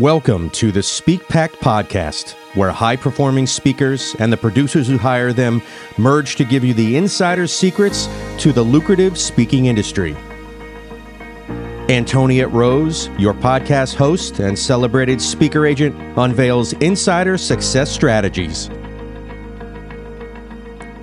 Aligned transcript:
Welcome 0.00 0.48
to 0.52 0.72
the 0.72 0.82
Speak 0.82 1.28
Pact 1.28 1.56
podcast, 1.56 2.30
where 2.54 2.70
high 2.70 2.96
performing 2.96 3.46
speakers 3.46 4.16
and 4.18 4.32
the 4.32 4.36
producers 4.38 4.88
who 4.88 4.96
hire 4.96 5.34
them 5.34 5.60
merge 5.98 6.36
to 6.36 6.44
give 6.46 6.64
you 6.64 6.72
the 6.72 6.96
insider 6.96 7.46
secrets 7.46 8.08
to 8.38 8.50
the 8.50 8.62
lucrative 8.62 9.18
speaking 9.18 9.66
industry. 9.66 10.16
Antoniette 11.90 12.50
Rose, 12.50 13.10
your 13.18 13.34
podcast 13.34 13.94
host 13.94 14.38
and 14.38 14.58
celebrated 14.58 15.20
speaker 15.20 15.66
agent, 15.66 15.94
unveils 16.16 16.72
insider 16.72 17.36
success 17.36 17.90
strategies. 17.90 18.70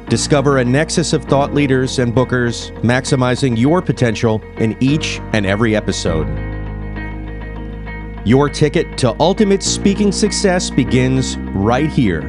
Discover 0.10 0.58
a 0.58 0.66
nexus 0.66 1.14
of 1.14 1.24
thought 1.26 1.54
leaders 1.54 2.00
and 2.00 2.16
bookers 2.16 2.72
maximizing 2.82 3.60
your 3.60 3.80
potential 3.80 4.42
in 4.58 4.76
each 4.80 5.20
and 5.34 5.46
every 5.46 5.76
episode. 5.76 6.47
Your 8.28 8.50
ticket 8.50 8.98
to 8.98 9.16
ultimate 9.22 9.64
speaking 9.64 10.12
success 10.12 10.70
begins 10.70 11.38
right 11.38 11.90
here. 11.90 12.24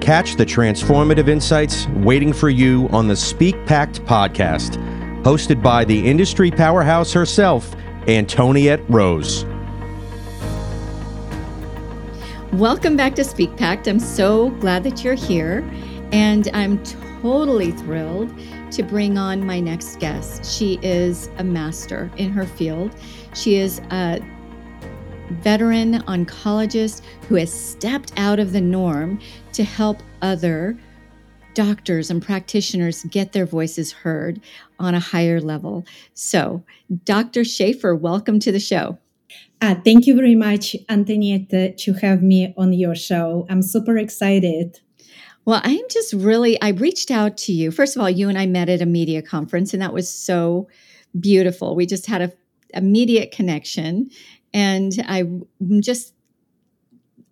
Catch 0.00 0.36
the 0.36 0.46
transformative 0.46 1.28
insights 1.28 1.88
waiting 1.88 2.32
for 2.32 2.50
you 2.50 2.88
on 2.92 3.08
the 3.08 3.16
Speak 3.16 3.56
Pact 3.66 4.00
podcast, 4.04 4.76
hosted 5.24 5.60
by 5.60 5.84
the 5.84 6.08
industry 6.08 6.52
powerhouse 6.52 7.12
herself, 7.12 7.74
Antoniette 8.06 8.88
Rose. 8.88 9.44
Welcome 12.52 12.96
back 12.96 13.16
to 13.16 13.24
Speak 13.24 13.56
Pact. 13.56 13.88
I'm 13.88 13.98
so 13.98 14.50
glad 14.50 14.84
that 14.84 15.02
you're 15.02 15.14
here, 15.14 15.68
and 16.12 16.48
I'm 16.54 16.80
totally 17.20 17.72
thrilled 17.72 18.32
to 18.72 18.82
bring 18.82 19.18
on 19.18 19.44
my 19.44 19.60
next 19.60 20.00
guest. 20.00 20.44
She 20.44 20.78
is 20.82 21.28
a 21.36 21.44
master 21.44 22.10
in 22.16 22.30
her 22.30 22.46
field. 22.46 22.94
She 23.34 23.56
is 23.56 23.80
a 23.90 24.20
veteran 25.40 26.00
oncologist 26.02 27.02
who 27.28 27.34
has 27.34 27.52
stepped 27.52 28.12
out 28.16 28.38
of 28.38 28.52
the 28.52 28.60
norm 28.62 29.20
to 29.52 29.62
help 29.62 30.02
other 30.22 30.78
doctors 31.54 32.10
and 32.10 32.22
practitioners 32.22 33.04
get 33.04 33.32
their 33.32 33.44
voices 33.44 33.92
heard 33.92 34.40
on 34.78 34.94
a 34.94 35.00
higher 35.00 35.38
level. 35.38 35.84
So, 36.14 36.64
Dr. 37.04 37.44
Schaefer, 37.44 37.94
welcome 37.94 38.38
to 38.40 38.50
the 38.50 38.60
show. 38.60 38.98
Uh, 39.60 39.74
thank 39.84 40.06
you 40.06 40.16
very 40.16 40.34
much, 40.34 40.74
Antoniette, 40.88 41.76
to 41.78 41.92
have 41.94 42.22
me 42.22 42.54
on 42.56 42.72
your 42.72 42.94
show. 42.94 43.46
I'm 43.50 43.62
super 43.62 43.98
excited. 43.98 44.80
Well, 45.44 45.60
I'm 45.64 45.84
just 45.90 46.12
really, 46.12 46.60
I 46.62 46.68
reached 46.68 47.10
out 47.10 47.36
to 47.38 47.52
you. 47.52 47.70
First 47.70 47.96
of 47.96 48.02
all, 48.02 48.10
you 48.10 48.28
and 48.28 48.38
I 48.38 48.46
met 48.46 48.68
at 48.68 48.80
a 48.80 48.86
media 48.86 49.22
conference, 49.22 49.72
and 49.72 49.82
that 49.82 49.92
was 49.92 50.12
so 50.12 50.68
beautiful. 51.18 51.74
We 51.74 51.86
just 51.86 52.06
had 52.06 52.22
a 52.22 52.32
immediate 52.74 53.32
connection, 53.32 54.10
and 54.54 54.92
I'm 55.06 55.46
just 55.80 56.14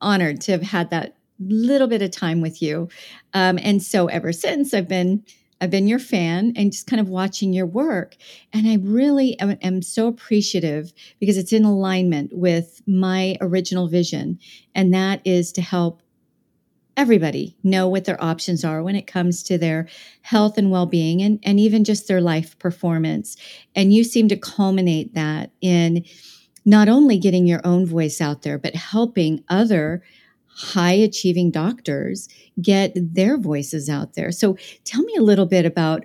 honored 0.00 0.40
to 0.42 0.52
have 0.52 0.62
had 0.62 0.90
that 0.90 1.16
little 1.38 1.86
bit 1.86 2.02
of 2.02 2.10
time 2.10 2.40
with 2.40 2.60
you. 2.60 2.88
Um, 3.32 3.58
and 3.62 3.82
so 3.82 4.06
ever 4.08 4.32
since, 4.32 4.74
I've 4.74 4.88
been 4.88 5.24
I've 5.60 5.70
been 5.70 5.88
your 5.88 5.98
fan 5.98 6.54
and 6.56 6.72
just 6.72 6.86
kind 6.86 7.00
of 7.00 7.10
watching 7.10 7.52
your 7.52 7.66
work. 7.66 8.16
And 8.50 8.66
I 8.66 8.76
really 8.76 9.38
am, 9.38 9.58
am, 9.60 9.82
so 9.82 10.06
appreciative 10.06 10.92
because 11.20 11.36
it's 11.36 11.52
in 11.52 11.66
alignment 11.66 12.32
with 12.32 12.80
my 12.86 13.36
original 13.42 13.86
vision. 13.86 14.38
And 14.74 14.94
that 14.94 15.20
is 15.26 15.52
to 15.52 15.60
help 15.60 16.00
everybody 16.96 17.56
know 17.62 17.88
what 17.88 18.04
their 18.04 18.22
options 18.22 18.64
are 18.64 18.82
when 18.82 18.96
it 18.96 19.06
comes 19.06 19.42
to 19.44 19.58
their 19.58 19.88
health 20.22 20.58
and 20.58 20.70
well 20.70 20.86
being 20.86 21.22
and, 21.22 21.38
and 21.42 21.58
even 21.60 21.84
just 21.84 22.08
their 22.08 22.20
life 22.20 22.58
performance. 22.58 23.36
And 23.74 23.92
you 23.92 24.04
seem 24.04 24.28
to 24.28 24.36
culminate 24.36 25.14
that 25.14 25.50
in 25.60 26.04
not 26.64 26.88
only 26.88 27.18
getting 27.18 27.46
your 27.46 27.60
own 27.64 27.86
voice 27.86 28.20
out 28.20 28.42
there, 28.42 28.58
but 28.58 28.74
helping 28.74 29.42
other 29.48 30.02
high 30.46 30.92
achieving 30.92 31.50
doctors 31.50 32.28
get 32.60 32.92
their 32.94 33.38
voices 33.38 33.88
out 33.88 34.14
there. 34.14 34.30
So 34.30 34.56
tell 34.84 35.02
me 35.02 35.14
a 35.16 35.22
little 35.22 35.46
bit 35.46 35.64
about 35.64 36.04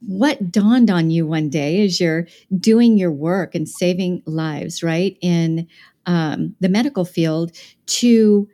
what 0.00 0.50
dawned 0.50 0.90
on 0.90 1.10
you 1.10 1.26
one 1.26 1.48
day 1.48 1.84
as 1.84 2.00
you're 2.00 2.26
doing 2.58 2.98
your 2.98 3.12
work 3.12 3.54
and 3.54 3.68
saving 3.68 4.22
lives, 4.26 4.82
right, 4.82 5.16
in 5.20 5.68
um, 6.06 6.56
the 6.60 6.68
medical 6.68 7.04
field 7.04 7.52
to 7.86 8.48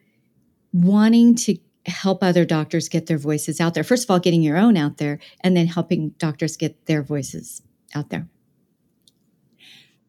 wanting 0.73 1.35
to 1.35 1.57
help 1.89 2.23
other 2.23 2.45
doctors 2.45 2.89
get 2.89 3.07
their 3.07 3.19
voices 3.19 3.61
out 3.61 3.75
there. 3.75 3.85
First 3.85 4.05
of 4.05 4.11
all, 4.11 4.19
getting 4.19 4.43
your 4.43 4.57
own 4.57 4.77
out 4.77 4.99
there, 4.99 5.19
and 5.41 5.57
then 5.57 5.67
helping 5.67 6.11
doctors 6.19 6.57
get 6.57 6.87
their 6.87 7.03
voices 7.03 7.63
out 7.95 8.11
there. 8.11 8.29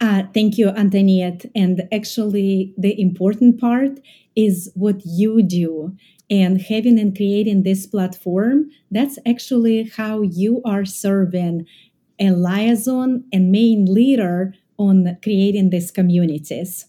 Uh, 0.01 0.23
thank 0.33 0.57
you, 0.57 0.69
Antoniette. 0.69 1.45
And 1.55 1.83
actually, 1.91 2.73
the 2.77 2.99
important 2.99 3.59
part 3.59 3.99
is 4.35 4.71
what 4.75 5.01
you 5.05 5.41
do. 5.43 5.95
And 6.29 6.61
having 6.61 6.99
and 6.99 7.15
creating 7.15 7.63
this 7.63 7.87
platform, 7.87 8.69
that's 8.91 9.17
actually 9.25 9.91
how 9.97 10.21
you 10.21 10.61
are 10.63 10.85
serving 10.85 11.65
a 12.19 12.31
liaison 12.31 13.23
and 13.33 13.51
main 13.51 13.85
leader 13.85 14.53
on 14.77 15.17
creating 15.23 15.71
these 15.71 15.91
communities. 15.91 16.85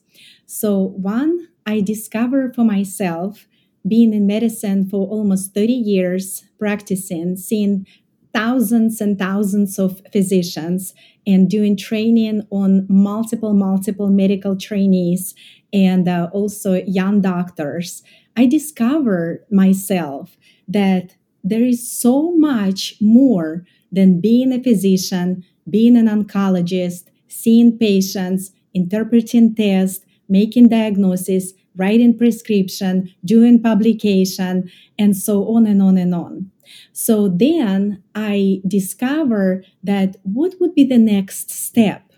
So, 0.46 0.76
one, 0.78 1.48
I 1.66 1.80
discovered 1.80 2.54
for 2.54 2.64
myself, 2.64 3.46
being 3.86 4.12
in 4.12 4.26
medicine 4.26 4.88
for 4.88 5.06
almost 5.08 5.54
30 5.54 5.72
years, 5.72 6.44
practicing, 6.58 7.36
seeing 7.36 7.86
thousands 8.32 9.00
and 9.00 9.18
thousands 9.18 9.78
of 9.78 10.00
physicians 10.12 10.94
and 11.26 11.50
doing 11.50 11.76
training 11.76 12.46
on 12.50 12.86
multiple, 12.88 13.54
multiple 13.54 14.08
medical 14.08 14.56
trainees 14.56 15.34
and 15.72 16.08
uh, 16.08 16.28
also 16.32 16.74
young 16.86 17.20
doctors, 17.20 18.02
I 18.36 18.46
discovered 18.46 19.44
myself 19.50 20.36
that 20.68 21.16
there 21.42 21.64
is 21.64 21.90
so 21.90 22.32
much 22.36 22.96
more 23.00 23.64
than 23.90 24.20
being 24.20 24.52
a 24.52 24.62
physician, 24.62 25.44
being 25.68 25.96
an 25.96 26.06
oncologist, 26.06 27.04
seeing 27.28 27.76
patients, 27.78 28.52
interpreting 28.74 29.54
tests, 29.54 30.04
making 30.28 30.68
diagnosis, 30.68 31.52
writing 31.80 32.16
prescription, 32.16 32.94
doing 33.24 33.62
publication, 33.62 34.70
and 34.98 35.16
so 35.16 35.34
on 35.54 35.66
and 35.66 35.80
on 35.82 35.96
and 35.96 36.14
on. 36.14 36.50
So 36.92 37.28
then 37.28 38.02
I 38.14 38.60
discover 38.66 39.64
that 39.82 40.16
what 40.22 40.54
would 40.60 40.74
be 40.74 40.84
the 40.84 40.98
next 40.98 41.50
step? 41.50 42.12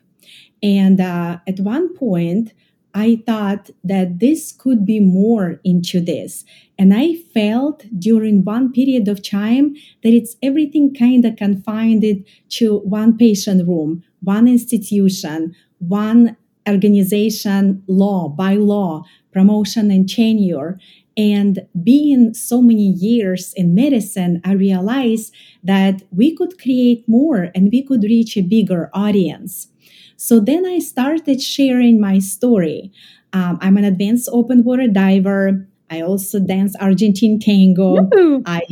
And 0.63 1.01
uh, 1.01 1.39
at 1.47 1.61
one 1.61 1.95
point, 1.95 2.53
I 2.95 3.23
thought 3.27 3.71
that 3.85 4.19
this 4.19 4.53
could 4.53 4.85
be 4.85 5.01
more 5.01 5.61
into 5.65 6.01
this. 6.01 6.45
And 6.79 6.93
I 6.93 7.15
felt 7.33 7.87
during 7.99 8.45
one 8.45 8.73
period 8.73 9.09
of 9.09 9.23
time 9.23 9.75
that 10.03 10.13
it's 10.13 10.37
everything 10.43 10.95
kind 10.95 11.25
of 11.25 11.37
confined 11.37 12.05
to 12.51 12.79
one 12.81 13.17
patient 13.17 13.67
room, 13.67 14.03
one 14.21 14.47
institution, 14.47 15.55
one 15.79 16.37
organization, 16.69 17.83
law, 17.87 18.29
by 18.29 18.55
law, 18.55 19.05
promotion 19.33 19.91
and 19.91 20.09
tenure. 20.09 20.79
And 21.17 21.67
being 21.83 22.33
so 22.33 22.63
many 22.63 22.89
years 22.89 23.53
in 23.55 23.75
medicine, 23.75 24.41
I 24.45 24.53
realized 24.53 25.35
that 25.63 26.03
we 26.11 26.35
could 26.35 26.61
create 26.61 27.07
more 27.07 27.51
and 27.55 27.71
we 27.71 27.83
could 27.83 28.03
reach 28.03 28.37
a 28.37 28.43
bigger 28.43 28.91
audience. 28.95 29.69
So 30.17 30.41
then 30.41 30.65
I 30.65 30.79
started 30.79 31.43
sharing 31.43 32.01
my 32.01 32.19
story. 32.19 32.93
Um, 33.33 33.59
I'm 33.61 33.77
an 33.77 33.85
advanced 33.85 34.29
open 34.33 34.65
water 34.65 34.87
diver. 34.87 35.67
I 35.91 36.01
also 36.01 36.41
dance 36.41 36.75
Argentine 36.77 37.39
tango. 37.39 38.03
Woo! 38.03 38.43
I 38.47 38.63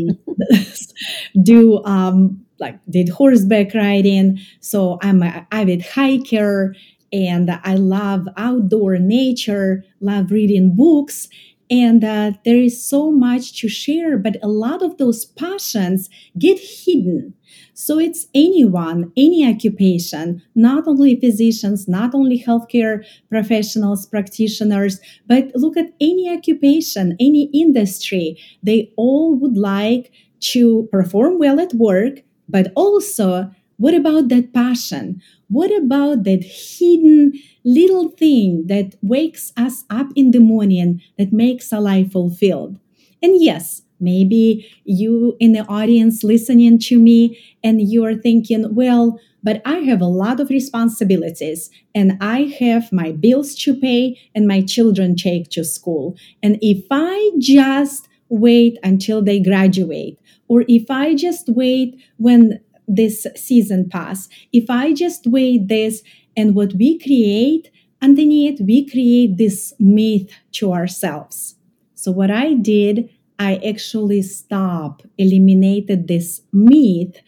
do 1.43 1.84
um, 1.84 2.47
like 2.59 2.78
did 2.88 3.09
horseback 3.09 3.75
riding. 3.75 4.38
So 4.60 4.99
I'm 5.03 5.22
an 5.22 5.47
avid 5.50 5.82
hiker 5.82 6.75
and 7.12 7.50
I 7.64 7.74
love 7.74 8.28
outdoor 8.36 8.98
nature, 8.98 9.84
love 10.00 10.30
reading 10.30 10.74
books. 10.76 11.28
And 11.70 12.02
uh, 12.02 12.32
there 12.44 12.56
is 12.56 12.84
so 12.84 13.12
much 13.12 13.60
to 13.60 13.68
share, 13.68 14.18
but 14.18 14.36
a 14.42 14.48
lot 14.48 14.82
of 14.82 14.98
those 14.98 15.24
passions 15.24 16.10
get 16.36 16.58
hidden. 16.58 17.34
So 17.74 17.98
it's 17.98 18.26
anyone, 18.34 19.12
any 19.16 19.48
occupation, 19.48 20.42
not 20.54 20.88
only 20.88 21.18
physicians, 21.18 21.86
not 21.86 22.12
only 22.14 22.42
healthcare 22.42 23.04
professionals, 23.28 24.06
practitioners, 24.06 25.00
but 25.26 25.52
look 25.54 25.76
at 25.76 25.92
any 26.00 26.28
occupation, 26.28 27.16
any 27.20 27.44
industry. 27.54 28.36
They 28.62 28.92
all 28.96 29.36
would 29.36 29.56
like 29.56 30.12
to 30.40 30.88
perform 30.90 31.38
well 31.38 31.60
at 31.60 31.72
work, 31.74 32.20
but 32.48 32.72
also 32.74 33.50
what 33.76 33.94
about 33.94 34.28
that 34.28 34.52
passion? 34.52 35.22
What 35.50 35.76
about 35.76 36.25
that 36.25 36.44
hidden 36.44 37.32
little 37.64 38.08
thing 38.11 38.67
that 38.69 38.94
wakes 39.02 39.52
us 39.56 39.85
up 39.91 40.08
in 40.17 40.31
the 40.31 40.41
morning 40.41 41.02
that 41.19 41.32
makes 41.32 41.73
our 41.73 41.81
life 41.81 42.12
fulfilled? 42.12 42.79
And 43.23 43.41
yes, 43.43 43.82
maybe 43.99 44.67
you 44.85 45.37
in 45.41 45.52
the 45.52 45.67
audience 45.67 46.25
listening 46.25 46.79
to 46.79 46.99
me 46.99 47.38
and 47.62 47.82
you 47.82 48.05
are 48.05 48.14
thinking, 48.14 48.75
well, 48.75 49.19
but 49.43 49.61
I 49.64 49.79
have 49.79 50.00
a 50.00 50.06
lot 50.06 50.41
of 50.41 50.50
responsibilities 50.50 51.70
and 51.94 52.17
I 52.20 52.55
have 52.61 52.93
my 52.93 53.12
bills 53.12 53.55
to 53.56 53.75
pay 53.75 54.19
and 54.35 54.46
my 54.46 54.62
children 54.62 55.17
take 55.17 55.50
to 55.50 55.64
school. 55.64 56.17
And 56.43 56.58
if 56.62 56.85
I 56.91 57.31
just 57.38 58.08
wait 58.29 58.79
until 58.82 59.23
they 59.23 59.41
graduate, 59.41 60.19
or 60.49 60.64
if 60.69 60.91
I 60.91 61.14
just 61.14 61.49
wait 61.49 61.96
when 62.17 62.61
this 62.94 63.26
season 63.37 63.88
pass, 63.88 64.28
if 64.52 64.69
I 64.69 64.92
just 64.92 65.26
wait 65.26 65.69
this 65.69 66.02
and 66.37 66.54
what 66.54 66.75
we 66.75 66.98
create, 66.98 67.70
underneath 68.02 68.60
we 68.60 68.88
create 68.88 69.37
this 69.37 69.72
myth 69.78 70.31
to 70.52 70.72
ourselves. 70.72 71.56
So 71.94 72.10
what 72.10 72.31
I 72.31 72.54
did, 72.54 73.10
I 73.38 73.56
actually 73.56 74.22
stopped, 74.22 75.06
eliminated 75.19 76.08
this 76.08 76.42
myth 76.52 77.20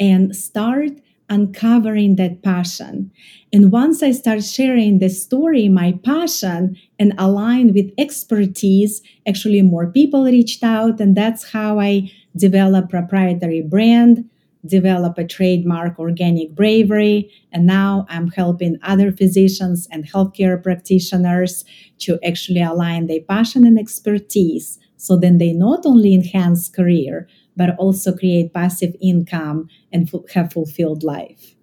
and 0.00 0.34
start 0.34 0.90
uncovering 1.28 2.16
that 2.16 2.42
passion. 2.42 3.10
And 3.52 3.72
once 3.72 4.02
I 4.02 4.12
start 4.12 4.44
sharing 4.44 4.98
the 4.98 5.08
story, 5.08 5.68
my 5.68 5.98
passion, 6.04 6.76
and 6.98 7.14
aligned 7.18 7.74
with 7.74 7.92
expertise, 7.96 9.02
actually 9.26 9.62
more 9.62 9.86
people 9.86 10.24
reached 10.24 10.62
out. 10.62 11.00
And 11.00 11.16
that's 11.16 11.50
how 11.52 11.80
I 11.80 12.10
develop 12.36 12.90
proprietary 12.90 13.62
brand, 13.62 14.28
develop 14.66 15.18
a 15.18 15.24
trademark 15.24 15.98
organic 15.98 16.54
bravery. 16.54 17.30
And 17.52 17.66
now 17.66 18.06
I'm 18.08 18.28
helping 18.28 18.78
other 18.82 19.12
physicians 19.12 19.86
and 19.90 20.08
healthcare 20.08 20.62
practitioners 20.62 21.64
to 21.98 22.18
actually 22.24 22.62
align 22.62 23.06
their 23.06 23.20
passion 23.20 23.66
and 23.66 23.78
expertise. 23.78 24.78
So 24.96 25.16
then 25.16 25.38
they 25.38 25.52
not 25.52 25.84
only 25.84 26.14
enhance 26.14 26.68
career, 26.68 27.28
but 27.56 27.76
also 27.76 28.16
create 28.16 28.54
passive 28.54 28.96
income 29.00 29.68
and 29.92 30.10
have 30.32 30.52
fulfilled 30.52 31.04
life. 31.04 31.54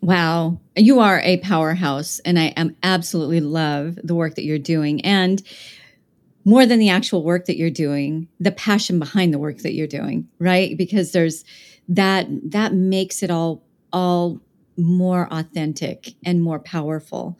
Wow, 0.00 0.60
you 0.76 1.00
are 1.00 1.20
a 1.20 1.38
powerhouse, 1.38 2.20
and 2.20 2.38
I 2.38 2.46
am 2.56 2.76
absolutely 2.82 3.40
love 3.40 3.98
the 4.02 4.14
work 4.14 4.36
that 4.36 4.44
you're 4.44 4.58
doing, 4.58 5.04
and 5.04 5.42
more 6.44 6.64
than 6.64 6.78
the 6.78 6.88
actual 6.88 7.24
work 7.24 7.44
that 7.46 7.58
you're 7.58 7.68
doing, 7.68 8.28
the 8.40 8.52
passion 8.52 8.98
behind 8.98 9.34
the 9.34 9.38
work 9.38 9.58
that 9.58 9.74
you're 9.74 9.86
doing, 9.86 10.28
right? 10.38 10.78
Because 10.78 11.12
there's 11.12 11.44
that 11.88 12.26
that 12.50 12.74
makes 12.74 13.22
it 13.22 13.30
all 13.30 13.64
all 13.92 14.40
more 14.76 15.26
authentic 15.30 16.14
and 16.24 16.42
more 16.42 16.58
powerful. 16.58 17.38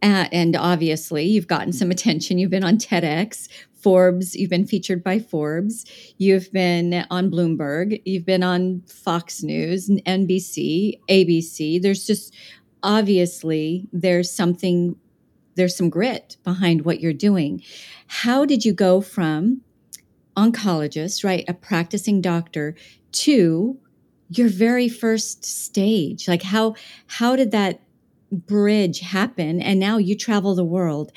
Uh, 0.00 0.26
and 0.30 0.54
obviously, 0.54 1.24
you've 1.24 1.48
gotten 1.48 1.72
some 1.72 1.90
attention. 1.90 2.38
You've 2.38 2.50
been 2.50 2.62
on 2.62 2.76
TEDx, 2.76 3.48
Forbes, 3.80 4.36
you've 4.36 4.50
been 4.50 4.66
featured 4.66 5.02
by 5.02 5.18
Forbes, 5.18 5.84
you've 6.18 6.52
been 6.52 7.04
on 7.10 7.30
Bloomberg, 7.30 8.00
you've 8.04 8.24
been 8.24 8.42
on 8.42 8.82
Fox 8.82 9.42
News, 9.42 9.88
NBC, 9.88 11.00
ABC. 11.08 11.80
There's 11.82 12.06
just 12.06 12.34
obviously 12.82 13.88
there's 13.92 14.30
something 14.30 14.94
there's 15.56 15.76
some 15.76 15.90
grit 15.90 16.36
behind 16.44 16.84
what 16.84 17.00
you're 17.00 17.12
doing. 17.12 17.62
How 18.06 18.44
did 18.44 18.64
you 18.64 18.72
go 18.72 19.00
from 19.00 19.62
oncologist, 20.36 21.24
right, 21.24 21.44
a 21.48 21.54
practicing 21.54 22.20
doctor 22.20 22.76
to 23.12 23.78
your 24.30 24.48
very 24.48 24.88
first 24.88 25.44
stage? 25.44 26.28
Like 26.28 26.42
how 26.42 26.74
how 27.06 27.36
did 27.36 27.50
that 27.52 27.80
bridge 28.30 29.00
happen 29.00 29.60
and 29.62 29.80
now 29.80 29.96
you 29.98 30.16
travel 30.16 30.54
the 30.54 30.64
world? 30.64 31.12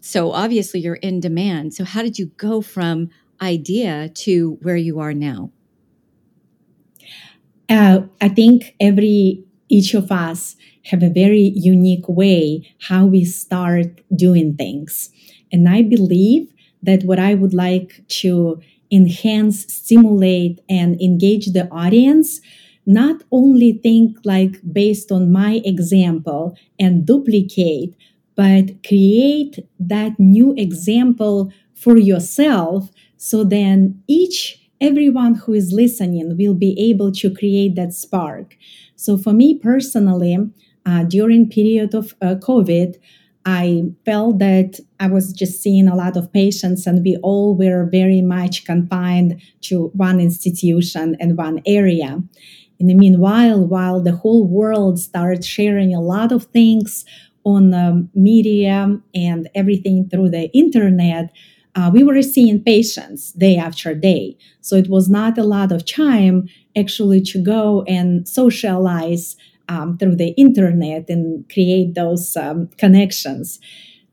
so 0.00 0.32
obviously 0.32 0.80
you're 0.80 0.96
in 0.96 1.20
demand. 1.20 1.74
So 1.74 1.84
how 1.84 2.02
did 2.02 2.18
you 2.18 2.26
go 2.36 2.60
from 2.60 3.10
idea 3.40 4.08
to 4.10 4.58
where 4.62 4.76
you 4.76 4.98
are 5.00 5.14
now? 5.14 5.50
Uh, 7.68 8.02
I 8.20 8.28
think 8.28 8.74
every 8.80 9.44
each 9.68 9.94
of 9.94 10.12
us 10.12 10.56
have 10.84 11.02
a 11.02 11.10
very 11.10 11.52
unique 11.56 12.08
way 12.08 12.72
how 12.82 13.06
we 13.06 13.24
start 13.24 14.00
doing 14.14 14.54
things, 14.56 15.10
and 15.50 15.68
I 15.68 15.82
believe 15.82 16.52
that 16.82 17.02
what 17.02 17.18
I 17.18 17.34
would 17.34 17.52
like 17.52 18.04
to 18.20 18.60
enhance, 18.90 19.72
stimulate, 19.72 20.60
and 20.68 21.00
engage 21.00 21.46
the 21.52 21.68
audience 21.70 22.40
not 22.88 23.22
only 23.32 23.72
think 23.82 24.16
like 24.24 24.60
based 24.72 25.10
on 25.10 25.32
my 25.32 25.60
example 25.64 26.56
and 26.78 27.04
duplicate 27.04 27.94
but 28.36 28.82
create 28.86 29.58
that 29.78 30.18
new 30.18 30.54
example 30.56 31.50
for 31.74 31.96
yourself 31.96 32.90
so 33.16 33.42
then 33.42 34.00
each 34.06 34.62
everyone 34.80 35.34
who 35.34 35.52
is 35.54 35.72
listening 35.72 36.36
will 36.36 36.54
be 36.54 36.78
able 36.78 37.10
to 37.10 37.34
create 37.34 37.74
that 37.76 37.94
spark. 37.94 38.54
So 38.94 39.16
for 39.16 39.32
me 39.32 39.58
personally 39.58 40.36
uh, 40.84 41.04
during 41.04 41.48
period 41.48 41.94
of 41.94 42.14
uh, 42.20 42.34
covid 42.36 42.96
i 43.46 43.82
felt 44.04 44.38
that 44.38 44.78
i 45.00 45.06
was 45.06 45.32
just 45.32 45.62
seeing 45.62 45.88
a 45.88 45.96
lot 45.96 46.16
of 46.16 46.30
patients 46.32 46.86
and 46.86 47.02
we 47.02 47.16
all 47.22 47.56
were 47.56 47.88
very 47.90 48.20
much 48.20 48.66
confined 48.66 49.40
to 49.62 49.90
one 49.94 50.20
institution 50.20 51.16
and 51.20 51.38
one 51.38 51.62
area 51.66 52.22
in 52.78 52.88
the 52.88 52.94
meanwhile 52.94 53.66
while 53.66 54.02
the 54.02 54.16
whole 54.16 54.44
world 54.46 54.98
started 54.98 55.44
sharing 55.44 55.94
a 55.94 56.00
lot 56.00 56.32
of 56.32 56.44
things 56.46 57.04
on 57.46 57.72
um, 57.72 58.10
media 58.12 59.00
and 59.14 59.48
everything 59.54 60.08
through 60.10 60.28
the 60.28 60.50
internet, 60.52 61.30
uh, 61.76 61.90
we 61.94 62.02
were 62.02 62.20
seeing 62.20 62.62
patients 62.62 63.32
day 63.32 63.56
after 63.56 63.94
day. 63.94 64.36
So 64.60 64.74
it 64.74 64.90
was 64.90 65.08
not 65.08 65.38
a 65.38 65.44
lot 65.44 65.70
of 65.70 65.86
time 65.86 66.48
actually 66.76 67.20
to 67.20 67.40
go 67.40 67.84
and 67.86 68.28
socialize 68.28 69.36
um, 69.68 69.98
through 69.98 70.16
the 70.16 70.30
internet 70.36 71.08
and 71.08 71.48
create 71.52 71.94
those 71.94 72.36
um, 72.36 72.68
connections. 72.78 73.58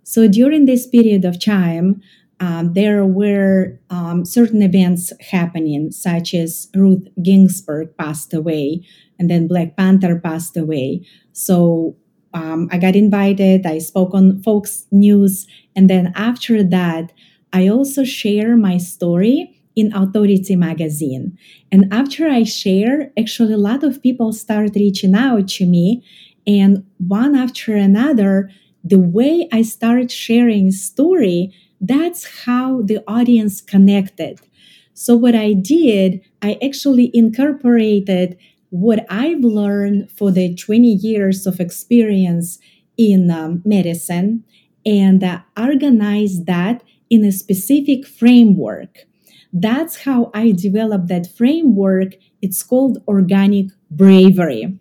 So 0.04 0.28
during 0.28 0.66
this 0.66 0.88
period 0.88 1.26
of 1.26 1.44
time, 1.44 2.02
um, 2.40 2.74
there 2.74 3.06
were 3.06 3.80
um, 3.90 4.26
certain 4.26 4.62
events 4.62 5.14
happening, 5.32 5.92
such 5.92 6.34
as 6.34 6.68
Ruth 6.76 7.08
Ginsburg 7.22 7.96
passed 7.98 8.34
away, 8.34 8.86
and 9.18 9.30
then 9.30 9.48
Black 9.48 9.78
Panther 9.78 10.20
passed 10.20 10.58
away. 10.58 11.06
So 11.32 11.96
um, 12.34 12.68
I 12.72 12.78
got 12.78 12.96
invited. 12.96 13.66
I 13.66 13.78
spoke 13.78 14.14
on 14.14 14.42
Fox 14.42 14.86
News. 14.92 15.48
And 15.76 15.90
then 15.90 16.12
after 16.16 16.64
that, 16.64 17.12
I 17.54 17.68
also 17.68 18.04
share 18.04 18.58
my 18.58 18.78
story 18.78 19.62
in 19.76 19.94
Authority 19.94 20.56
magazine. 20.56 21.38
And 21.72 21.92
after 21.92 22.28
I 22.28 22.44
share, 22.44 23.12
actually, 23.18 23.54
a 23.54 23.58
lot 23.58 23.84
of 23.84 24.02
people 24.02 24.34
start 24.34 24.72
reaching 24.76 25.16
out 25.16 25.48
to 25.50 25.66
me. 25.66 26.04
And 26.46 26.86
one 26.98 27.36
after 27.36 27.76
another, 27.76 28.50
the 28.84 29.00
way 29.00 29.48
I 29.52 29.62
started 29.62 30.12
sharing 30.12 30.72
story, 30.72 31.54
that's 31.80 32.46
how 32.46 32.82
the 32.82 33.04
audience 33.08 33.62
connected. 33.62 34.40
So 34.94 35.16
what 35.16 35.36
I 35.36 35.54
did, 35.54 36.22
I 36.42 36.58
actually 36.64 37.10
incorporated 37.14 38.38
what 38.70 39.06
I've 39.10 39.44
learned 39.44 40.12
for 40.12 40.32
the 40.32 40.56
20 40.56 40.88
years 40.88 41.46
of 41.46 41.60
experience 41.60 42.60
in 42.98 43.32
um, 43.32 43.62
medicine 43.66 44.44
and 44.86 45.24
uh, 45.24 45.40
organize 45.58 46.44
that 46.46 46.84
in 47.10 47.24
a 47.24 47.32
specific 47.32 48.06
framework. 48.06 49.06
That's 49.54 50.04
how 50.04 50.32
I 50.34 50.52
developed 50.52 51.08
that 51.10 51.28
framework. 51.32 52.16
It's 52.42 52.64
called 52.64 53.04
organic 53.08 53.68
bravery. 53.92 54.80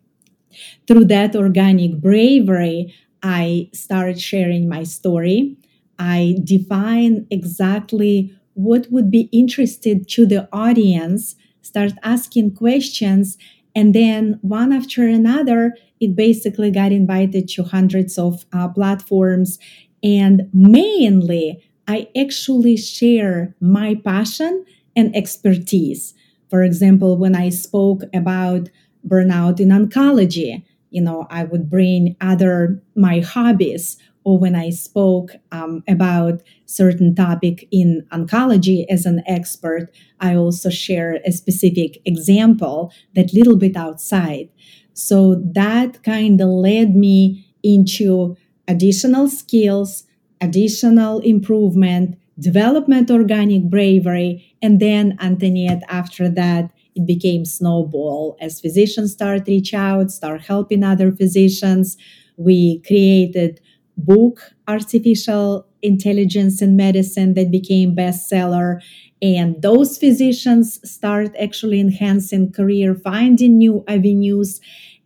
Through 0.87 1.07
that 1.07 1.37
organic 1.37 2.01
bravery, 2.01 2.95
I 3.23 3.71
started 3.73 4.21
sharing 4.21 4.69
my 4.69 4.85
story. 4.85 5.57
I 5.99 6.39
define 6.45 7.27
exactly 7.31 8.35
what 8.55 8.91
would 8.91 9.11
be 9.11 9.29
interested 9.33 10.09
to 10.09 10.27
the 10.27 10.49
audience, 10.53 11.37
start 11.63 11.93
asking 12.03 12.55
questions, 12.57 13.39
and 13.75 13.95
then 13.95 14.39
one 14.43 14.73
after 14.73 15.07
another, 15.07 15.77
it 16.01 16.15
basically 16.17 16.71
got 16.71 16.93
invited 16.93 17.49
to 17.51 17.63
hundreds 17.63 18.19
of 18.19 18.45
uh, 18.53 18.69
platforms. 18.69 19.59
And 20.03 20.49
mainly, 20.53 21.63
I 21.87 22.09
actually 22.17 22.77
share 22.77 23.55
my 23.61 23.95
passion 23.95 24.65
and 24.95 25.15
expertise. 25.17 26.15
For 26.49 26.63
example, 26.63 27.17
when 27.17 27.35
I 27.35 27.49
spoke 27.49 28.03
about 28.15 28.69
burnout 29.07 29.59
in 29.59 29.69
oncology, 29.69 30.63
you 30.91 31.01
know, 31.01 31.27
I 31.31 31.45
would 31.45 31.71
bring 31.71 32.17
other 32.21 32.83
my 32.95 33.21
hobbies 33.21 33.97
or 34.25 34.39
when 34.39 34.55
I 34.55 34.71
spoke 34.71 35.33
um, 35.51 35.83
about 35.89 36.43
certain 36.67 37.15
topic 37.15 37.67
in 37.73 38.07
oncology 38.13 38.85
as 38.89 39.05
an 39.05 39.23
expert, 39.27 39.91
I 40.21 40.37
also 40.37 40.71
share 40.71 41.19
a 41.25 41.33
specific 41.33 42.01
example 42.05 42.93
that 43.15 43.33
little 43.33 43.57
bit 43.57 43.77
outside. 43.77 44.49
So 44.95 45.43
that 45.55 46.03
kind 46.05 46.41
of 46.41 46.49
led 46.49 46.95
me 46.95 47.47
into 47.63 48.37
additional 48.69 49.29
skills, 49.29 50.05
additional 50.43 51.21
improvement, 51.21 52.19
development 52.39 53.11
organic 53.11 53.65
bravery. 53.71 54.57
And 54.63 54.81
then 54.81 55.17
Antoniette, 55.21 55.83
after 55.89 56.29
that, 56.31 56.71
it 56.95 57.07
became 57.07 57.47
snowball 57.47 58.37
as 58.41 58.61
physicians 58.61 59.13
start 59.13 59.47
reach 59.49 59.73
out, 59.73 60.11
start 60.11 60.43
helping 60.43 60.85
other 60.85 61.13
physicians. 61.13 61.97
We 62.37 62.81
created 62.81 63.61
book 63.97 64.53
artificial 64.69 65.67
intelligence 65.83 66.63
in 66.63 66.77
medicine 66.77 67.35
that 67.35 67.51
became 67.51 67.95
bestseller 67.97 68.81
and 69.21 69.61
those 69.63 69.99
physicians 69.99 70.81
start 70.91 71.35
actually 71.41 71.81
enhancing 71.81 72.51
career 72.53 72.95
finding 72.95 73.59
new 73.59 73.85
avenues 73.89 74.61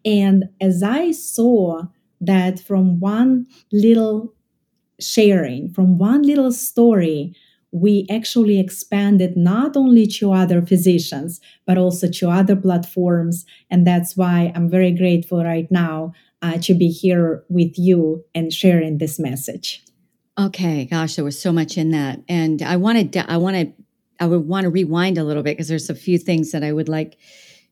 and 0.05 0.45
as 0.61 0.83
i 0.83 1.11
saw 1.11 1.83
that 2.21 2.61
from 2.61 3.01
one 3.01 3.47
little 3.73 4.33
sharing 5.01 5.69
from 5.69 5.99
one 5.99 6.23
little 6.23 6.53
story 6.53 7.35
we 7.73 8.07
actually 8.11 8.59
expanded 8.59 9.37
not 9.37 9.77
only 9.77 10.07
to 10.07 10.33
other 10.33 10.65
physicians 10.65 11.41
but 11.67 11.77
also 11.77 12.09
to 12.09 12.31
other 12.31 12.57
platforms. 12.57 13.45
And 13.71 13.87
that's 13.87 14.17
why 14.17 14.53
i'm 14.55 14.71
very 14.71 14.93
grateful 14.93 15.45
right 15.45 15.71
now 15.71 16.13
uh, 16.43 16.59
to 16.59 16.75
be 16.75 16.89
here 16.89 17.45
with 17.49 17.79
you 17.79 18.25
and 18.35 18.53
sharing 18.53 18.99
this 18.99 19.19
message. 19.19 19.83
Okay 20.39 20.87
gosh 20.87 21.17
there 21.17 21.25
was 21.25 21.41
so 21.41 21.53
much 21.53 21.77
in 21.77 21.91
that. 21.91 22.21
And 22.29 22.63
i 22.63 22.77
wanted 22.77 23.13
to, 23.15 23.31
i 23.31 23.37
want 23.37 23.57
to 23.57 23.73
i 24.21 24.27
would 24.27 24.47
want 24.47 24.65
to 24.65 24.71
rewind 24.71 25.19
a 25.19 25.25
little 25.25 25.43
bit 25.43 25.57
because 25.57 25.69
there's 25.69 25.91
a 25.91 25.95
few 25.95 26.19
things 26.19 26.53
that 26.53 26.65
i 26.65 26.73
would 26.73 26.89
like 26.89 27.19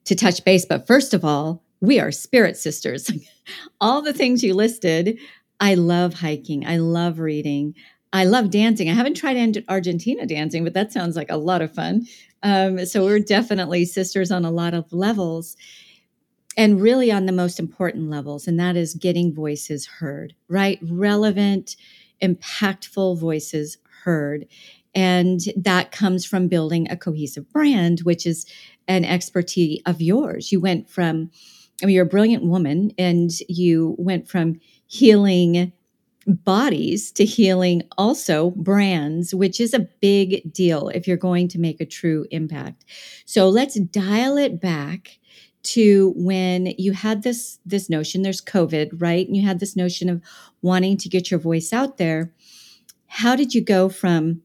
to 0.04 0.14
touch 0.14 0.44
base. 0.44 0.66
But 0.66 0.86
first 0.86 1.14
of 1.14 1.24
all 1.24 1.62
we 1.80 2.00
are 2.00 2.10
spirit 2.10 2.56
sisters. 2.56 3.10
All 3.80 4.00
the 4.00 4.14
things 4.14 4.42
you 4.42 4.54
listed 4.54 5.18
I 5.60 5.74
love 5.74 6.14
hiking. 6.14 6.66
I 6.66 6.78
love 6.78 7.18
reading. 7.18 7.74
I 8.12 8.24
love 8.24 8.50
dancing. 8.50 8.88
I 8.88 8.94
haven't 8.94 9.16
tried 9.16 9.64
Argentina 9.68 10.26
dancing, 10.26 10.62
but 10.64 10.74
that 10.74 10.92
sounds 10.92 11.16
like 11.16 11.30
a 11.30 11.36
lot 11.36 11.62
of 11.62 11.74
fun. 11.74 12.06
Um, 12.42 12.86
so 12.86 13.04
we're 13.04 13.18
definitely 13.18 13.84
sisters 13.84 14.30
on 14.30 14.44
a 14.44 14.50
lot 14.50 14.74
of 14.74 14.92
levels 14.92 15.56
and 16.56 16.80
really 16.80 17.10
on 17.10 17.26
the 17.26 17.32
most 17.32 17.58
important 17.58 18.10
levels, 18.10 18.46
and 18.46 18.60
that 18.60 18.76
is 18.76 18.94
getting 18.94 19.34
voices 19.34 19.86
heard, 19.86 20.34
right? 20.48 20.78
Relevant, 20.82 21.74
impactful 22.22 23.18
voices 23.18 23.78
heard. 24.04 24.46
And 24.94 25.40
that 25.56 25.90
comes 25.90 26.24
from 26.24 26.46
building 26.46 26.88
a 26.88 26.96
cohesive 26.96 27.50
brand, 27.50 28.00
which 28.00 28.26
is 28.26 28.46
an 28.86 29.04
expertise 29.04 29.82
of 29.86 30.00
yours. 30.00 30.52
You 30.52 30.60
went 30.60 30.88
from, 30.88 31.30
I 31.82 31.86
mean, 31.86 31.96
you're 31.96 32.06
a 32.06 32.08
brilliant 32.08 32.44
woman, 32.44 32.92
and 32.96 33.30
you 33.48 33.96
went 33.98 34.28
from 34.28 34.60
healing 34.94 35.72
bodies 36.26 37.10
to 37.10 37.24
healing 37.24 37.82
also 37.98 38.50
brands, 38.50 39.34
which 39.34 39.60
is 39.60 39.74
a 39.74 39.88
big 40.00 40.52
deal 40.52 40.88
if 40.90 41.08
you're 41.08 41.16
going 41.16 41.48
to 41.48 41.58
make 41.58 41.80
a 41.80 41.86
true 41.86 42.26
impact. 42.30 42.84
So 43.26 43.48
let's 43.48 43.74
dial 43.74 44.36
it 44.36 44.60
back 44.60 45.18
to 45.64 46.12
when 46.16 46.66
you 46.78 46.92
had 46.92 47.22
this 47.22 47.58
this 47.64 47.88
notion 47.90 48.22
there's 48.22 48.40
covid 48.40 48.90
right? 49.00 49.26
And 49.26 49.36
you 49.36 49.44
had 49.46 49.60
this 49.60 49.74
notion 49.74 50.08
of 50.08 50.22
wanting 50.62 50.96
to 50.98 51.08
get 51.08 51.30
your 51.30 51.40
voice 51.40 51.72
out 51.72 51.96
there. 51.96 52.32
How 53.06 53.34
did 53.34 53.52
you 53.52 53.62
go 53.62 53.88
from 53.88 54.42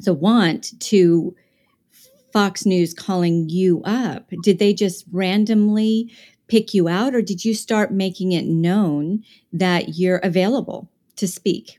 the 0.00 0.14
want 0.14 0.80
to 0.80 1.34
fox 2.32 2.64
news 2.64 2.94
calling 2.94 3.48
you 3.48 3.82
up? 3.84 4.30
Did 4.42 4.58
they 4.58 4.72
just 4.72 5.04
randomly 5.12 6.10
pick 6.48 6.74
you 6.74 6.88
out, 6.88 7.14
or 7.14 7.22
did 7.22 7.44
you 7.44 7.54
start 7.54 7.92
making 7.92 8.32
it 8.32 8.46
known 8.46 9.22
that 9.52 9.96
you're 9.96 10.18
available 10.18 10.90
to 11.16 11.28
speak? 11.28 11.78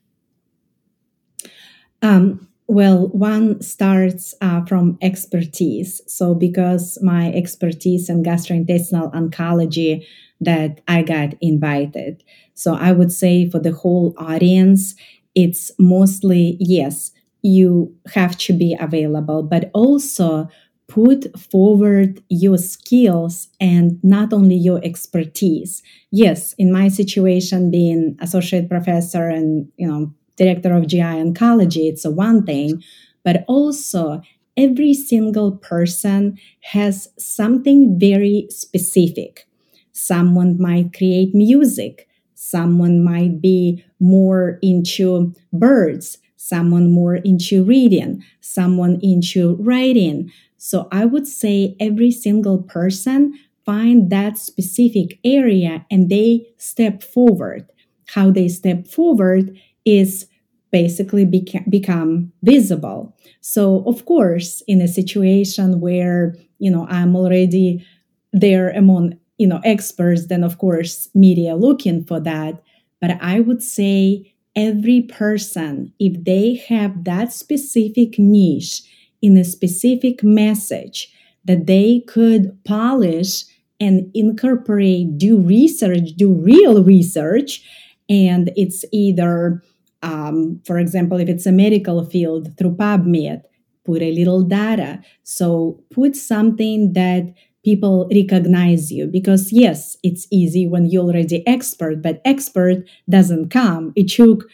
Um, 2.01 2.47
well, 2.67 3.07
one 3.07 3.61
starts 3.61 4.35
uh, 4.41 4.63
from 4.65 4.97
expertise. 5.01 6.01
So, 6.05 6.35
because 6.35 6.99
my 7.01 7.31
expertise 7.33 8.09
in 8.09 8.23
gastrointestinal 8.23 9.11
oncology, 9.13 10.05
that 10.41 10.79
I 10.87 11.01
got 11.01 11.33
invited. 11.41 12.23
So, 12.53 12.75
I 12.75 12.91
would 12.91 13.11
say 13.11 13.49
for 13.49 13.59
the 13.59 13.71
whole 13.71 14.13
audience, 14.17 14.95
it's 15.33 15.71
mostly 15.79 16.57
yes, 16.59 17.11
you 17.41 17.95
have 18.13 18.37
to 18.37 18.53
be 18.53 18.77
available, 18.79 19.41
but 19.43 19.71
also 19.73 20.47
put 20.89 21.39
forward 21.39 22.21
your 22.29 22.57
skills 22.57 23.47
and 23.61 23.99
not 24.03 24.33
only 24.33 24.55
your 24.55 24.81
expertise. 24.83 25.81
Yes 26.11 26.53
in 26.57 26.71
my 26.71 26.89
situation 26.89 27.71
being 27.71 28.17
associate 28.19 28.67
professor 28.67 29.29
and 29.29 29.71
you 29.77 29.87
know 29.87 30.11
director 30.35 30.73
of 30.73 30.87
gi 30.87 30.99
oncology 30.99 31.89
it's 31.89 32.05
a 32.05 32.11
one 32.11 32.45
thing 32.45 32.83
but 33.23 33.43
also 33.47 34.21
every 34.59 34.93
single 34.93 35.53
person 35.53 36.37
has 36.61 37.07
something 37.17 37.97
very 37.97 38.47
specific. 38.49 39.47
Someone 39.93 40.59
might 40.59 40.93
create 40.93 41.33
music. 41.33 42.07
Someone 42.35 43.03
might 43.03 43.41
be 43.41 43.83
more 43.99 44.59
into 44.61 45.33
birds. 45.53 46.17
Someone 46.35 46.91
more 46.91 47.15
into 47.15 47.63
reading. 47.63 48.23
Someone 48.41 48.99
into 49.01 49.55
writing 49.59 50.31
so 50.59 50.87
I 50.91 51.05
would 51.05 51.25
say 51.25 51.75
every 51.79 52.11
single 52.11 52.61
person 52.61 53.33
find 53.65 54.09
that 54.09 54.37
specific 54.37 55.19
area 55.23 55.85
and 55.89 56.09
they 56.09 56.47
step 56.57 57.01
forward. 57.01 57.65
How 58.07 58.29
they 58.29 58.47
step 58.49 58.87
forward 58.87 59.57
is 59.85 60.27
basically 60.71 61.25
beca- 61.25 61.69
become 61.69 62.31
visible. 62.43 63.15
So 63.41 63.83
of 63.87 64.05
course, 64.05 64.61
in 64.67 64.81
a 64.81 64.87
situation 64.87 65.79
where, 65.79 66.35
you 66.59 66.69
know, 66.69 66.87
I'm 66.89 67.15
already 67.15 67.85
there 68.33 68.69
among, 68.69 69.17
you 69.37 69.47
know, 69.47 69.61
experts, 69.63 70.27
then 70.27 70.43
of 70.43 70.57
course 70.57 71.07
media 71.15 71.55
looking 71.55 72.03
for 72.03 72.19
that. 72.19 72.61
But 72.99 73.17
I 73.21 73.39
would 73.39 73.63
say 73.63 74.33
every 74.55 75.01
person, 75.01 75.93
if 75.99 76.23
they 76.23 76.55
have 76.67 77.05
that 77.05 77.31
specific 77.31 78.19
niche, 78.19 78.81
in 79.21 79.37
a 79.37 79.43
specific 79.43 80.23
message 80.23 81.13
that 81.45 81.65
they 81.67 82.01
could 82.07 82.57
polish 82.63 83.43
and 83.79 84.11
incorporate, 84.13 85.17
do 85.17 85.39
research, 85.39 86.09
do 86.17 86.33
real 86.33 86.83
research. 86.83 87.63
And 88.09 88.51
it's 88.55 88.83
either, 88.91 89.63
um, 90.01 90.61
for 90.65 90.77
example, 90.77 91.19
if 91.19 91.29
it's 91.29 91.45
a 91.45 91.51
medical 91.51 92.03
field 92.03 92.57
through 92.57 92.75
PubMed, 92.75 93.41
put 93.85 94.01
a 94.01 94.11
little 94.11 94.41
data. 94.41 95.01
So 95.23 95.83
put 95.91 96.15
something 96.15 96.93
that 96.93 97.33
people 97.63 98.09
recognize 98.13 98.91
you 98.91 99.05
because 99.05 99.51
yes 99.51 99.97
it's 100.01 100.27
easy 100.31 100.65
when 100.65 100.85
you're 100.85 101.03
already 101.03 101.45
expert 101.45 102.01
but 102.01 102.21
expert 102.23 102.77
doesn't 103.09 103.49
come 103.49 103.91
it 103.95 104.07
took 104.07 104.45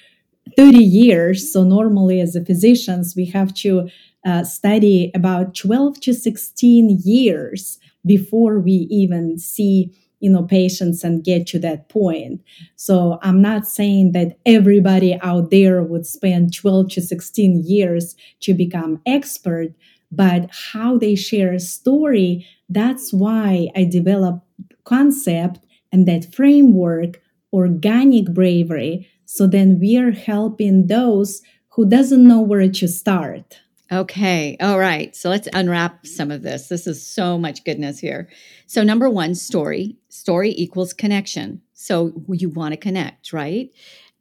30 0.57 0.79
years 0.79 1.53
so 1.53 1.63
normally 1.63 2.19
as 2.19 2.35
a 2.35 2.43
physicians 2.43 3.13
we 3.15 3.25
have 3.25 3.53
to 3.53 3.87
uh, 4.25 4.43
study 4.43 5.11
about 5.13 5.55
12 5.55 5.99
to 6.01 6.13
16 6.13 6.99
years 7.03 7.79
before 8.05 8.59
we 8.59 8.87
even 8.89 9.37
see 9.37 9.91
you 10.19 10.31
know 10.31 10.43
patients 10.43 11.03
and 11.03 11.23
get 11.23 11.45
to 11.45 11.59
that 11.59 11.89
point. 11.89 12.41
So 12.75 13.19
i'm 13.21 13.41
not 13.41 13.67
saying 13.67 14.13
that 14.13 14.37
everybody 14.45 15.19
out 15.21 15.51
there 15.51 15.83
would 15.83 16.05
spend 16.05 16.53
12 16.53 16.89
to 16.91 17.01
16 17.01 17.63
years 17.65 18.15
to 18.41 18.53
become 18.53 19.01
expert 19.05 19.73
but 20.11 20.49
how 20.71 20.97
they 20.97 21.15
share 21.15 21.53
a 21.53 21.59
story 21.59 22.47
that's 22.69 23.11
why 23.11 23.67
i 23.75 23.83
developed 23.83 24.45
concept 24.85 25.59
and 25.91 26.07
that 26.07 26.33
framework 26.33 27.21
organic 27.55 28.33
bravery. 28.33 29.09
So 29.25 29.47
then 29.47 29.79
we 29.79 29.97
are 29.97 30.11
helping 30.11 30.87
those 30.87 31.41
who 31.69 31.87
doesn't 31.87 32.27
know 32.27 32.41
where 32.41 32.69
to 32.69 32.87
start 32.87 33.61
Okay. 33.91 34.57
All 34.59 34.79
right. 34.79 35.15
So 35.15 35.29
let's 35.29 35.47
unwrap 35.53 36.07
some 36.07 36.31
of 36.31 36.41
this. 36.41 36.67
This 36.69 36.87
is 36.87 37.05
so 37.05 37.37
much 37.37 37.63
goodness 37.63 37.99
here. 37.99 38.27
So, 38.65 38.83
number 38.83 39.09
one, 39.09 39.35
story. 39.35 39.97
Story 40.09 40.53
equals 40.57 40.91
connection. 40.91 41.61
So, 41.73 42.13
you 42.31 42.49
want 42.49 42.73
to 42.73 42.77
connect, 42.77 43.31
right? 43.31 43.69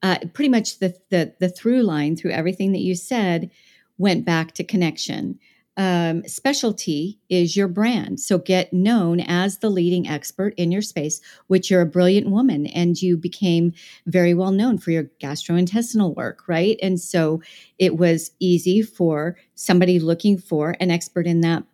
Uh, 0.03 0.19
pretty 0.35 0.51
much 0.51 0.81
the, 0.81 0.95
the, 1.09 1.35
the 1.41 1.49
through 1.49 1.83
line 1.83 2.15
through 2.15 2.33
everything 2.33 2.73
that 2.73 2.83
you 2.83 2.95
said 2.95 3.51
went 3.97 4.27
back 4.27 4.53
to 4.53 4.65
connection 4.65 5.39
um, 5.77 6.27
specialty 6.29 7.19
is 7.29 7.57
your 7.57 7.67
brand. 7.67 8.21
So 8.21 8.39
get 8.39 8.73
known 8.73 9.21
as 9.21 9.59
the 9.59 9.71
leading 9.71 10.07
expert 10.07 10.55
in 10.57 10.71
your 10.71 10.83
space, 10.83 11.21
which 11.49 11.71
you're 11.71 11.81
a 11.81 11.87
brilliant 11.87 12.29
woman 12.31 12.67
and 12.69 13.01
you 13.01 13.17
became 13.17 13.73
very 14.07 14.35
well 14.35 14.53
known 14.53 14.79
for 14.79 14.93
your 14.93 15.11
gastrointestinal 15.21 16.15
work, 16.15 16.45
right? 16.47 16.79
And 16.81 17.01
so 17.01 17.43
it 17.79 17.97
was 17.97 18.31
easy 18.39 18.83
for 18.83 19.37
somebody 19.55 19.99
looking 19.99 20.39
for 20.39 20.77
an 20.79 20.91
expert 20.91 21.27
in 21.27 21.41
that 21.41 21.65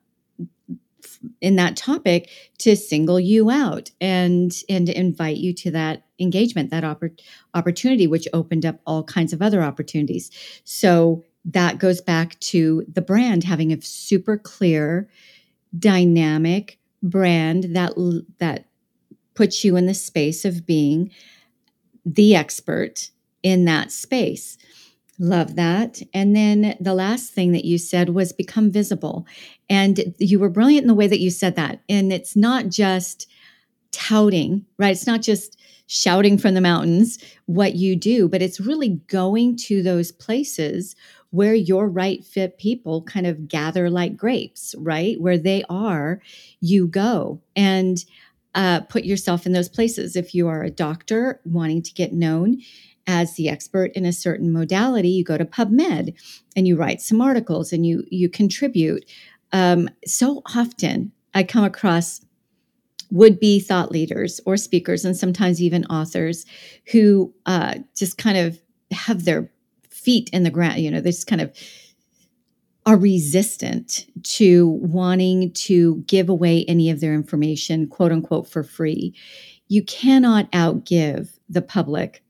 in 1.41 1.57
that 1.57 1.77
topic 1.77 2.31
to 2.59 2.75
single 2.77 3.21
you 3.21 3.51
out 3.51 3.91
and 4.01 4.53
and 4.69 4.89
invite 4.89 5.37
you 5.37 5.53
to 5.53 5.71
that 5.71 6.05
engagement 6.19 6.71
that 6.71 6.85
oppor- 6.85 7.19
opportunity 7.55 8.07
which 8.07 8.29
opened 8.33 8.65
up 8.65 8.81
all 8.87 9.03
kinds 9.03 9.33
of 9.33 9.43
other 9.43 9.63
opportunities 9.63 10.31
so 10.65 11.23
that 11.45 11.79
goes 11.79 12.01
back 12.01 12.39
to 12.41 12.85
the 12.93 13.03
brand 13.03 13.45
having 13.45 13.73
a 13.73 13.81
super 13.81 14.37
clear, 14.37 15.09
dynamic 15.79 16.79
brand 17.03 17.75
that 17.75 17.93
that 18.39 18.67
puts 19.35 19.65
you 19.65 19.77
in 19.77 19.87
the 19.87 19.95
space 19.95 20.45
of 20.45 20.67
being 20.67 21.11
the 22.05 22.35
expert 22.35 23.11
in 23.43 23.65
that 23.65 23.91
space. 23.91 24.59
Love 25.19 25.57
that. 25.57 26.01
And 26.15 26.35
then 26.35 26.77
the 26.81 26.95
last 26.95 27.33
thing 27.33 27.53
that 27.53 27.65
you 27.65 27.79
said 27.79 28.11
was 28.11 28.33
become 28.33 28.71
visible. 28.71 29.27
And 29.69 30.15
you 30.19 30.39
were 30.39 30.49
brilliant 30.49 30.85
in 30.85 30.89
the 30.89 30.95
way 30.95 31.07
that 31.07 31.21
you 31.21 31.31
said 31.31 31.57
that. 31.57 31.83
And 31.89 32.13
it's 32.13 32.35
not 32.35 32.69
just 32.69 33.29
touting, 33.93 34.65
right? 34.79 34.93
It's 34.93 35.07
not 35.07 35.21
just 35.21 35.59
shouting 35.87 36.39
from 36.39 36.55
the 36.55 36.61
mountains 36.61 37.19
what 37.47 37.75
you 37.75 37.97
do, 37.97 38.29
but 38.29 38.41
it's 38.41 38.61
really 38.61 39.01
going 39.09 39.57
to 39.57 39.83
those 39.83 40.13
places 40.13 40.95
where 41.31 41.55
your 41.55 41.89
right 41.89 42.25
fit 42.25 42.59
people 42.59 43.03
kind 43.03 43.27
of 43.27 43.49
gather 43.49 43.89
like 43.89 44.17
grapes, 44.17 44.75
right? 44.79 45.21
Where 45.21 45.39
they 45.39 45.65
are, 45.69 46.21
you 46.61 46.87
go 46.87 47.41
and 47.55 48.05
uh, 48.55 48.81
put 48.81 49.05
yourself 49.05 49.47
in 49.47 49.53
those 49.53 49.69
places. 49.69 50.17
If 50.17 50.35
you 50.35 50.49
are 50.49 50.63
a 50.63 50.71
doctor 50.71 51.41
wanting 51.45 51.83
to 51.83 51.95
get 51.95 52.13
known, 52.13 52.61
as 53.07 53.35
the 53.35 53.49
expert 53.49 53.91
in 53.95 54.05
a 54.05 54.13
certain 54.13 54.53
modality, 54.53 55.09
you 55.09 55.25
go 55.25 55.39
to 55.39 55.45
PubMed 55.45 56.15
and 56.55 56.69
you 56.69 56.77
write 56.77 57.01
some 57.01 57.21
articles 57.21 57.73
and 57.73 57.85
you 57.85 58.05
you 58.11 58.29
contribute. 58.29 59.05
Um, 59.53 59.89
so 60.07 60.43
often, 60.55 61.11
I 61.35 61.43
come 61.43 61.65
across 61.65 62.21
would 63.11 63.41
be 63.41 63.59
thought 63.59 63.91
leaders 63.91 64.41
or 64.47 64.57
speakers 64.57 65.05
and 65.05 65.17
sometimes 65.17 65.61
even 65.61 65.85
authors 65.87 66.47
who 66.93 67.35
uh, 67.47 67.75
just 67.97 68.17
kind 68.19 68.39
of 68.39 68.61
have 68.93 69.25
their 69.25 69.51
feet 70.01 70.31
in 70.33 70.43
the 70.43 70.51
ground. 70.51 70.81
You 70.81 70.91
know, 70.91 71.01
just 71.01 71.27
kind 71.27 71.41
of 71.41 71.55
are 72.87 72.97
resistant 72.97 74.07
to 74.23 74.69
wanting 74.83 75.53
to 75.53 76.03
give 76.07 76.29
away 76.29 76.65
any 76.67 76.91
of 76.91 77.01
their 77.01 77.15
information, 77.15 77.87
quote 77.87 78.13
unquote, 78.13 78.49
for 78.49 78.63
free. 78.63 79.15
You 79.69 79.85
cannot 79.85 80.51
outgive 80.53 81.39
the 81.49 81.63
public 81.63 82.23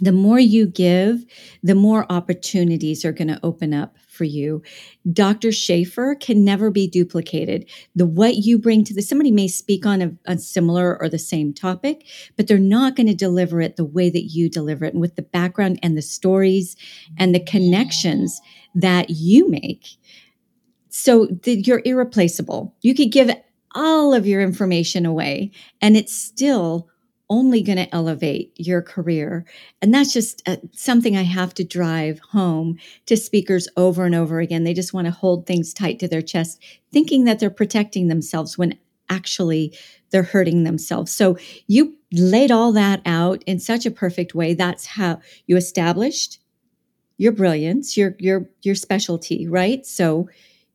the 0.00 0.12
more 0.12 0.38
you 0.38 0.66
give, 0.66 1.24
the 1.62 1.74
more 1.74 2.10
opportunities 2.10 3.04
are 3.04 3.12
going 3.12 3.28
to 3.28 3.40
open 3.42 3.74
up 3.74 3.96
for 4.20 4.24
you. 4.24 4.62
Dr. 5.10 5.50
Schaefer 5.50 6.14
can 6.14 6.44
never 6.44 6.70
be 6.70 6.86
duplicated. 6.86 7.66
The 7.94 8.04
what 8.04 8.34
you 8.36 8.58
bring 8.58 8.84
to 8.84 8.92
the 8.92 9.00
somebody 9.00 9.32
may 9.32 9.48
speak 9.48 9.86
on 9.86 10.02
a, 10.02 10.12
a 10.26 10.36
similar 10.36 11.00
or 11.00 11.08
the 11.08 11.18
same 11.18 11.54
topic, 11.54 12.04
but 12.36 12.46
they're 12.46 12.58
not 12.58 12.96
going 12.96 13.06
to 13.06 13.14
deliver 13.14 13.62
it 13.62 13.76
the 13.76 13.84
way 13.86 14.10
that 14.10 14.24
you 14.24 14.50
deliver 14.50 14.84
it 14.84 14.92
and 14.92 15.00
with 15.00 15.16
the 15.16 15.22
background 15.22 15.78
and 15.82 15.96
the 15.96 16.02
stories 16.02 16.76
and 17.16 17.34
the 17.34 17.42
connections 17.42 18.42
that 18.74 19.08
you 19.08 19.48
make. 19.48 19.86
So 20.90 21.24
that 21.44 21.66
you're 21.66 21.80
irreplaceable. 21.86 22.76
You 22.82 22.94
could 22.94 23.10
give 23.10 23.30
all 23.74 24.12
of 24.12 24.26
your 24.26 24.42
information 24.42 25.06
away 25.06 25.50
and 25.80 25.96
it's 25.96 26.14
still 26.14 26.89
only 27.30 27.62
going 27.62 27.78
to 27.78 27.94
elevate 27.94 28.52
your 28.56 28.82
career. 28.82 29.46
And 29.80 29.94
that's 29.94 30.12
just 30.12 30.42
uh, 30.46 30.56
something 30.72 31.16
I 31.16 31.22
have 31.22 31.54
to 31.54 31.64
drive 31.64 32.18
home 32.32 32.78
to 33.06 33.16
speakers 33.16 33.68
over 33.76 34.04
and 34.04 34.14
over 34.14 34.40
again. 34.40 34.64
They 34.64 34.74
just 34.74 34.92
want 34.92 35.06
to 35.06 35.12
hold 35.12 35.46
things 35.46 35.72
tight 35.72 36.00
to 36.00 36.08
their 36.08 36.22
chest, 36.22 36.60
thinking 36.92 37.24
that 37.24 37.38
they're 37.38 37.48
protecting 37.48 38.08
themselves 38.08 38.58
when 38.58 38.78
actually 39.08 39.78
they're 40.10 40.24
hurting 40.24 40.64
themselves. 40.64 41.12
So 41.12 41.38
you 41.66 41.96
laid 42.12 42.50
all 42.50 42.72
that 42.72 43.00
out 43.06 43.42
in 43.44 43.60
such 43.60 43.86
a 43.86 43.90
perfect 43.90 44.34
way. 44.34 44.54
That's 44.54 44.86
how 44.86 45.20
you 45.46 45.56
established 45.56 46.40
your 47.16 47.32
brilliance, 47.32 47.96
your 47.96 48.16
your 48.18 48.48
your 48.62 48.74
specialty, 48.74 49.46
right? 49.46 49.84
So 49.86 50.28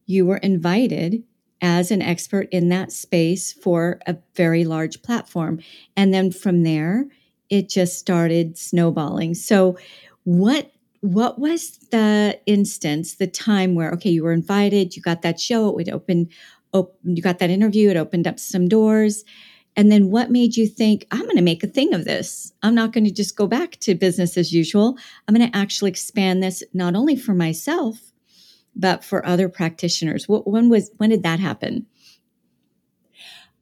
you 0.05 0.25
were 0.25 0.37
invited 0.37 1.23
as 1.65 1.89
an 1.89 1.99
expert 1.99 2.47
in 2.51 2.69
that 2.69 2.91
space 2.91 3.51
for 3.51 3.99
a 4.05 4.15
very 4.35 4.63
large 4.63 5.01
platform. 5.01 5.59
And 5.97 6.13
then 6.13 6.31
from 6.31 6.61
there, 6.61 7.07
it 7.49 7.69
just 7.69 7.97
started 7.97 8.55
snowballing. 8.55 9.33
So, 9.33 9.77
what 10.25 10.71
what 11.01 11.37
was 11.39 11.77
the 11.91 12.39
instance, 12.45 13.15
the 13.15 13.27
time 13.27 13.73
where 13.73 13.91
okay, 13.93 14.11
you 14.11 14.23
were 14.23 14.31
invited, 14.31 14.95
you 14.95 15.01
got 15.01 15.23
that 15.23 15.39
show, 15.39 15.69
it 15.69 15.75
would 15.75 15.89
open, 15.89 16.29
op- 16.71 16.97
you 17.03 17.21
got 17.21 17.39
that 17.39 17.49
interview, 17.49 17.89
it 17.89 17.97
opened 17.97 18.27
up 18.27 18.39
some 18.39 18.67
doors. 18.67 19.23
And 19.75 19.91
then 19.91 20.09
what 20.09 20.31
made 20.31 20.55
you 20.55 20.67
think, 20.67 21.05
I'm 21.11 21.23
going 21.23 21.35
to 21.35 21.41
make 21.41 21.63
a 21.63 21.67
thing 21.67 21.93
of 21.93 22.05
this? 22.05 22.53
I'm 22.63 22.75
not 22.75 22.93
going 22.93 23.03
to 23.03 23.11
just 23.11 23.35
go 23.35 23.45
back 23.45 23.77
to 23.81 23.93
business 23.93 24.37
as 24.37 24.53
usual. 24.53 24.97
I'm 25.27 25.35
going 25.35 25.51
to 25.51 25.57
actually 25.57 25.91
expand 25.91 26.41
this 26.41 26.63
not 26.73 26.95
only 26.95 27.15
for 27.15 27.33
myself, 27.33 28.13
but 28.75 29.03
for 29.03 29.25
other 29.25 29.49
practitioners. 29.49 30.25
When 30.27 30.69
was 30.69 30.91
when 30.97 31.09
did 31.09 31.23
that 31.23 31.39
happen? 31.39 31.85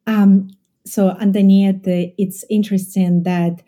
Um, 0.07 0.49
so, 0.85 1.09
Antoniette, 1.11 2.13
it's 2.17 2.43
interesting 2.49 3.23
that 3.23 3.61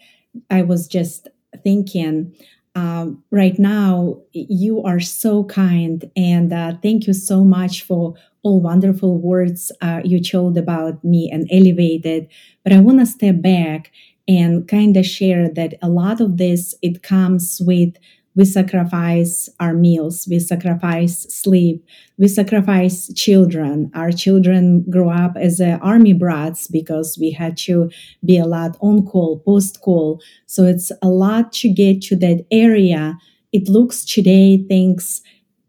I 0.50 0.64
was 0.64 0.88
just 0.88 1.28
thinking. 1.64 2.36
Um, 2.78 3.24
right 3.32 3.58
now, 3.58 4.20
you 4.34 4.84
are 4.84 5.00
so 5.00 5.46
kind, 5.46 6.12
and 6.18 6.52
uh, 6.52 6.74
thank 6.84 7.08
you 7.08 7.14
so 7.14 7.46
much 7.46 7.84
for 7.84 8.16
all 8.44 8.62
wonderful 8.62 9.18
words 9.18 9.72
uh, 9.82 10.02
you 10.04 10.22
told 10.22 10.58
about 10.58 11.02
me 11.04 11.30
and 11.32 11.48
elevated. 11.52 12.28
But 12.64 12.74
I 12.74 12.80
want 12.80 13.00
to 13.00 13.06
step 13.06 13.42
back 13.42 13.92
and 14.28 14.68
kind 14.68 14.98
of 14.98 15.06
share 15.06 15.48
that 15.50 15.76
a 15.82 15.88
lot 15.88 16.20
of 16.20 16.38
this 16.38 16.76
it 16.82 17.02
comes 17.02 17.62
with 17.66 17.96
we 18.36 18.46
sacrifice 18.46 19.50
our 19.60 19.74
meals. 19.74 20.28
We 20.30 20.40
sacrifice 20.40 21.24
sleep. 21.34 21.86
We 22.18 22.28
sacrifice 22.28 23.12
children. 23.14 23.92
Our 23.94 24.12
children 24.12 24.86
grow 24.90 25.10
up 25.10 25.38
as 25.38 25.62
uh, 25.62 25.80
army 25.82 26.14
brats 26.14 26.68
because 26.68 27.18
we 27.20 27.32
had 27.32 27.58
to 27.58 27.90
be 28.24 28.38
a 28.38 28.46
lot 28.46 28.78
on 28.82 29.06
call 29.06 29.40
post 29.40 29.82
call. 29.82 30.22
So 30.46 30.66
it's 30.66 30.92
a 31.02 31.08
lot 31.08 31.54
to 31.54 31.70
get 31.70 32.02
to 32.04 32.16
that 32.18 32.46
area. 32.52 33.18
It 33.54 33.70
looks 33.70 34.04
today 34.04 34.58
things 34.58 35.22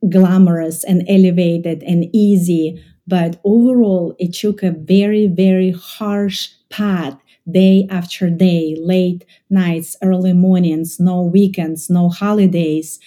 glamorous 0.09 0.85
and 0.85 1.05
elevated 1.09 1.83
and 1.83 2.05
easy 2.13 2.83
but 3.07 3.41
overall 3.45 4.15
it 4.19 4.33
took 4.35 4.63
a 4.63 4.71
very 4.71 5.27
very 5.27 5.73
harsh 5.73 6.51
path 6.71 7.19
day 7.51 7.87
after 7.91 8.29
day, 8.31 8.77
late 8.79 9.25
nights, 9.51 9.97
early 10.03 10.33
mornings, 10.33 10.99
no 10.99 11.23
weekends, 11.23 11.89
no 11.89 12.09
holidays. 12.09 12.99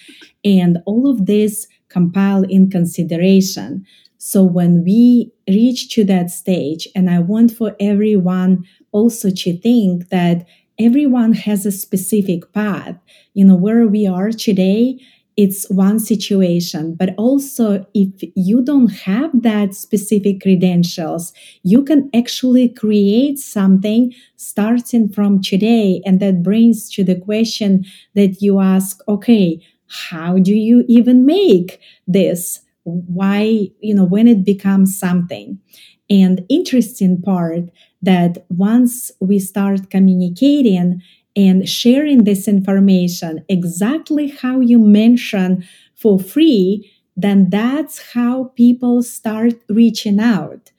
And 0.44 0.80
all 0.86 1.10
of 1.10 1.26
this 1.26 1.68
compile 1.90 2.44
in 2.44 2.70
consideration. 2.70 3.86
So 4.18 4.44
when 4.44 4.84
we 4.84 5.32
reach 5.48 5.94
to 5.96 6.04
that 6.06 6.30
stage, 6.30 6.88
and 6.96 7.10
I 7.10 7.20
want 7.20 7.52
for 7.52 7.76
everyone 7.80 8.64
also 8.92 9.30
to 9.30 9.58
think 9.58 10.10
that 10.10 10.46
everyone 10.80 11.34
has 11.34 11.66
a 11.66 11.72
specific 11.72 12.52
path. 12.54 12.98
You 13.34 13.46
know, 13.46 13.56
where 13.56 13.88
we 13.88 14.08
are 14.08 14.32
today 14.32 15.00
it's 15.42 15.70
one 15.70 16.00
situation 16.00 16.96
but 16.96 17.10
also 17.18 17.86
if 17.94 18.12
you 18.36 18.62
don't 18.62 18.90
have 18.90 19.32
that 19.42 19.74
specific 19.74 20.42
credentials 20.42 21.32
you 21.64 21.84
can 21.84 22.10
actually 22.14 22.68
create 22.68 23.40
something 23.40 24.14
starting 24.36 25.08
from 25.08 25.42
today 25.42 26.02
and 26.06 26.20
that 26.20 26.44
brings 26.44 26.90
to 26.90 27.04
the 27.04 27.16
question 27.16 27.86
that 28.16 28.42
you 28.42 28.60
ask 28.60 29.02
okay 29.08 29.60
how 29.90 30.38
do 30.38 30.56
you 30.56 30.86
even 30.88 31.26
make 31.26 31.80
this? 32.08 32.62
Why 32.84 33.70
you 33.82 33.94
know 33.94 34.06
when 34.06 34.28
it 34.28 34.46
becomes 34.46 34.98
something? 34.98 35.60
And 36.10 36.46
interesting 36.50 37.22
part 37.22 37.66
that 38.02 38.46
once 38.50 39.12
we 39.20 39.40
start 39.40 39.90
communicating 39.90 41.02
and 41.36 41.68
sharing 41.68 42.24
this 42.24 42.48
information 42.48 43.44
exactly 43.48 44.28
how 44.30 44.60
you 44.60 44.80
mention 44.80 45.64
for 45.96 46.20
free, 46.20 46.92
then 47.16 47.50
that's 47.50 48.14
how 48.14 48.46
people 48.56 49.04
start 49.04 49.54
reaching 49.70 50.20
out. 50.20 50.72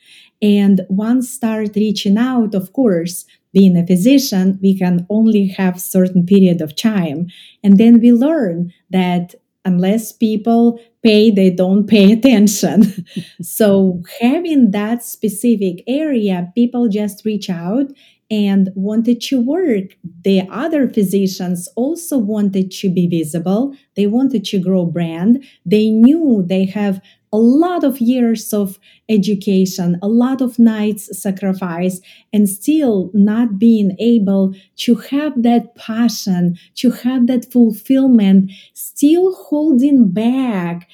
And 0.43 0.81
once 0.89 1.29
start 1.29 1.77
reaching 1.77 2.17
out, 2.17 2.55
of 2.55 2.73
course, 2.73 3.27
being 3.53 3.77
a 3.77 3.87
physician, 3.87 4.59
we 4.63 4.77
can 4.77 5.07
only 5.11 5.49
have 5.49 5.81
certain 5.81 6.25
period 6.25 6.61
of 6.61 6.77
time. 6.77 7.27
And 7.63 7.79
then 7.79 8.01
we 8.01 8.13
learn 8.13 8.73
that 8.91 9.35
unless 9.65 10.13
people 10.13 10.81
pay, 11.03 11.31
they 11.31 11.51
don't 11.51 11.87
pay 11.87 12.13
attention. 12.17 13.05
so 13.43 14.03
having 14.21 14.71
that 14.71 15.05
specific 15.05 15.83
area, 15.87 16.51
people 16.55 16.89
just 16.89 17.25
reach 17.25 17.51
out 17.51 17.93
and 18.31 18.71
wanted 18.75 19.21
to 19.21 19.41
work. 19.41 19.97
The 20.25 20.43
other 20.51 20.89
physicians 20.89 21.69
also 21.75 22.17
wanted 22.17 22.71
to 22.73 22.91
be 22.91 23.09
visible. 23.09 23.75
They 23.97 24.07
wanted 24.07 24.45
to 24.47 24.61
grow 24.61 24.87
brand. 24.87 25.45
They 25.67 25.91
knew 25.91 26.45
they 26.47 26.65
have 26.67 27.01
a 27.33 27.39
lot 27.39 27.85
of 27.85 28.01
years 28.01 28.53
of 28.53 28.79
education, 29.09 29.99
a 30.03 30.09
lot 30.09 30.41
of 30.41 30.59
nights 30.59 31.21
sacrifice, 31.21 32.01
and 32.33 32.49
still 32.49 33.11
not 33.15 33.59
being 33.59 33.97
able 34.01 34.55
to 34.77 34.97
have 34.97 35.41
that 35.43 35.75
passion, 35.77 36.57
to 36.75 36.91
have 36.91 37.27
that 37.29 37.51
fulfillment, 37.53 38.51
still 38.75 39.35
holding 39.35 40.11
back. 40.11 40.89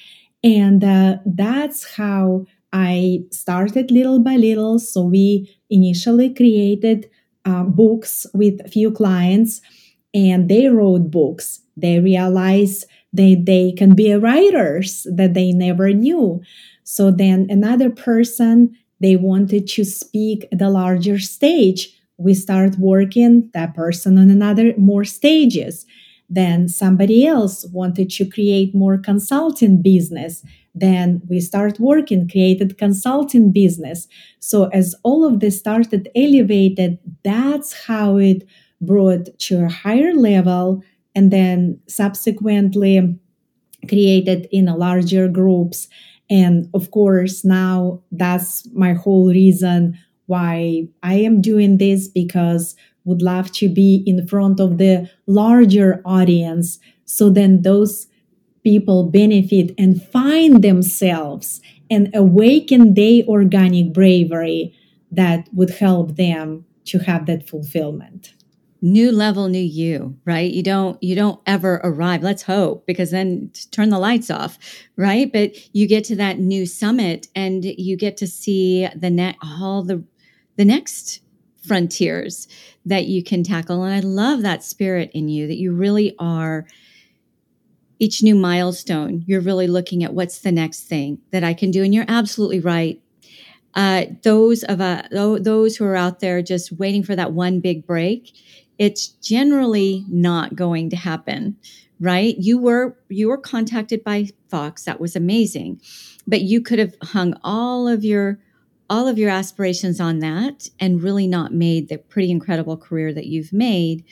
And 0.45 0.85
uh, 0.85 1.17
that's 1.25 1.95
how 1.95 2.47
I 2.73 3.21
started 3.31 3.91
little 3.91 4.19
by 4.19 4.37
little. 4.37 4.79
So 4.79 5.03
we 5.05 5.51
initially 5.71 6.35
created 6.35 7.09
uh, 7.47 7.63
books 7.63 8.27
with 8.35 8.71
few 8.71 8.91
clients 8.91 9.61
and 10.13 10.49
they 10.49 10.67
wrote 10.67 11.11
books. 11.11 11.61
They 11.77 12.01
realized 12.01 12.87
they 13.13 13.35
they 13.35 13.73
can 13.73 13.95
be 13.95 14.13
writers 14.15 15.07
that 15.15 15.35
they 15.35 15.53
never 15.53 15.93
knew. 15.93 16.43
So 16.85 17.11
then 17.11 17.47
another 17.49 17.91
person 17.91 18.77
they 19.01 19.17
wanted 19.17 19.67
to 19.69 19.85
speak 19.85 20.49
at 20.53 20.63
a 20.63 20.71
larger 20.71 21.19
stage. 21.19 21.93
We 22.17 22.35
start 22.35 22.79
working 22.79 23.51
that 23.53 23.75
person 23.75 24.19
on 24.19 24.31
another 24.31 24.75
more 24.79 25.05
stages. 25.05 25.85
Then 26.29 26.69
somebody 26.69 27.27
else 27.27 27.67
wanted 27.67 28.11
to 28.11 28.25
create 28.25 28.75
more 28.75 28.99
consulting 28.99 29.83
business 29.83 30.43
then 30.77 31.23
we 31.29 31.41
start 31.41 31.81
working 31.81 32.29
created 32.29 32.79
consulting 32.79 33.51
business. 33.51 34.07
So 34.39 34.67
as 34.67 34.95
all 35.03 35.25
of 35.25 35.41
this 35.41 35.59
started 35.59 36.09
elevated 36.15 36.99
that's 37.25 37.87
how 37.87 38.19
it 38.19 38.47
brought 38.81 39.39
to 39.39 39.65
a 39.65 39.69
higher 39.69 40.15
level 40.15 40.83
and 41.15 41.33
then 41.33 41.81
subsequently 41.89 43.19
created 43.89 44.49
in 44.53 44.69
a 44.69 44.77
larger 44.77 45.29
groups. 45.29 45.89
And 46.29 46.69
of 46.75 46.91
course 46.91 47.45
now 47.45 48.03
that's 48.13 48.69
my 48.73 48.93
whole 48.93 49.29
reason 49.29 49.99
why 50.29 50.83
i 51.05 51.15
am 51.15 51.41
doing 51.41 51.79
this 51.79 52.09
because 52.09 52.75
would 53.07 53.23
love 53.23 53.51
to 53.53 53.69
be 53.69 54.03
in 54.05 54.27
front 54.27 54.61
of 54.61 54.77
the 54.77 55.09
larger 55.27 56.03
audience. 56.05 56.79
So 57.07 57.31
then 57.31 57.63
those 57.63 58.09
people 58.67 59.05
benefit 59.05 59.73
and 59.79 60.03
find 60.03 60.65
themselves 60.65 61.61
and 61.89 62.11
awaken 62.13 62.95
their 62.95 63.23
organic 63.29 63.93
bravery 63.93 64.75
that 65.13 65.47
would 65.53 65.71
help 65.71 66.17
them 66.17 66.65
to 66.85 66.99
have 66.99 67.27
that 67.27 67.49
fulfillment. 67.49 68.35
New 68.83 69.13
level 69.13 69.49
new 69.49 69.63
you 69.63 70.19
right? 70.25 70.53
You 70.53 70.65
don't 70.65 71.01
you 71.01 71.15
don't 71.15 71.41
ever 71.47 71.81
arrive. 71.85 72.25
Let's 72.25 72.43
hope 72.43 72.89
because 72.89 73.13
then 73.13 73.53
turn 73.71 73.91
the 73.91 74.01
lights 74.01 74.33
off 74.33 74.59
right? 74.97 75.33
But 75.33 75.55
you 75.73 75.87
get 75.87 76.03
to 76.07 76.17
that 76.17 76.41
new 76.41 76.67
summit 76.67 77.29
and 77.37 77.65
you 77.65 77.97
get 77.97 78.17
to 78.17 78.27
see 78.27 78.89
the 78.97 79.11
net 79.11 79.37
all 79.41 79.85
the 79.85 80.03
the 80.57 80.65
next 80.65 81.21
frontiers 81.65 82.49
that 82.85 83.07
you 83.07 83.23
can 83.23 83.45
tackle. 83.45 83.85
And 83.85 83.95
i 83.95 84.01
love 84.01 84.43
that 84.43 84.65
spirit 84.65 85.13
in 85.15 85.29
you 85.29 85.47
that 85.47 85.57
you 85.57 85.73
really 85.73 86.17
are 86.19 86.67
each 87.99 88.23
new 88.23 88.35
milestone 88.35 89.25
you're 89.27 89.41
really 89.41 89.67
looking 89.67 90.05
at 90.05 90.15
what's 90.15 90.41
the 90.41 90.53
next 90.53 90.83
thing 90.83 91.19
that 91.31 91.45
i 91.45 91.55
can 91.55 91.71
do. 91.71 91.83
And 91.83 91.95
you're 91.95 92.05
absolutely 92.09 92.61
right. 92.61 93.01
Uh, 93.75 94.07
those 94.23 94.63
of 94.65 94.81
uh, 94.81 95.03
those 95.11 95.77
who 95.77 95.85
are 95.85 95.97
out 95.97 96.21
there 96.21 96.41
just 96.41 96.73
waiting 96.73 97.03
for 97.03 97.15
that 97.15 97.33
one 97.33 97.61
big 97.61 97.87
break 97.87 98.33
it's 98.79 99.09
generally 99.09 100.05
not 100.09 100.55
going 100.55 100.91
to 100.91 100.97
happen 100.97 101.57
right? 102.01 102.37
You 102.39 102.59
were 102.59 102.97
you 103.09 103.29
were 103.29 103.39
contacted 103.39 104.05
by 104.05 104.29
fox. 104.49 104.85
That 104.85 105.01
was 105.01 105.17
amazing. 105.17 105.81
But 106.27 106.43
you 106.43 106.61
could 106.61 106.79
have 106.79 106.95
hung 107.03 107.35
all 107.43 107.89
of 107.89 108.05
your 108.05 108.39
all 108.89 109.09
of 109.09 109.19
your 109.19 109.31
aspirations 109.31 110.01
on 110.01 110.21
that 110.21 110.69
and 110.79 111.03
really 111.03 111.27
not 111.27 111.53
made 111.53 111.89
the 111.89 111.99
pretty 111.99 112.31
incredible 112.31 112.77
career 112.77 113.13
that 113.13 113.27
you've 113.27 113.53
made 113.53 114.05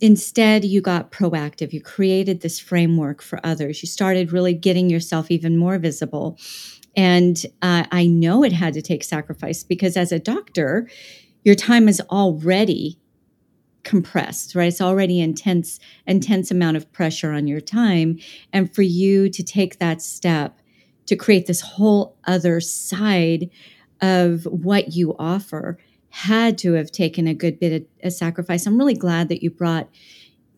instead 0.00 0.64
you 0.64 0.80
got 0.80 1.10
proactive. 1.10 1.72
You 1.72 1.80
created 1.80 2.40
this 2.40 2.58
framework 2.58 3.22
for 3.22 3.40
others. 3.44 3.82
You 3.82 3.88
started 3.88 4.32
really 4.32 4.54
getting 4.54 4.88
yourself 4.90 5.30
even 5.30 5.56
more 5.56 5.78
visible. 5.78 6.38
And 6.94 7.42
uh, 7.62 7.84
i 7.90 8.06
know 8.06 8.44
it 8.44 8.52
had 8.52 8.74
to 8.74 8.82
take 8.82 9.02
sacrifice 9.02 9.64
because 9.64 9.96
as 9.96 10.12
a 10.12 10.18
doctor 10.18 10.88
your 11.44 11.54
time 11.54 11.88
is 11.88 12.02
already 12.10 12.98
compressed 13.84 14.54
right? 14.54 14.68
It's 14.68 14.80
already 14.80 15.20
intense 15.20 15.80
intense 16.06 16.50
amount 16.50 16.76
of 16.76 16.90
pressure 16.92 17.32
on 17.32 17.46
your 17.46 17.60
time. 17.60 18.18
And 18.52 18.72
for 18.74 18.82
you 18.82 19.28
to 19.30 19.42
take 19.42 19.78
that 19.78 20.02
step 20.02 20.60
to 21.06 21.16
create 21.16 21.46
this 21.46 21.60
whole 21.60 22.16
other 22.24 22.60
side 22.60 23.50
of 24.00 24.44
what 24.44 24.94
you 24.94 25.16
offer 25.18 25.78
had 26.12 26.56
to 26.58 26.74
have 26.74 26.90
taken 26.90 27.26
a 27.26 27.34
good 27.34 27.58
bit 27.58 27.82
of 27.82 27.88
a 28.04 28.10
sacrifice 28.10 28.66
i'm 28.66 28.78
really 28.78 28.94
glad 28.94 29.28
that 29.28 29.42
you 29.42 29.50
brought 29.50 29.88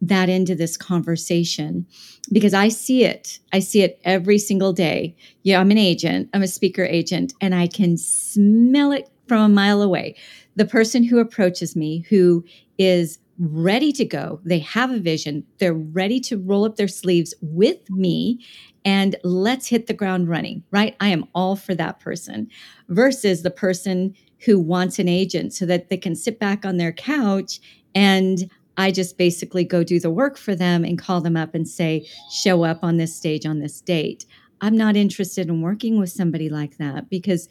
that 0.01 0.29
into 0.29 0.55
this 0.55 0.77
conversation 0.77 1.87
because 2.31 2.53
I 2.53 2.69
see 2.69 3.05
it. 3.05 3.38
I 3.55 3.61
see 3.61 3.83
it 3.83 3.99
every 4.05 4.38
single 4.38 4.75
day. 4.75 5.17
Yeah, 5.45 5.61
I'm 5.61 5.71
an 5.71 5.79
agent, 5.79 6.29
I'm 6.35 6.43
a 6.43 6.49
speaker 6.49 6.85
agent, 6.85 7.33
and 7.40 7.55
I 7.55 7.69
can 7.69 7.97
smell 7.97 8.93
it 8.93 9.09
from 9.27 9.40
a 9.40 9.49
mile 9.49 9.81
away 9.81 10.17
the 10.57 10.64
person 10.64 11.05
who 11.05 11.19
approaches 11.19 11.75
me 11.75 12.05
who 12.09 12.45
is 12.79 13.19
ready 13.38 13.92
to 13.92 14.05
go, 14.05 14.40
they 14.44 14.61
have 14.61 14.90
a 14.90 14.99
vision, 14.99 15.44
they're 15.59 15.75
ready 15.75 16.20
to 16.20 16.38
roll 16.38 16.64
up 16.64 16.77
their 16.77 16.88
sleeves 16.88 17.35
with 17.40 17.90
me 17.90 18.44
and 18.85 19.16
let's 19.25 19.68
hit 19.68 19.87
the 19.87 19.94
ground 19.94 20.29
running, 20.29 20.62
right? 20.70 20.94
I 21.01 21.09
am 21.09 21.25
all 21.35 21.57
for 21.57 21.75
that 21.75 22.01
person 22.01 22.49
versus 22.88 23.42
the 23.42 23.51
person 23.51 24.14
who 24.44 24.59
wants 24.59 24.99
an 24.99 25.09
agent 25.09 25.53
so 25.55 25.66
that 25.66 25.88
they 25.88 25.97
can 25.97 26.14
sit 26.14 26.38
back 26.38 26.64
on 26.64 26.77
their 26.77 26.92
couch 26.92 27.61
and 27.94 28.51
I 28.77 28.90
just 28.90 29.16
basically 29.16 29.64
go 29.64 29.85
do 29.85 30.01
the 30.01 30.11
work 30.11 30.37
for 30.37 30.55
them 30.55 30.85
and 30.85 30.99
call 30.99 31.20
them 31.20 31.37
up 31.37 31.55
and 31.55 31.66
say, 31.66 32.07
show 32.31 32.64
up 32.64 32.81
on 32.83 32.97
this 32.97 33.14
stage 33.14 33.47
on 33.47 33.61
this 33.61 33.81
date. 33.81 34.27
I'm 34.61 34.77
not 34.77 34.97
interested 34.97 35.49
in 35.49 35.62
working 35.62 35.99
with 35.99 36.11
somebody 36.11 36.49
like 36.49 36.79
that 36.79 37.09
because 37.09 37.49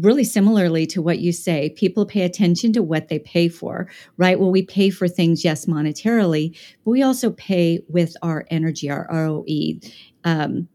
really 0.00 0.24
similarly 0.24 0.86
to 0.86 1.02
what 1.02 1.18
you 1.18 1.32
say, 1.32 1.70
people 1.70 2.06
pay 2.06 2.22
attention 2.22 2.72
to 2.72 2.82
what 2.82 3.08
they 3.08 3.18
pay 3.18 3.48
for, 3.48 3.88
right? 4.16 4.38
Well, 4.40 4.50
we 4.50 4.62
pay 4.62 4.90
for 4.90 5.08
things, 5.08 5.44
yes, 5.44 5.66
monetarily, 5.66 6.58
but 6.84 6.90
we 6.90 7.02
also 7.02 7.30
pay 7.30 7.80
with 7.88 8.16
our 8.22 8.46
energy, 8.50 8.90
our 8.90 9.06
ROE. 9.10 9.78
Um, 10.24 10.68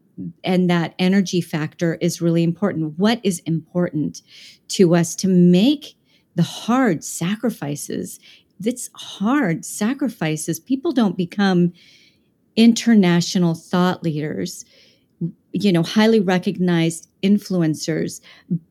and 0.44 0.70
that 0.70 0.94
energy 0.98 1.40
factor 1.40 1.94
is 2.00 2.20
really 2.20 2.42
important. 2.42 2.98
What 2.98 3.20
is 3.22 3.40
important 3.40 4.22
to 4.68 4.94
us 4.94 5.14
to 5.16 5.28
make 5.28 5.96
the 6.34 6.42
hard 6.42 7.02
sacrifices? 7.02 8.20
It's 8.64 8.90
hard 8.94 9.64
sacrifices. 9.64 10.60
People 10.60 10.92
don't 10.92 11.16
become 11.16 11.72
international 12.56 13.54
thought 13.54 14.02
leaders 14.02 14.64
you 15.52 15.72
know 15.72 15.82
highly 15.82 16.20
recognized 16.20 17.08
influencers 17.22 18.20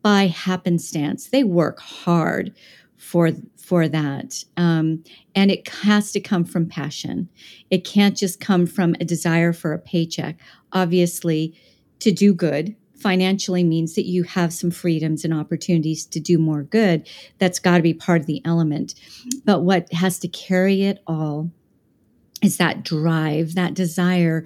by 0.01 0.27
happenstance. 0.27 1.29
They 1.29 1.43
work 1.43 1.79
hard 1.79 2.53
for 2.97 3.31
for 3.57 3.87
that. 3.87 4.43
Um, 4.57 5.03
and 5.33 5.49
it 5.49 5.67
has 5.69 6.11
to 6.11 6.19
come 6.19 6.43
from 6.43 6.67
passion. 6.67 7.29
It 7.69 7.85
can't 7.85 8.17
just 8.17 8.39
come 8.39 8.65
from 8.65 8.95
a 8.99 9.05
desire 9.05 9.53
for 9.53 9.73
a 9.73 9.79
paycheck. 9.79 10.37
Obviously 10.73 11.55
to 11.99 12.11
do 12.11 12.33
good 12.33 12.75
financially 13.01 13.63
means 13.63 13.95
that 13.95 14.05
you 14.05 14.23
have 14.23 14.53
some 14.53 14.69
freedoms 14.71 15.25
and 15.25 15.33
opportunities 15.33 16.05
to 16.05 16.19
do 16.19 16.37
more 16.37 16.63
good. 16.63 17.07
That's 17.39 17.59
got 17.59 17.77
to 17.77 17.83
be 17.83 17.93
part 17.93 18.21
of 18.21 18.27
the 18.27 18.41
element. 18.45 18.93
But 19.43 19.61
what 19.61 19.91
has 19.93 20.19
to 20.19 20.27
carry 20.27 20.83
it 20.83 21.01
all 21.07 21.49
is 22.43 22.57
that 22.57 22.83
drive 22.83 23.55
that 23.55 23.73
desire 23.73 24.45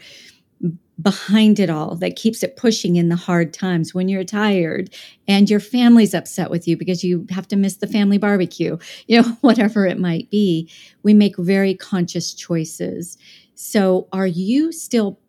behind 1.01 1.59
it 1.59 1.69
all 1.69 1.95
that 1.95 2.15
keeps 2.15 2.41
it 2.41 2.55
pushing 2.55 2.95
in 2.95 3.09
the 3.09 3.15
hard 3.15 3.53
times 3.53 3.93
when 3.93 4.07
you're 4.07 4.23
tired 4.23 4.93
and 5.27 5.49
your 5.49 5.59
family's 5.59 6.13
upset 6.13 6.49
with 6.49 6.67
you 6.67 6.77
because 6.77 7.03
you 7.03 7.27
have 7.29 7.47
to 7.49 7.55
miss 7.55 7.77
the 7.77 7.87
family 7.87 8.17
barbecue, 8.17 8.77
you 9.07 9.21
know, 9.21 9.29
whatever 9.41 9.85
it 9.85 9.99
might 9.99 10.29
be. 10.29 10.69
We 11.03 11.13
make 11.13 11.37
very 11.37 11.75
conscious 11.75 12.33
choices. 12.33 13.17
So, 13.55 14.07
are 14.11 14.27
you 14.27 14.71
still 14.71 15.19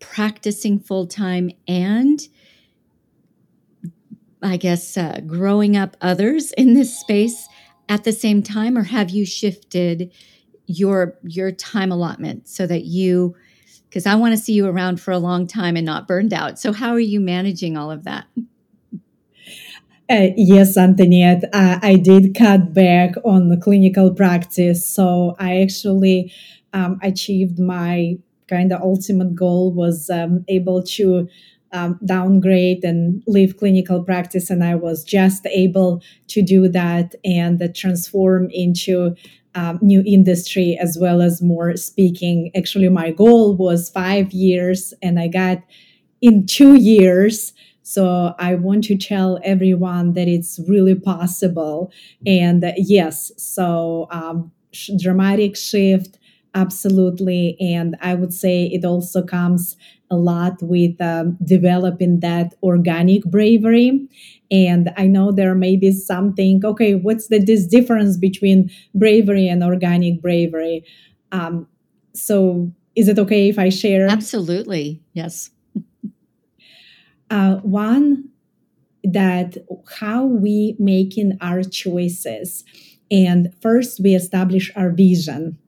practicing 0.00 0.80
full 0.80 1.06
time 1.06 1.50
and 1.68 2.20
I 4.42 4.56
guess 4.56 4.96
uh, 4.96 5.20
growing 5.24 5.76
up 5.76 5.96
others 6.00 6.50
in 6.52 6.74
this 6.74 6.98
space 6.98 7.48
at 7.88 8.04
the 8.04 8.12
same 8.12 8.42
time, 8.42 8.76
or 8.76 8.82
have 8.82 9.10
you 9.10 9.24
shifted 9.24 10.12
your 10.66 11.18
your 11.22 11.52
time 11.52 11.92
allotment 11.92 12.48
so 12.48 12.66
that 12.66 12.84
you 12.84 13.36
because 13.92 14.06
I 14.06 14.14
want 14.14 14.32
to 14.32 14.42
see 14.42 14.54
you 14.54 14.66
around 14.66 15.02
for 15.02 15.10
a 15.10 15.18
long 15.18 15.46
time 15.46 15.76
and 15.76 15.84
not 15.84 16.08
burned 16.08 16.32
out. 16.32 16.58
So, 16.58 16.72
how 16.72 16.92
are 16.92 17.00
you 17.00 17.20
managing 17.20 17.76
all 17.76 17.90
of 17.90 18.04
that? 18.04 18.24
Uh, 20.08 20.28
yes, 20.34 20.78
Antoniette, 20.78 21.44
uh, 21.52 21.78
I 21.82 21.96
did 21.96 22.34
cut 22.34 22.72
back 22.72 23.16
on 23.22 23.50
the 23.50 23.58
clinical 23.58 24.10
practice. 24.14 24.86
So, 24.86 25.36
I 25.38 25.60
actually 25.60 26.32
um, 26.72 26.98
achieved 27.02 27.58
my 27.58 28.16
kind 28.48 28.72
of 28.72 28.80
ultimate 28.80 29.34
goal 29.34 29.74
was 29.74 30.08
um, 30.08 30.46
able 30.48 30.82
to 30.82 31.28
um, 31.72 31.98
downgrade 32.02 32.84
and 32.84 33.22
leave 33.26 33.56
clinical 33.56 34.04
practice 34.04 34.50
and 34.50 34.62
i 34.62 34.74
was 34.74 35.02
just 35.02 35.46
able 35.46 36.02
to 36.26 36.42
do 36.42 36.68
that 36.68 37.14
and 37.24 37.62
uh, 37.62 37.68
transform 37.74 38.50
into 38.50 39.16
um, 39.54 39.78
new 39.82 40.02
industry 40.06 40.78
as 40.80 40.96
well 41.00 41.20
as 41.20 41.42
more 41.42 41.76
speaking 41.76 42.50
actually 42.56 42.88
my 42.88 43.10
goal 43.10 43.56
was 43.56 43.90
five 43.90 44.32
years 44.32 44.94
and 45.02 45.18
i 45.18 45.28
got 45.28 45.58
in 46.20 46.46
two 46.46 46.74
years 46.74 47.52
so 47.84 48.34
I 48.38 48.54
want 48.54 48.84
to 48.84 48.96
tell 48.96 49.40
everyone 49.42 50.12
that 50.12 50.28
it's 50.28 50.60
really 50.68 50.94
possible. 50.94 51.90
And 52.24 52.64
yes, 52.76 53.32
so 53.36 54.06
um, 54.12 54.52
sh- 54.70 54.90
dramatic 55.00 55.56
shift, 55.56 56.16
absolutely. 56.54 57.56
And 57.60 57.96
I 58.00 58.14
would 58.14 58.32
say 58.32 58.66
it 58.66 58.84
also 58.84 59.20
comes 59.22 59.76
a 60.12 60.16
lot 60.16 60.62
with 60.62 61.00
um, 61.00 61.36
developing 61.44 62.20
that 62.20 62.54
organic 62.62 63.24
bravery. 63.24 64.06
And 64.52 64.92
I 64.98 65.06
know 65.06 65.32
there 65.32 65.54
may 65.54 65.76
be 65.76 65.90
something, 65.92 66.60
okay, 66.62 66.94
what's 66.94 67.28
the 67.28 67.38
this 67.38 67.66
difference 67.66 68.18
between 68.18 68.70
bravery 68.94 69.48
and 69.48 69.64
organic 69.64 70.20
bravery? 70.20 70.84
Um, 71.32 71.66
so 72.14 72.70
is 72.94 73.08
it 73.08 73.18
okay 73.18 73.48
if 73.48 73.58
I 73.58 73.70
share? 73.70 74.06
Absolutely. 74.08 75.02
Yes. 75.14 75.50
Uh, 77.30 77.56
one 77.62 78.28
that 79.02 79.56
how 79.98 80.24
we 80.24 80.76
making 80.78 81.38
our 81.40 81.62
choices 81.62 82.62
and 83.10 83.52
first 83.60 84.00
we 84.00 84.14
establish 84.14 84.70
our 84.76 84.90
vision 84.90 85.58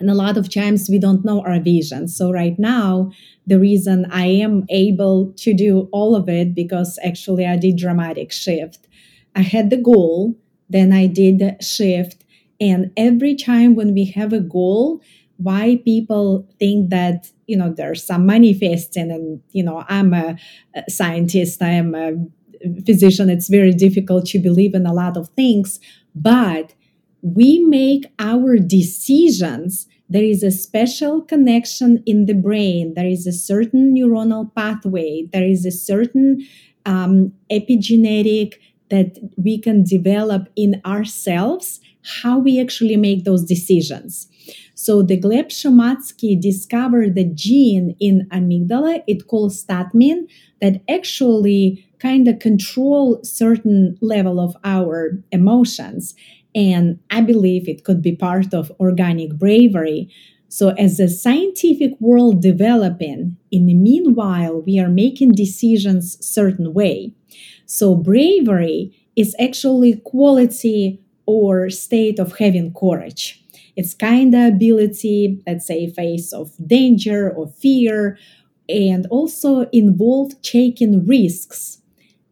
and 0.00 0.10
a 0.10 0.14
lot 0.14 0.36
of 0.36 0.52
times 0.52 0.88
we 0.88 0.98
don't 0.98 1.24
know 1.24 1.40
our 1.42 1.60
vision. 1.60 2.08
So 2.08 2.30
right 2.30 2.58
now 2.58 3.10
the 3.46 3.58
reason 3.58 4.06
i 4.10 4.26
am 4.26 4.64
able 4.68 5.32
to 5.36 5.54
do 5.54 5.88
all 5.90 6.14
of 6.14 6.28
it 6.28 6.54
because 6.54 6.98
actually 7.02 7.46
i 7.46 7.56
did 7.56 7.76
dramatic 7.76 8.30
shift. 8.32 8.86
I 9.34 9.42
had 9.42 9.70
the 9.70 9.76
goal 9.76 10.34
then 10.70 10.92
i 10.92 11.06
did 11.06 11.56
shift. 11.62 12.24
And 12.60 12.90
every 12.96 13.34
time 13.36 13.74
when 13.74 13.94
we 13.94 14.04
have 14.06 14.32
a 14.32 14.40
goal 14.40 15.00
why 15.38 15.80
people 15.84 16.48
think 16.58 16.90
that 16.90 17.30
you 17.46 17.56
know 17.56 17.72
there's 17.72 18.04
some 18.04 18.26
manifesting 18.26 19.10
and 19.10 19.40
you 19.52 19.62
know 19.62 19.84
i'm 19.88 20.12
a, 20.12 20.36
scientist 20.88 21.62
i 21.62 21.70
am 21.70 21.94
a 21.94 22.12
physician 22.84 23.28
it's 23.30 23.48
very 23.48 23.72
difficult 23.72 24.26
to 24.26 24.38
believe 24.38 24.74
in 24.74 24.86
a 24.86 24.92
lot 24.92 25.16
of 25.16 25.28
things. 25.30 25.78
But 26.14 26.74
we 27.22 27.60
make 27.60 28.06
our 28.18 28.58
decisions. 28.58 29.86
There 30.08 30.24
is 30.24 30.42
a 30.42 30.50
special 30.50 31.20
connection 31.20 32.02
in 32.06 32.26
the 32.26 32.34
brain. 32.34 32.94
There 32.94 33.06
is 33.06 33.26
a 33.26 33.32
certain 33.32 33.94
neuronal 33.94 34.54
pathway. 34.54 35.28
There 35.32 35.46
is 35.46 35.66
a 35.66 35.70
certain 35.70 36.46
um, 36.86 37.32
epigenetic 37.50 38.54
that 38.90 39.18
we 39.36 39.58
can 39.58 39.84
develop 39.84 40.48
in 40.56 40.80
ourselves 40.86 41.80
how 42.22 42.38
we 42.38 42.58
actually 42.60 42.96
make 42.96 43.24
those 43.24 43.44
decisions. 43.44 44.28
So 44.74 45.02
the 45.02 45.20
Gleb 45.20 45.48
Shumyatsky 45.48 46.40
discovered 46.40 47.14
the 47.14 47.24
gene 47.24 47.96
in 48.00 48.26
amygdala, 48.30 49.02
it 49.06 49.26
called 49.26 49.52
stathmin, 49.52 50.26
that 50.60 50.80
actually 50.88 51.84
kind 51.98 52.28
of 52.28 52.38
control 52.38 53.20
certain 53.24 53.98
level 54.00 54.40
of 54.40 54.56
our 54.64 55.20
emotions. 55.32 56.14
And 56.54 56.98
I 57.10 57.20
believe 57.20 57.68
it 57.68 57.84
could 57.84 58.02
be 58.02 58.16
part 58.16 58.54
of 58.54 58.72
organic 58.80 59.38
bravery. 59.38 60.10
So 60.48 60.70
as 60.70 60.96
the 60.96 61.08
scientific 61.08 61.92
world 62.00 62.40
developing, 62.40 63.36
in 63.50 63.66
the 63.66 63.74
meanwhile, 63.74 64.62
we 64.62 64.78
are 64.78 64.88
making 64.88 65.32
decisions 65.32 66.16
certain 66.26 66.72
way. 66.72 67.12
So 67.66 67.94
bravery 67.94 68.92
is 69.14 69.36
actually 69.38 69.96
quality 70.04 71.00
or 71.26 71.68
state 71.68 72.18
of 72.18 72.38
having 72.38 72.72
courage. 72.72 73.44
It's 73.76 73.94
kind 73.94 74.34
of 74.34 74.54
ability, 74.54 75.42
let's 75.46 75.66
say, 75.66 75.90
face 75.90 76.32
of 76.32 76.52
danger 76.66 77.30
or 77.30 77.48
fear, 77.48 78.18
and 78.68 79.06
also 79.10 79.68
involve 79.72 80.40
taking 80.42 81.06
risks. 81.06 81.82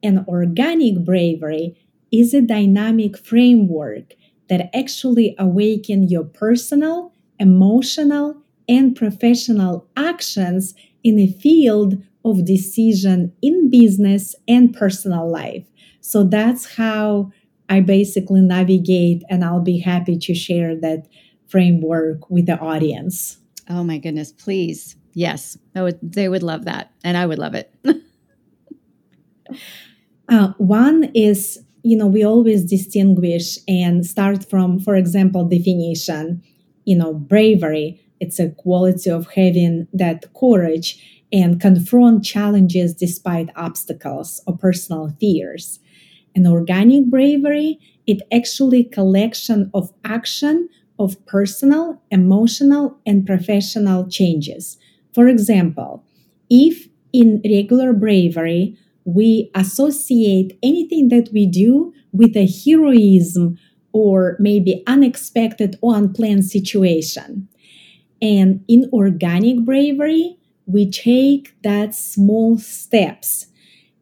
And 0.02 0.24
organic 0.28 1.04
bravery 1.04 1.76
is 2.20 2.34
a 2.34 2.40
dynamic 2.40 3.16
framework 3.16 4.14
that 4.48 4.70
actually 4.74 5.34
awaken 5.38 6.08
your 6.08 6.24
personal, 6.24 7.12
emotional, 7.38 8.36
and 8.68 8.96
professional 8.96 9.86
actions 9.96 10.74
in 11.02 11.18
a 11.18 11.28
field 11.28 12.02
of 12.24 12.44
decision 12.44 13.32
in 13.42 13.70
business 13.70 14.34
and 14.48 14.74
personal 14.74 15.30
life. 15.30 15.64
So 16.00 16.24
that's 16.24 16.76
how 16.76 17.30
I 17.68 17.80
basically 17.80 18.40
navigate, 18.40 19.22
and 19.28 19.44
I'll 19.44 19.60
be 19.60 19.78
happy 19.78 20.18
to 20.18 20.34
share 20.34 20.76
that 20.80 21.08
framework 21.48 22.28
with 22.30 22.46
the 22.46 22.58
audience. 22.58 23.38
Oh 23.68 23.82
my 23.82 23.98
goodness, 23.98 24.32
please. 24.32 24.96
Yes, 25.14 25.56
would, 25.74 25.98
they 26.02 26.28
would 26.28 26.42
love 26.42 26.66
that. 26.66 26.92
And 27.02 27.16
I 27.16 27.26
would 27.26 27.38
love 27.38 27.54
it. 27.54 27.72
uh, 30.28 30.52
one 30.58 31.10
is, 31.14 31.64
you 31.86 31.96
know, 31.96 32.06
we 32.06 32.24
always 32.24 32.64
distinguish 32.64 33.58
and 33.68 34.04
start 34.04 34.48
from, 34.48 34.80
for 34.80 34.96
example, 34.96 35.44
definition, 35.44 36.42
you 36.84 36.96
know, 36.96 37.14
bravery. 37.14 38.00
It's 38.20 38.40
a 38.40 38.50
quality 38.50 39.10
of 39.10 39.28
having 39.32 39.86
that 39.92 40.24
courage 40.34 41.22
and 41.32 41.60
confront 41.60 42.24
challenges 42.24 42.94
despite 42.94 43.50
obstacles 43.56 44.40
or 44.46 44.56
personal 44.56 45.10
fears. 45.20 45.78
And 46.34 46.46
organic 46.46 47.06
bravery, 47.06 47.78
it 48.06 48.22
actually 48.32 48.84
collection 48.84 49.70
of 49.74 49.92
action 50.04 50.68
of 50.98 51.24
personal, 51.26 52.00
emotional, 52.10 52.98
and 53.06 53.26
professional 53.26 54.08
changes. 54.08 54.78
For 55.12 55.28
example, 55.28 56.04
if 56.50 56.88
in 57.12 57.40
regular 57.44 57.92
bravery 57.92 58.76
we 59.06 59.50
associate 59.54 60.58
anything 60.62 61.08
that 61.08 61.30
we 61.32 61.46
do 61.46 61.94
with 62.12 62.36
a 62.36 62.46
heroism 62.46 63.56
or 63.92 64.36
maybe 64.38 64.82
unexpected 64.86 65.78
or 65.80 65.96
unplanned 65.96 66.44
situation. 66.44 67.48
And 68.20 68.64
in 68.68 68.90
organic 68.92 69.64
bravery, 69.64 70.36
we 70.66 70.90
take 70.90 71.54
that 71.62 71.94
small 71.94 72.58
steps 72.58 73.46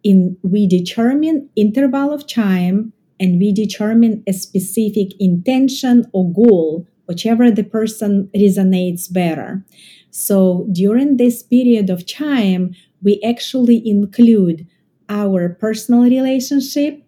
in 0.02 0.36
we 0.42 0.66
determine 0.66 1.50
interval 1.54 2.12
of 2.12 2.26
time 2.26 2.92
and 3.20 3.38
we 3.38 3.52
determine 3.52 4.22
a 4.26 4.32
specific 4.32 5.08
intention 5.20 6.04
or 6.12 6.32
goal, 6.32 6.86
whichever 7.06 7.50
the 7.50 7.62
person 7.62 8.30
resonates 8.34 9.12
better. 9.12 9.64
So 10.10 10.66
during 10.72 11.18
this 11.18 11.42
period 11.42 11.90
of 11.90 12.06
time, 12.06 12.74
we 13.02 13.20
actually 13.24 13.86
include 13.86 14.66
our 15.08 15.48
personal 15.48 16.02
relationship. 16.02 17.02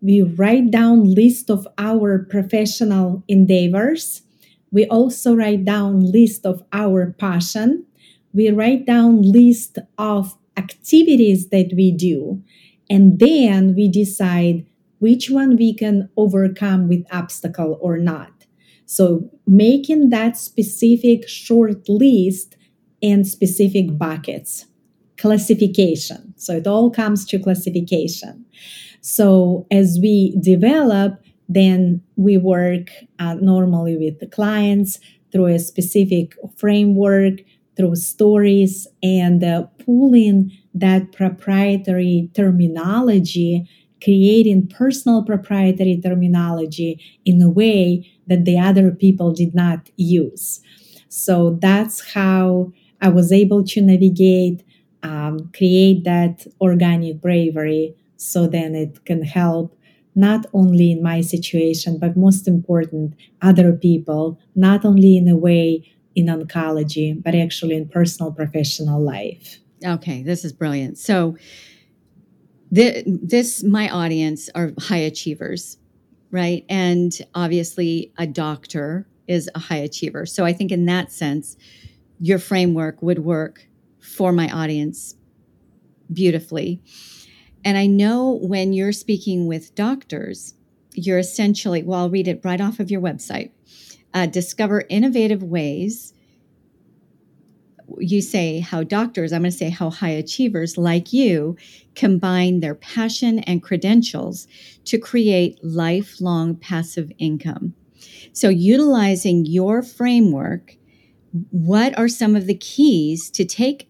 We 0.00 0.22
write 0.22 0.70
down 0.70 1.14
list 1.14 1.50
of 1.50 1.66
our 1.78 2.18
professional 2.18 3.22
endeavors. 3.28 4.22
We 4.70 4.86
also 4.86 5.34
write 5.34 5.64
down 5.64 6.00
list 6.12 6.44
of 6.44 6.62
our 6.72 7.12
passion. 7.12 7.86
We 8.32 8.50
write 8.50 8.86
down 8.86 9.22
list 9.22 9.78
of 9.96 10.36
activities 10.56 11.48
that 11.48 11.72
we 11.76 11.92
do. 11.92 12.42
And 12.90 13.18
then 13.18 13.74
we 13.74 13.88
decide 13.88 14.66
which 14.98 15.30
one 15.30 15.56
we 15.56 15.74
can 15.74 16.08
overcome 16.16 16.88
with 16.88 17.06
obstacle 17.12 17.78
or 17.80 17.98
not. 17.98 18.32
So 18.86 19.30
making 19.46 20.10
that 20.10 20.36
specific 20.36 21.28
short 21.28 21.88
list 21.88 22.56
and 23.02 23.26
specific 23.26 23.98
buckets. 23.98 24.66
Classification. 25.24 26.34
So 26.36 26.52
it 26.54 26.66
all 26.66 26.90
comes 26.90 27.24
to 27.26 27.38
classification. 27.38 28.44
So 29.00 29.66
as 29.70 29.98
we 30.02 30.36
develop, 30.38 31.18
then 31.48 32.02
we 32.16 32.36
work 32.36 32.90
uh, 33.18 33.32
normally 33.34 33.96
with 33.96 34.20
the 34.20 34.26
clients 34.26 34.98
through 35.32 35.46
a 35.46 35.58
specific 35.58 36.36
framework, 36.58 37.40
through 37.74 37.96
stories, 37.96 38.86
and 39.02 39.42
uh, 39.42 39.62
pulling 39.86 40.52
that 40.74 41.12
proprietary 41.12 42.30
terminology 42.34 43.66
creating 44.02 44.68
personal 44.68 45.24
proprietary 45.24 45.98
terminology 46.04 47.00
in 47.24 47.40
a 47.40 47.48
way 47.48 48.06
that 48.26 48.44
the 48.44 48.58
other 48.58 48.90
people 48.90 49.32
did 49.32 49.54
not 49.54 49.88
use. 49.96 50.60
So 51.08 51.56
that's 51.62 52.12
how 52.12 52.72
I 53.00 53.08
was 53.08 53.32
able 53.32 53.64
to 53.64 53.80
navigate, 53.80 54.62
um, 55.04 55.50
create 55.54 56.02
that 56.04 56.46
organic 56.60 57.20
bravery 57.20 57.94
so 58.16 58.46
then 58.46 58.74
it 58.74 59.04
can 59.04 59.22
help 59.22 59.76
not 60.14 60.46
only 60.52 60.92
in 60.92 61.02
my 61.02 61.20
situation, 61.20 61.98
but 61.98 62.16
most 62.16 62.46
important, 62.46 63.14
other 63.42 63.72
people, 63.72 64.38
not 64.54 64.84
only 64.84 65.16
in 65.16 65.28
a 65.28 65.36
way 65.36 65.84
in 66.14 66.26
oncology, 66.26 67.20
but 67.20 67.34
actually 67.34 67.74
in 67.74 67.88
personal 67.88 68.32
professional 68.32 69.02
life. 69.02 69.58
Okay, 69.84 70.22
this 70.22 70.44
is 70.44 70.52
brilliant. 70.52 70.98
So, 70.98 71.36
this 72.70 73.62
my 73.62 73.88
audience 73.88 74.48
are 74.54 74.72
high 74.80 74.96
achievers, 74.96 75.76
right? 76.30 76.64
And 76.68 77.12
obviously, 77.34 78.12
a 78.16 78.26
doctor 78.26 79.06
is 79.28 79.50
a 79.54 79.58
high 79.58 79.76
achiever. 79.76 80.26
So, 80.26 80.44
I 80.44 80.52
think 80.52 80.70
in 80.70 80.86
that 80.86 81.12
sense, 81.12 81.56
your 82.20 82.38
framework 82.38 83.02
would 83.02 83.18
work 83.18 83.68
for 84.04 84.32
my 84.32 84.48
audience 84.48 85.14
beautifully. 86.12 86.80
And 87.64 87.78
I 87.78 87.86
know 87.86 88.38
when 88.42 88.72
you're 88.72 88.92
speaking 88.92 89.46
with 89.46 89.74
doctors, 89.74 90.54
you're 90.92 91.18
essentially, 91.18 91.82
well, 91.82 92.00
I'll 92.00 92.10
read 92.10 92.28
it 92.28 92.44
right 92.44 92.60
off 92.60 92.78
of 92.78 92.90
your 92.90 93.00
website. 93.00 93.50
Uh, 94.12 94.26
discover 94.26 94.84
innovative 94.88 95.42
ways. 95.42 96.12
You 97.98 98.20
say 98.20 98.60
how 98.60 98.82
doctors, 98.82 99.32
I'm 99.32 99.42
going 99.42 99.50
to 99.50 99.56
say 99.56 99.70
how 99.70 99.90
high 99.90 100.10
achievers 100.10 100.78
like 100.78 101.12
you 101.12 101.56
combine 101.94 102.60
their 102.60 102.74
passion 102.74 103.40
and 103.40 103.62
credentials 103.62 104.46
to 104.84 104.98
create 104.98 105.58
lifelong 105.64 106.56
passive 106.56 107.10
income. 107.18 107.74
So, 108.32 108.48
utilizing 108.48 109.46
your 109.46 109.82
framework, 109.82 110.76
what 111.50 111.96
are 111.98 112.08
some 112.08 112.36
of 112.36 112.46
the 112.46 112.54
keys 112.54 113.30
to 113.30 113.44
take 113.44 113.88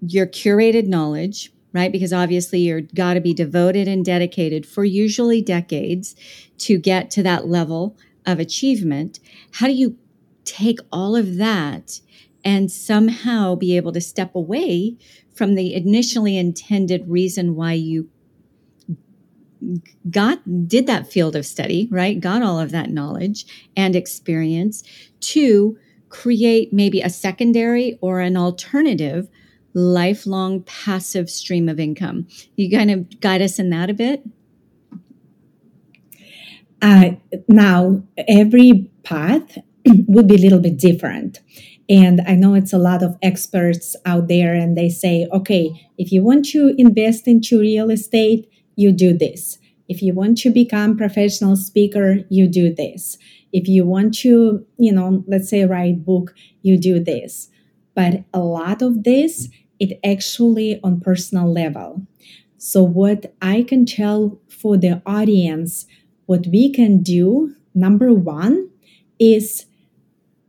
your 0.00 0.26
curated 0.26 0.86
knowledge, 0.86 1.52
right? 1.72 1.92
Because 1.92 2.12
obviously 2.12 2.60
you're 2.60 2.80
got 2.80 3.14
to 3.14 3.20
be 3.20 3.34
devoted 3.34 3.88
and 3.88 4.04
dedicated 4.04 4.66
for 4.66 4.84
usually 4.84 5.42
decades 5.42 6.16
to 6.58 6.78
get 6.78 7.10
to 7.12 7.22
that 7.22 7.46
level 7.46 7.96
of 8.26 8.38
achievement. 8.38 9.20
How 9.52 9.66
do 9.66 9.72
you 9.72 9.96
take 10.44 10.78
all 10.92 11.16
of 11.16 11.36
that 11.36 12.00
and 12.44 12.70
somehow 12.70 13.54
be 13.54 13.76
able 13.76 13.92
to 13.92 14.00
step 14.00 14.34
away 14.34 14.96
from 15.34 15.54
the 15.54 15.74
initially 15.74 16.36
intended 16.36 17.08
reason 17.08 17.54
why 17.54 17.74
you 17.74 18.08
got 20.10 20.68
did 20.68 20.86
that 20.86 21.10
field 21.10 21.36
of 21.36 21.44
study, 21.44 21.88
right? 21.90 22.18
Got 22.18 22.42
all 22.42 22.58
of 22.58 22.70
that 22.70 22.90
knowledge 22.90 23.46
and 23.76 23.94
experience 23.94 24.82
to 25.20 25.78
create 26.08 26.72
maybe 26.72 27.00
a 27.00 27.10
secondary 27.10 27.98
or 28.00 28.20
an 28.20 28.36
alternative 28.36 29.28
lifelong 29.74 30.62
passive 30.62 31.30
stream 31.30 31.68
of 31.68 31.78
income. 31.78 32.26
You 32.56 32.76
kind 32.76 32.90
of 32.90 33.20
guide 33.20 33.42
us 33.42 33.58
in 33.58 33.70
that 33.70 33.90
a 33.90 33.94
bit? 33.94 34.24
Uh, 36.82 37.10
now, 37.48 38.02
every 38.28 38.90
path 39.02 39.58
would 40.08 40.26
be 40.26 40.36
a 40.36 40.38
little 40.38 40.60
bit 40.60 40.78
different. 40.78 41.40
And 41.88 42.20
I 42.26 42.36
know 42.36 42.54
it's 42.54 42.72
a 42.72 42.78
lot 42.78 43.02
of 43.02 43.16
experts 43.20 43.96
out 44.06 44.28
there, 44.28 44.54
and 44.54 44.76
they 44.76 44.88
say, 44.88 45.26
okay, 45.32 45.88
if 45.98 46.12
you 46.12 46.22
want 46.22 46.44
to 46.50 46.72
invest 46.78 47.26
into 47.26 47.58
real 47.58 47.90
estate, 47.90 48.48
you 48.76 48.92
do 48.92 49.16
this. 49.16 49.58
If 49.88 50.00
you 50.00 50.14
want 50.14 50.38
to 50.38 50.50
become 50.50 50.96
professional 50.96 51.56
speaker, 51.56 52.18
you 52.28 52.46
do 52.46 52.72
this. 52.72 53.18
If 53.52 53.66
you 53.66 53.84
want 53.84 54.14
to, 54.18 54.64
you 54.78 54.92
know, 54.92 55.24
let's 55.26 55.50
say 55.50 55.64
write 55.64 56.04
book, 56.04 56.32
you 56.62 56.78
do 56.78 57.02
this. 57.02 57.48
But 57.96 58.22
a 58.32 58.38
lot 58.38 58.82
of 58.82 59.02
this 59.02 59.48
it 59.80 59.98
actually 60.04 60.78
on 60.84 61.00
personal 61.00 61.52
level. 61.52 62.02
So 62.58 62.82
what 62.82 63.34
I 63.40 63.62
can 63.62 63.86
tell 63.86 64.38
for 64.48 64.76
the 64.76 65.02
audience, 65.06 65.86
what 66.26 66.46
we 66.46 66.70
can 66.70 67.02
do, 67.02 67.54
number 67.74 68.12
one, 68.12 68.68
is 69.18 69.66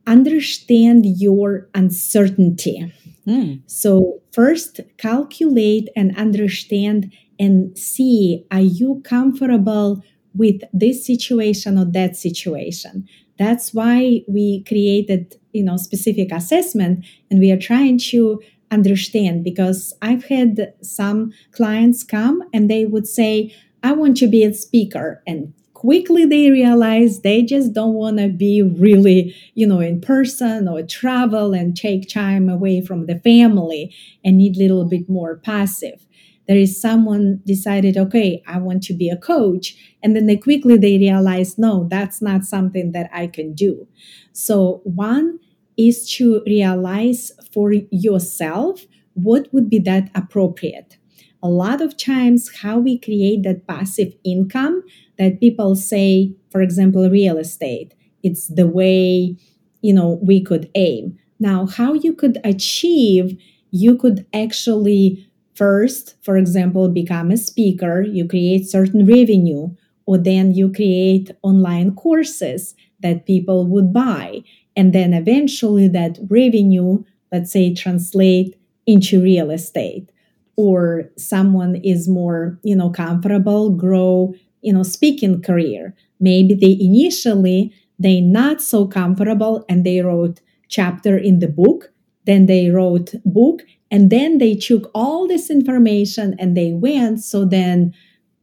understand 0.05 1.05
your 1.05 1.69
uncertainty. 1.73 2.93
Mm. 3.25 3.61
So 3.65 4.21
first 4.31 4.81
calculate 4.97 5.89
and 5.95 6.15
understand 6.17 7.13
and 7.39 7.77
see 7.77 8.45
are 8.51 8.61
you 8.61 9.01
comfortable 9.03 10.03
with 10.33 10.61
this 10.73 11.05
situation 11.05 11.77
or 11.77 11.85
that 11.85 12.15
situation 12.15 13.07
that's 13.37 13.73
why 13.73 14.21
we 14.27 14.63
created 14.63 15.35
you 15.51 15.63
know 15.63 15.77
specific 15.77 16.31
assessment 16.31 17.03
and 17.29 17.39
we 17.39 17.51
are 17.51 17.57
trying 17.57 17.97
to 17.97 18.39
understand 18.71 19.43
because 19.43 19.93
I've 20.01 20.25
had 20.25 20.73
some 20.81 21.33
clients 21.51 22.03
come 22.03 22.43
and 22.53 22.69
they 22.69 22.85
would 22.85 23.07
say, 23.07 23.53
I 23.83 23.93
want 23.93 24.17
to 24.17 24.27
be 24.27 24.43
a 24.43 24.53
speaker. 24.53 25.21
And 25.27 25.53
quickly 25.73 26.25
they 26.25 26.49
realize 26.51 27.21
they 27.21 27.41
just 27.41 27.73
don't 27.73 27.93
want 27.93 28.17
to 28.19 28.29
be 28.29 28.61
really, 28.61 29.35
you 29.55 29.67
know, 29.67 29.79
in 29.79 29.99
person 29.99 30.67
or 30.67 30.83
travel 30.83 31.53
and 31.53 31.75
take 31.75 32.07
time 32.07 32.49
away 32.49 32.81
from 32.81 33.07
the 33.07 33.19
family 33.19 33.93
and 34.23 34.37
need 34.37 34.55
a 34.55 34.59
little 34.59 34.85
bit 34.85 35.09
more 35.09 35.37
passive. 35.37 36.05
There 36.47 36.57
is 36.57 36.79
someone 36.79 37.41
decided, 37.45 37.97
okay, 37.97 38.43
I 38.45 38.57
want 38.59 38.83
to 38.83 38.93
be 38.93 39.09
a 39.09 39.17
coach. 39.17 39.75
And 40.03 40.15
then 40.15 40.27
they 40.27 40.37
quickly 40.37 40.77
they 40.77 40.97
realize, 40.97 41.57
no, 41.57 41.87
that's 41.89 42.21
not 42.21 42.43
something 42.43 42.91
that 42.91 43.09
I 43.13 43.27
can 43.27 43.53
do. 43.53 43.87
So 44.33 44.81
one, 44.83 45.39
is 45.87 46.09
to 46.17 46.41
realize 46.45 47.31
for 47.51 47.73
yourself 47.91 48.85
what 49.13 49.51
would 49.53 49.69
be 49.69 49.79
that 49.79 50.09
appropriate. 50.15 50.97
A 51.43 51.49
lot 51.49 51.81
of 51.81 51.97
times, 51.97 52.57
how 52.61 52.77
we 52.79 52.99
create 52.99 53.43
that 53.43 53.67
passive 53.67 54.13
income 54.23 54.83
that 55.17 55.39
people 55.39 55.75
say, 55.75 56.35
for 56.51 56.61
example, 56.61 57.09
real 57.09 57.37
estate, 57.37 57.93
it's 58.23 58.47
the 58.47 58.67
way 58.67 59.35
you 59.81 59.93
know 59.93 60.19
we 60.21 60.41
could 60.43 60.69
aim. 60.75 61.17
Now, 61.39 61.65
how 61.65 61.93
you 61.93 62.13
could 62.13 62.37
achieve, 62.43 63.37
you 63.71 63.97
could 63.97 64.25
actually 64.33 65.27
first, 65.55 66.15
for 66.23 66.37
example, 66.37 66.89
become 66.89 67.31
a 67.31 67.37
speaker, 67.37 68.01
you 68.01 68.27
create 68.27 68.67
certain 68.67 69.05
revenue, 69.05 69.69
or 70.05 70.17
then 70.17 70.53
you 70.53 70.71
create 70.71 71.31
online 71.43 71.93
courses 71.95 72.75
that 73.01 73.25
people 73.25 73.67
would 73.67 73.93
buy 73.93 74.41
and 74.75 74.93
then 74.93 75.13
eventually 75.13 75.87
that 75.87 76.17
revenue 76.29 77.03
let's 77.31 77.51
say 77.51 77.73
translate 77.73 78.55
into 78.85 79.21
real 79.21 79.51
estate 79.51 80.11
or 80.55 81.09
someone 81.17 81.75
is 81.75 82.07
more 82.07 82.59
you 82.63 82.75
know 82.75 82.89
comfortable 82.89 83.69
grow 83.69 84.33
you 84.61 84.73
know 84.73 84.83
speaking 84.83 85.41
career. 85.41 85.95
Maybe 86.19 86.53
they 86.53 86.77
initially 86.79 87.73
they 87.97 88.21
not 88.21 88.61
so 88.61 88.87
comfortable 88.87 89.65
and 89.69 89.85
they 89.85 90.01
wrote 90.01 90.41
chapter 90.69 91.17
in 91.17 91.39
the 91.39 91.47
book 91.47 91.91
then 92.25 92.45
they 92.45 92.69
wrote 92.69 93.15
book 93.25 93.63
and 93.89 94.09
then 94.09 94.37
they 94.37 94.55
took 94.55 94.89
all 94.93 95.27
this 95.27 95.49
information 95.49 96.35
and 96.39 96.55
they 96.55 96.71
went 96.71 97.19
so 97.23 97.43
then 97.45 97.93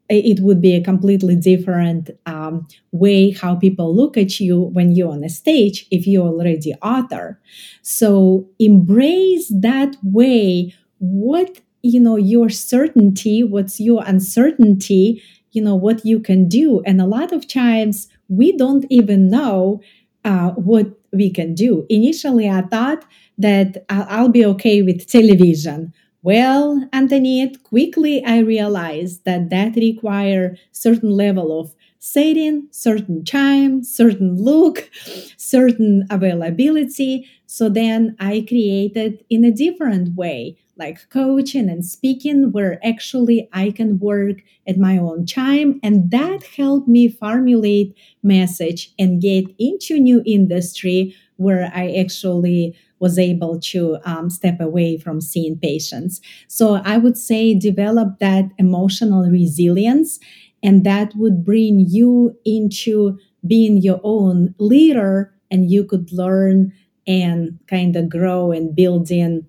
it 0.09 0.41
would 0.41 0.61
be 0.61 0.75
a 0.75 0.83
completely 0.83 1.37
different 1.37 2.11
um, 2.27 2.67
way 2.93 3.31
how 3.31 3.55
people 3.55 3.95
look 3.95 4.17
at 4.17 4.41
you 4.41 4.61
when 4.61 4.93
you're 4.93 5.13
on 5.13 5.23
a 5.25 5.29
stage 5.29 5.87
if 5.91 6.07
you're 6.07 6.27
already 6.29 6.75
author. 6.83 7.41
So 7.83 8.49
embrace 8.59 9.53
that 9.61 9.97
way. 10.03 10.75
What 10.99 11.61
you 11.83 12.01
know 12.01 12.17
your 12.17 12.49
certainty 12.49 13.45
what's 13.45 13.79
your 13.79 14.03
uncertainty 14.05 15.23
you 15.53 15.63
know 15.63 15.77
what 15.77 16.05
you 16.05 16.21
can 16.21 16.49
do. 16.49 16.83
And 16.85 17.01
a 17.01 17.07
lot 17.07 17.33
of 17.33 17.49
times 17.49 18.09
we 18.29 18.57
don't 18.57 18.85
even 18.91 19.31
know 19.31 19.81
uh, 20.25 20.51
what 20.51 20.87
we 21.13 21.31
can 21.31 21.55
do. 21.55 21.87
Initially 21.89 22.49
i 22.51 22.63
thought 22.63 23.05
that 23.39 23.85
i'll 23.89 24.29
be 24.29 24.45
okay 24.45 24.83
with 24.83 25.07
television 25.07 25.93
well, 26.23 26.89
Antoniette, 26.93 27.63
quickly 27.63 28.25
I 28.25 28.39
realized 28.39 29.25
that 29.25 29.51
that 29.51 29.77
require 29.77 30.57
certain 30.73 31.11
level 31.11 31.59
of 31.61 31.75
setting, 32.01 32.69
certain 32.71 33.25
time, 33.25 33.83
certain 33.83 34.37
look, 34.37 34.91
certain 35.37 36.07
availability. 36.11 37.29
So 37.47 37.69
then 37.69 38.17
I 38.19 38.45
created 38.47 39.25
in 39.31 39.45
a 39.45 39.51
different 39.53 40.15
way, 40.17 40.57
like 40.77 41.09
coaching 41.11 41.69
and 41.69 41.85
speaking, 41.85 42.53
where 42.53 42.79
actually 42.85 43.49
I 43.53 43.71
can 43.71 43.99
work 43.99 44.39
at 44.67 44.77
my 44.79 44.99
own 44.99 45.27
time. 45.27 45.81
And 45.83 46.11
that 46.11 46.43
helped 46.57 46.89
me 46.89 47.09
formulate 47.09 47.97
message 48.23 48.93
and 48.99 49.21
get 49.21 49.45
into 49.59 49.99
new 49.99 50.23
industry 50.27 51.15
where 51.37 51.71
I 51.75 51.93
actually 51.95 52.77
was 53.01 53.19
able 53.19 53.59
to 53.61 53.99
um, 54.05 54.31
step 54.31 54.61
away 54.61 54.99
from 54.99 55.21
seeing 55.21 55.59
patients. 55.59 56.21
So 56.49 56.77
I 56.85 56.99
would 56.99 57.17
say 57.17 57.55
develop 57.55 58.19
that 58.19 58.47
emotional 58.59 59.25
resilience, 59.25 60.19
and 60.63 60.85
that 60.85 61.15
would 61.15 61.45
bring 61.45 61.87
you 61.89 62.37
into 62.45 63.19
being 63.47 63.77
your 63.79 64.01
own 64.03 64.55
leader, 64.59 65.33
and 65.51 65.71
you 65.71 65.85
could 65.85 66.13
learn 66.13 66.73
and 67.07 67.59
kind 67.67 67.97
of 67.97 68.09
grow 68.09 68.53
and 68.53 68.75
build 68.77 69.11
in 69.11 69.47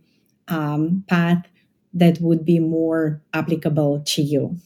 um, 0.48 1.04
path 1.08 1.46
that 1.94 2.20
would 2.22 2.46
be 2.46 2.60
more 2.60 3.22
applicable 3.34 4.02
to 4.06 4.22
you. 4.22 4.58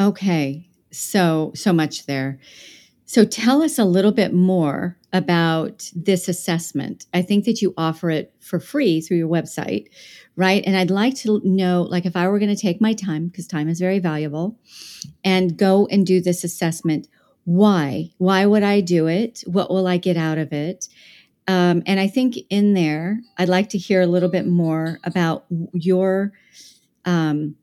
Okay, 0.00 0.66
so 0.90 1.52
so 1.54 1.72
much 1.72 2.06
there. 2.06 2.38
So 3.12 3.26
tell 3.26 3.62
us 3.62 3.78
a 3.78 3.84
little 3.84 4.10
bit 4.10 4.32
more 4.32 4.96
about 5.12 5.90
this 5.94 6.28
assessment. 6.28 7.04
I 7.12 7.20
think 7.20 7.44
that 7.44 7.60
you 7.60 7.74
offer 7.76 8.08
it 8.08 8.32
for 8.40 8.58
free 8.58 9.02
through 9.02 9.18
your 9.18 9.28
website, 9.28 9.88
right? 10.34 10.64
And 10.66 10.78
I'd 10.78 10.90
like 10.90 11.14
to 11.16 11.38
know 11.44 11.82
like 11.82 12.06
if 12.06 12.16
I 12.16 12.26
were 12.26 12.38
going 12.38 12.56
to 12.56 12.62
take 12.62 12.80
my 12.80 12.94
time 12.94 13.26
because 13.26 13.46
time 13.46 13.68
is 13.68 13.80
very 13.80 13.98
valuable 13.98 14.58
and 15.22 15.58
go 15.58 15.86
and 15.88 16.06
do 16.06 16.22
this 16.22 16.42
assessment, 16.42 17.06
why? 17.44 18.12
Why 18.16 18.46
would 18.46 18.62
I 18.62 18.80
do 18.80 19.08
it? 19.08 19.44
What 19.44 19.68
will 19.68 19.86
I 19.86 19.98
get 19.98 20.16
out 20.16 20.38
of 20.38 20.50
it? 20.50 20.88
Um, 21.46 21.82
and 21.84 22.00
I 22.00 22.08
think 22.08 22.38
in 22.48 22.72
there, 22.72 23.20
I'd 23.36 23.50
like 23.50 23.68
to 23.70 23.78
hear 23.78 24.00
a 24.00 24.06
little 24.06 24.30
bit 24.30 24.46
more 24.46 25.00
about 25.04 25.44
your 25.74 26.32
um, 27.04 27.56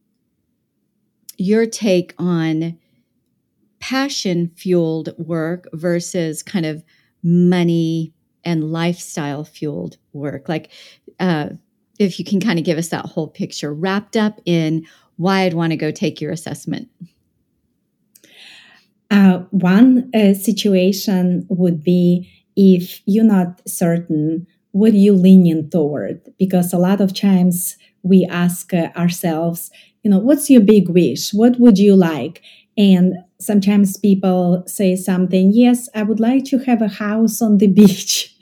your 1.39 1.65
take 1.65 2.13
on 2.19 2.77
passion 3.80 4.51
fueled 4.55 5.09
work 5.17 5.67
versus 5.73 6.43
kind 6.43 6.65
of 6.65 6.84
money 7.23 8.13
and 8.43 8.71
lifestyle 8.71 9.43
fueled 9.43 9.97
work. 10.13 10.47
Like, 10.49 10.71
uh, 11.19 11.49
if 11.99 12.17
you 12.17 12.25
can 12.25 12.39
kind 12.39 12.57
of 12.57 12.65
give 12.65 12.77
us 12.77 12.89
that 12.89 13.05
whole 13.05 13.27
picture 13.27 13.73
wrapped 13.73 14.15
up 14.15 14.39
in 14.45 14.86
why 15.17 15.41
I'd 15.41 15.53
want 15.53 15.71
to 15.71 15.77
go 15.77 15.91
take 15.91 16.21
your 16.21 16.32
assessment. 16.32 16.88
Uh, 19.11 19.39
one 19.51 20.09
uh, 20.13 20.34
situation 20.34 21.45
would 21.49 21.84
be 21.84 22.32
if 22.55 23.01
you're 23.05 23.25
not 23.25 23.61
certain 23.67 24.47
what 24.71 24.93
you 24.93 25.13
leaning 25.13 25.69
toward, 25.69 26.21
because 26.38 26.71
a 26.71 26.77
lot 26.77 27.01
of 27.01 27.13
times 27.13 27.75
we 28.03 28.25
ask 28.30 28.73
uh, 28.73 28.89
ourselves, 28.95 29.71
you 30.03 30.11
know, 30.11 30.19
what's 30.19 30.49
your 30.49 30.61
big 30.61 30.89
wish? 30.89 31.34
What 31.34 31.59
would 31.59 31.77
you 31.77 31.95
like? 31.95 32.41
And 32.80 33.15
sometimes 33.41 33.97
people 33.97 34.63
say 34.65 34.95
something, 34.95 35.51
yes, 35.53 35.89
I 35.93 36.03
would 36.03 36.21
like 36.21 36.45
to 36.45 36.59
have 36.59 36.82
a 36.82 36.88
house 36.88 37.41
on 37.41 37.57
the 37.57 37.67
beach. 37.80 38.34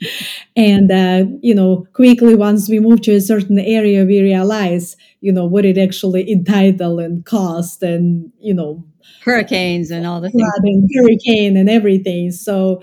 and, 0.56 0.92
uh, 0.92 1.24
you 1.42 1.56
know, 1.56 1.88
quickly 1.92 2.36
once 2.36 2.68
we 2.68 2.78
move 2.78 3.02
to 3.02 3.16
a 3.16 3.20
certain 3.20 3.58
area, 3.58 4.04
we 4.04 4.22
realize, 4.22 4.96
you 5.20 5.32
know, 5.32 5.44
what 5.44 5.64
it 5.64 5.76
actually 5.76 6.30
entitle 6.30 7.00
and 7.00 7.26
cost 7.26 7.82
and, 7.82 8.30
you 8.38 8.54
know, 8.54 8.84
hurricanes 9.24 9.90
and 9.90 10.06
all 10.06 10.20
the 10.20 10.30
things. 10.30 10.48
And 10.62 10.88
hurricane 10.94 11.56
and 11.56 11.68
everything. 11.68 12.30
So 12.30 12.80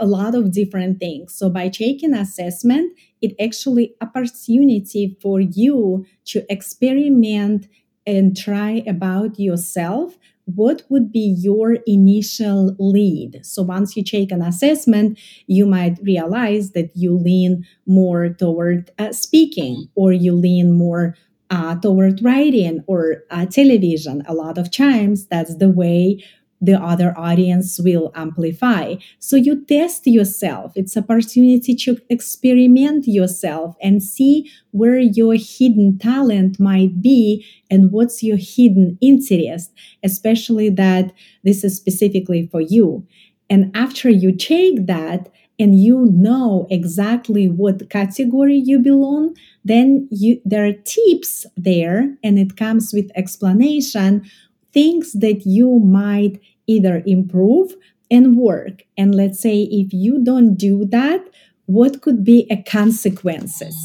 a 0.00 0.06
lot 0.06 0.34
of 0.34 0.50
different 0.50 0.98
things. 0.98 1.32
So 1.32 1.48
by 1.48 1.68
taking 1.68 2.12
assessment, 2.12 2.98
it 3.20 3.36
actually 3.40 3.94
opportunity 4.00 5.16
for 5.22 5.38
you 5.38 6.04
to 6.24 6.44
experiment 6.50 7.68
and 8.04 8.36
try 8.36 8.82
about 8.86 9.38
yourself 9.38 10.18
what 10.46 10.82
would 10.88 11.12
be 11.12 11.34
your 11.38 11.78
initial 11.86 12.74
lead? 12.78 13.40
So 13.44 13.62
once 13.62 13.96
you 13.96 14.02
take 14.02 14.32
an 14.32 14.42
assessment 14.42 15.18
you 15.46 15.66
might 15.66 15.98
realize 16.02 16.72
that 16.72 16.90
you 16.94 17.16
lean 17.16 17.64
more 17.86 18.28
toward 18.30 18.90
uh, 18.98 19.12
speaking 19.12 19.88
or 19.94 20.12
you 20.12 20.34
lean 20.34 20.72
more 20.72 21.16
uh, 21.50 21.76
toward 21.76 22.22
writing 22.22 22.82
or 22.86 23.24
uh, 23.30 23.46
television. 23.46 24.22
A 24.26 24.34
lot 24.34 24.56
of 24.58 24.70
times 24.70 25.26
that's 25.26 25.56
the 25.56 25.68
way 25.68 26.24
the 26.62 26.80
other 26.80 27.12
audience 27.18 27.80
will 27.80 28.12
amplify. 28.14 28.94
So 29.18 29.36
you 29.36 29.64
test 29.64 30.06
yourself. 30.06 30.72
It's 30.76 30.94
an 30.96 31.02
opportunity 31.02 31.74
to 31.74 31.98
experiment 32.08 33.08
yourself 33.08 33.74
and 33.82 34.00
see 34.02 34.48
where 34.70 34.98
your 34.98 35.34
hidden 35.34 35.98
talent 35.98 36.60
might 36.60 37.02
be 37.02 37.44
and 37.68 37.90
what's 37.90 38.22
your 38.22 38.38
hidden 38.38 38.96
interest, 39.00 39.72
especially 40.04 40.70
that 40.70 41.12
this 41.42 41.64
is 41.64 41.76
specifically 41.76 42.46
for 42.46 42.60
you. 42.60 43.04
And 43.50 43.76
after 43.76 44.08
you 44.08 44.34
take 44.34 44.86
that, 44.86 45.28
and 45.58 45.78
you 45.78 46.06
know 46.10 46.66
exactly 46.70 47.46
what 47.46 47.90
category 47.90 48.56
you 48.56 48.78
belong 48.78 49.36
then 49.64 50.08
you 50.10 50.40
there 50.46 50.64
are 50.66 50.72
tips 50.72 51.44
there 51.56 52.16
and 52.24 52.38
it 52.38 52.56
comes 52.56 52.92
with 52.92 53.10
explanation 53.14 54.24
things 54.72 55.12
that 55.12 55.42
you 55.44 55.78
might 55.78 56.40
either 56.66 57.02
improve 57.06 57.74
and 58.10 58.36
work. 58.36 58.82
And 58.96 59.14
let's 59.14 59.40
say 59.40 59.62
if 59.62 59.92
you 59.92 60.22
don't 60.22 60.54
do 60.54 60.84
that, 60.86 61.20
what 61.66 62.02
could 62.02 62.24
be 62.24 62.46
a 62.50 62.62
consequences? 62.62 63.76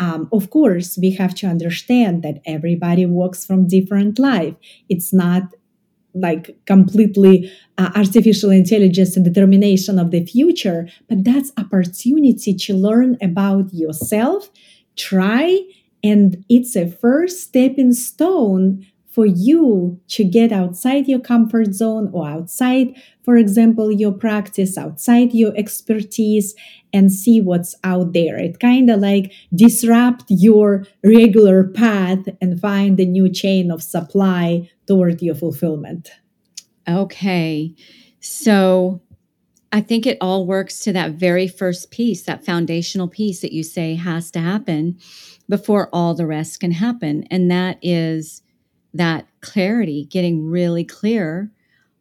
Um, 0.00 0.28
of 0.32 0.50
course, 0.50 0.96
we 0.96 1.10
have 1.12 1.34
to 1.36 1.46
understand 1.46 2.22
that 2.22 2.40
everybody 2.46 3.04
works 3.04 3.44
from 3.44 3.66
different 3.66 4.18
life. 4.18 4.54
It's 4.88 5.12
not 5.12 5.42
like 6.14 6.56
completely 6.66 7.52
uh, 7.76 7.90
artificial 7.94 8.50
intelligence 8.50 9.16
and 9.16 9.24
determination 9.24 9.98
of 9.98 10.10
the 10.10 10.24
future, 10.24 10.88
but 11.08 11.24
that's 11.24 11.52
opportunity 11.58 12.54
to 12.54 12.74
learn 12.74 13.16
about 13.20 13.72
yourself, 13.74 14.50
try, 14.96 15.60
and 16.02 16.44
it's 16.48 16.76
a 16.76 16.88
first 16.88 17.40
stepping 17.40 17.92
stone 17.92 18.86
for 19.18 19.26
you 19.26 20.00
to 20.06 20.22
get 20.22 20.52
outside 20.52 21.08
your 21.08 21.18
comfort 21.18 21.74
zone 21.74 22.08
or 22.12 22.28
outside, 22.28 22.94
for 23.24 23.36
example, 23.36 23.90
your 23.90 24.12
practice, 24.12 24.78
outside 24.78 25.34
your 25.34 25.52
expertise, 25.56 26.54
and 26.92 27.10
see 27.10 27.40
what's 27.40 27.74
out 27.82 28.12
there. 28.12 28.38
It 28.38 28.60
kind 28.60 28.88
of 28.88 29.00
like 29.00 29.32
disrupt 29.52 30.26
your 30.28 30.86
regular 31.02 31.64
path 31.64 32.28
and 32.40 32.60
find 32.60 33.00
a 33.00 33.04
new 33.04 33.28
chain 33.28 33.72
of 33.72 33.82
supply 33.82 34.70
toward 34.86 35.20
your 35.20 35.34
fulfillment. 35.34 36.12
Okay. 36.86 37.74
So 38.20 39.02
I 39.72 39.80
think 39.80 40.06
it 40.06 40.18
all 40.20 40.46
works 40.46 40.78
to 40.84 40.92
that 40.92 41.14
very 41.14 41.48
first 41.48 41.90
piece, 41.90 42.22
that 42.22 42.44
foundational 42.44 43.08
piece 43.08 43.40
that 43.40 43.50
you 43.50 43.64
say 43.64 43.96
has 43.96 44.30
to 44.30 44.38
happen 44.38 44.96
before 45.48 45.88
all 45.92 46.14
the 46.14 46.24
rest 46.24 46.60
can 46.60 46.70
happen. 46.70 47.24
And 47.32 47.50
that 47.50 47.78
is 47.82 48.42
that 48.98 49.26
clarity, 49.40 50.06
getting 50.10 50.48
really 50.48 50.84
clear 50.84 51.50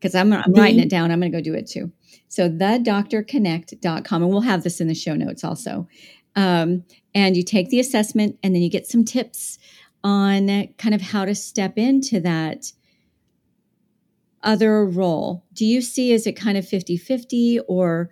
Because 0.00 0.16
I'm, 0.16 0.32
I'm 0.32 0.52
writing 0.52 0.80
it 0.80 0.90
down. 0.90 1.12
I'm 1.12 1.20
going 1.20 1.30
to 1.30 1.38
go 1.38 1.40
do 1.40 1.54
it 1.54 1.68
too. 1.68 1.92
So 2.26 2.48
the 2.48 2.82
doctorconnect.com. 2.84 4.22
And 4.22 4.32
we'll 4.32 4.40
have 4.40 4.64
this 4.64 4.80
in 4.80 4.88
the 4.88 4.96
show 4.96 5.14
notes 5.14 5.44
also. 5.44 5.86
Um, 6.34 6.82
and 7.14 7.36
you 7.36 7.44
take 7.44 7.68
the 7.68 7.78
assessment 7.78 8.36
and 8.42 8.52
then 8.52 8.62
you 8.62 8.68
get 8.68 8.88
some 8.88 9.04
tips 9.04 9.60
on 10.02 10.74
kind 10.76 10.92
of 10.92 11.02
how 11.02 11.24
to 11.24 11.36
step 11.36 11.78
into 11.78 12.18
that 12.18 12.72
other 14.42 14.84
role. 14.84 15.44
Do 15.52 15.64
you 15.64 15.82
see 15.82 16.10
is 16.10 16.26
it 16.26 16.32
kind 16.32 16.58
of 16.58 16.66
50 16.66 16.96
50 16.96 17.60
or 17.68 18.10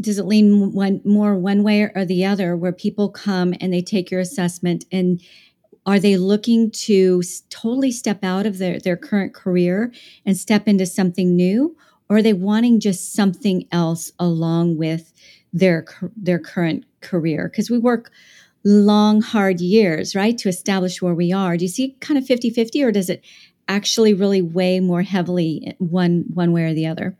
does 0.00 0.18
it 0.18 0.26
lean 0.26 0.72
one 0.72 1.00
more 1.04 1.36
one 1.36 1.62
way 1.62 1.82
or 1.94 2.04
the 2.04 2.24
other 2.24 2.56
where 2.56 2.72
people 2.72 3.08
come 3.08 3.54
and 3.60 3.72
they 3.72 3.82
take 3.82 4.10
your 4.10 4.20
assessment? 4.20 4.84
And 4.90 5.20
are 5.86 6.00
they 6.00 6.16
looking 6.16 6.70
to 6.70 7.22
totally 7.48 7.90
step 7.90 8.22
out 8.22 8.46
of 8.46 8.58
their, 8.58 8.78
their 8.78 8.96
current 8.96 9.34
career 9.34 9.92
and 10.24 10.36
step 10.36 10.68
into 10.68 10.86
something 10.86 11.34
new? 11.34 11.76
Or 12.08 12.16
are 12.16 12.22
they 12.22 12.32
wanting 12.32 12.80
just 12.80 13.12
something 13.12 13.66
else 13.70 14.12
along 14.18 14.76
with 14.76 15.12
their 15.52 15.84
their 16.16 16.38
current 16.38 16.84
career? 17.00 17.48
Because 17.48 17.70
we 17.70 17.78
work 17.78 18.10
long 18.64 19.22
hard 19.22 19.60
years 19.60 20.14
right 20.14 20.36
to 20.38 20.48
establish 20.48 21.00
where 21.00 21.14
we 21.14 21.32
are. 21.32 21.56
Do 21.56 21.64
you 21.64 21.68
see 21.68 21.96
kind 22.00 22.18
of 22.18 22.24
50-50 22.24 22.84
or 22.84 22.92
does 22.92 23.08
it 23.08 23.24
actually 23.68 24.12
really 24.12 24.42
weigh 24.42 24.80
more 24.80 25.02
heavily 25.02 25.62
eh, 25.66 25.72
one 25.78 26.24
one 26.34 26.52
way 26.52 26.64
or 26.64 26.74
the 26.74 26.86
other 26.86 27.16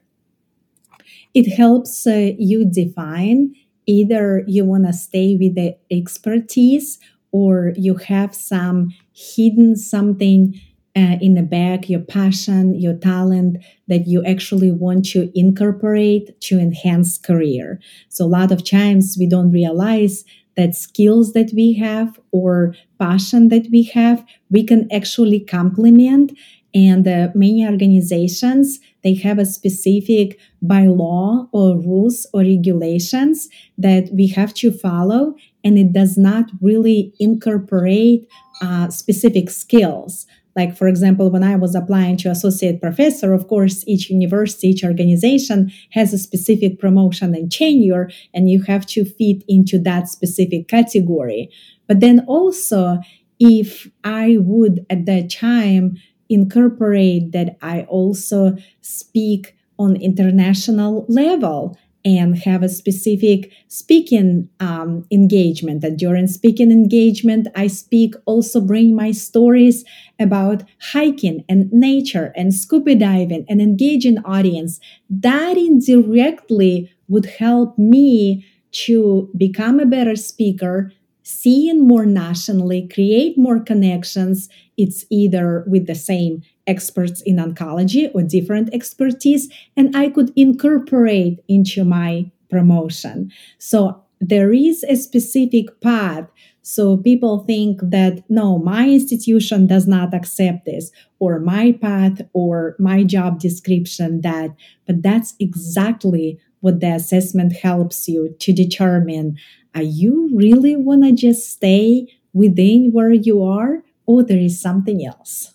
it 1.35 1.51
helps 1.51 2.07
uh, 2.07 2.33
you 2.39 2.65
define 2.65 3.55
either 3.87 4.45
you 4.47 4.65
want 4.65 4.87
to 4.87 4.93
stay 4.93 5.37
with 5.37 5.55
the 5.55 5.77
expertise 5.91 6.99
or 7.33 7.73
you 7.77 7.97
have 7.97 8.35
some 8.35 8.95
hidden 9.13 9.77
something 9.77 10.61
uh, 10.97 11.17
in 11.21 11.35
the 11.35 11.43
back, 11.43 11.89
your 11.89 12.01
passion, 12.01 12.75
your 12.75 12.95
talent 12.95 13.59
that 13.87 14.07
you 14.07 14.25
actually 14.25 14.73
want 14.73 15.05
to 15.05 15.31
incorporate 15.39 16.41
to 16.41 16.59
enhance 16.59 17.17
career. 17.17 17.81
So 18.09 18.25
a 18.25 18.27
lot 18.27 18.51
of 18.51 18.69
times 18.69 19.17
we 19.19 19.29
don't 19.29 19.53
realize 19.53 20.25
that 20.57 20.75
skills 20.75 21.33
that 21.33 21.53
we 21.55 21.75
have 21.75 22.19
or 22.33 22.75
passion 22.99 23.49
that 23.49 23.69
we 23.71 23.85
have, 23.85 24.25
we 24.51 24.65
can 24.65 24.91
actually 24.93 25.41
complement. 25.41 26.33
And 26.75 27.07
uh, 27.07 27.29
many 27.35 27.67
organizations, 27.67 28.79
they 29.03 29.15
have 29.15 29.39
a 29.39 29.47
specific 29.47 30.39
by 30.63 30.87
law 30.87 31.49
or 31.53 31.77
rules 31.77 32.27
or 32.33 32.43
regulations 32.43 33.49
that 33.77 34.11
we 34.13 34.29
have 34.29 34.55
to 34.55 34.71
follow. 34.71 35.35
And 35.65 35.79
it 35.79 35.93
does 35.93 36.17
not 36.17 36.47
really 36.61 37.13
incorporate 37.19 38.29
uh, 38.63 38.89
specific 38.91 39.51
skills. 39.51 40.27
Like, 40.57 40.77
for 40.77 40.89
example, 40.89 41.31
when 41.31 41.45
I 41.45 41.57
was 41.57 41.75
applying 41.75 42.17
to 42.19 42.31
associate 42.31 42.83
professor, 42.83 43.33
of 43.33 43.49
course, 43.49 43.85
each 43.87 44.11
university, 44.11 44.69
each 44.69 44.85
organization 44.85 45.73
has 45.93 46.13
a 46.13 46.19
specific 46.19 46.79
promotion 46.79 47.35
and 47.35 47.51
tenure, 47.51 48.11
and 48.35 48.51
you 48.51 48.63
have 48.63 48.85
to 48.87 49.05
fit 49.05 49.45
into 49.49 49.79
that 49.81 50.09
specific 50.09 50.69
category. 50.69 51.51
But 51.87 52.01
then 52.01 52.25
also, 52.27 52.99
if 53.39 53.89
I 54.05 54.37
would 54.39 54.85
at 54.91 55.07
that 55.07 55.31
time 55.31 55.97
incorporate 56.31 57.33
that 57.33 57.59
I 57.61 57.83
also 57.83 58.57
speak 58.81 59.57
on 59.79 59.97
international 59.97 61.05
level 61.09 61.77
and 62.05 62.39
have 62.39 62.63
a 62.63 62.69
specific 62.69 63.53
speaking 63.69 64.49
um, 64.59 65.07
engagement. 65.11 65.83
That 65.83 65.97
during 65.99 66.27
speaking 66.29 66.71
engagement 66.71 67.49
i 67.55 67.67
speak 67.67 68.15
also 68.25 68.61
bring 68.61 68.95
my 68.95 69.11
stories 69.13 69.85
about 70.19 70.63
hiking 70.93 71.45
and 71.49 71.71
nature 71.73 72.33
and 72.37 72.55
scuba 72.55 72.95
diving 72.95 73.45
and 73.49 73.61
engaging 73.61 74.19
audience. 74.25 74.81
That 75.11 75.57
indirectly 75.59 76.91
would 77.09 77.27
help 77.27 77.77
me 77.79 78.47
to 78.73 79.29
become 79.37 79.81
a 79.81 79.87
better 79.87 80.17
speaker 80.17 80.93
seeing 81.31 81.87
more 81.87 82.07
nationally 82.07 82.89
create 82.89 83.39
more 83.39 83.61
connections 83.61 84.49
it's 84.81 85.05
either 85.11 85.63
with 85.67 85.87
the 85.87 85.95
same 85.95 86.43
experts 86.67 87.21
in 87.23 87.37
oncology 87.37 88.11
or 88.15 88.23
different 88.23 88.73
expertise, 88.73 89.53
and 89.77 89.95
I 89.95 90.09
could 90.09 90.33
incorporate 90.37 91.45
into 91.49 91.85
my 91.85 92.31
promotion. 92.49 93.31
So 93.59 94.03
there 94.23 94.55
is 94.55 94.83
a 94.85 94.97
specific 94.97 95.83
path. 95.83 96.27
So 96.63 96.97
people 96.97 97.45
think 97.45 97.81
that 97.83 98.23
no, 98.31 98.59
my 98.59 98.89
institution 98.89 99.67
does 99.67 99.87
not 99.87 100.15
accept 100.15 100.65
this, 100.65 100.91
or 101.19 101.41
my 101.41 101.73
path, 101.73 102.23
or 102.33 102.75
my 102.79 103.05
job 103.05 103.39
description 103.39 104.23
that, 104.23 104.51
but 104.87 105.03
that's 105.03 105.35
exactly 105.39 106.39
what 106.61 106.81
the 106.81 106.95
assessment 106.95 107.55
helps 107.55 108.09
you 108.09 108.35
to 108.39 108.53
determine 108.53 109.37
are 109.75 109.83
you 109.83 110.31
really 110.35 110.77
want 110.77 111.05
to 111.05 111.13
just 111.13 111.51
stay 111.51 112.07
within 112.33 112.91
where 112.93 113.13
you 113.13 113.43
are 113.43 113.83
or 114.07 114.23
there 114.23 114.39
is 114.39 114.61
something 114.61 115.05
else 115.05 115.55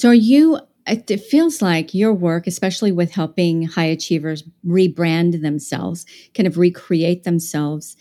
so, 0.00 0.08
are 0.08 0.14
you, 0.14 0.58
it 0.86 1.20
feels 1.20 1.60
like 1.60 1.92
your 1.92 2.14
work, 2.14 2.46
especially 2.46 2.90
with 2.90 3.12
helping 3.12 3.64
high 3.64 3.84
achievers 3.84 4.44
rebrand 4.66 5.42
themselves, 5.42 6.06
kind 6.34 6.46
of 6.46 6.56
recreate 6.56 7.24
themselves, 7.24 7.98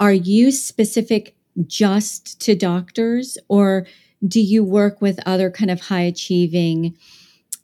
are 0.00 0.12
you 0.12 0.50
specific 0.50 1.36
just 1.68 2.40
to 2.40 2.56
doctors 2.56 3.38
or 3.46 3.86
do 4.26 4.40
you 4.40 4.64
work 4.64 5.00
with 5.00 5.20
other 5.24 5.48
kind 5.52 5.70
of 5.70 5.82
high 5.82 6.00
achieving 6.00 6.96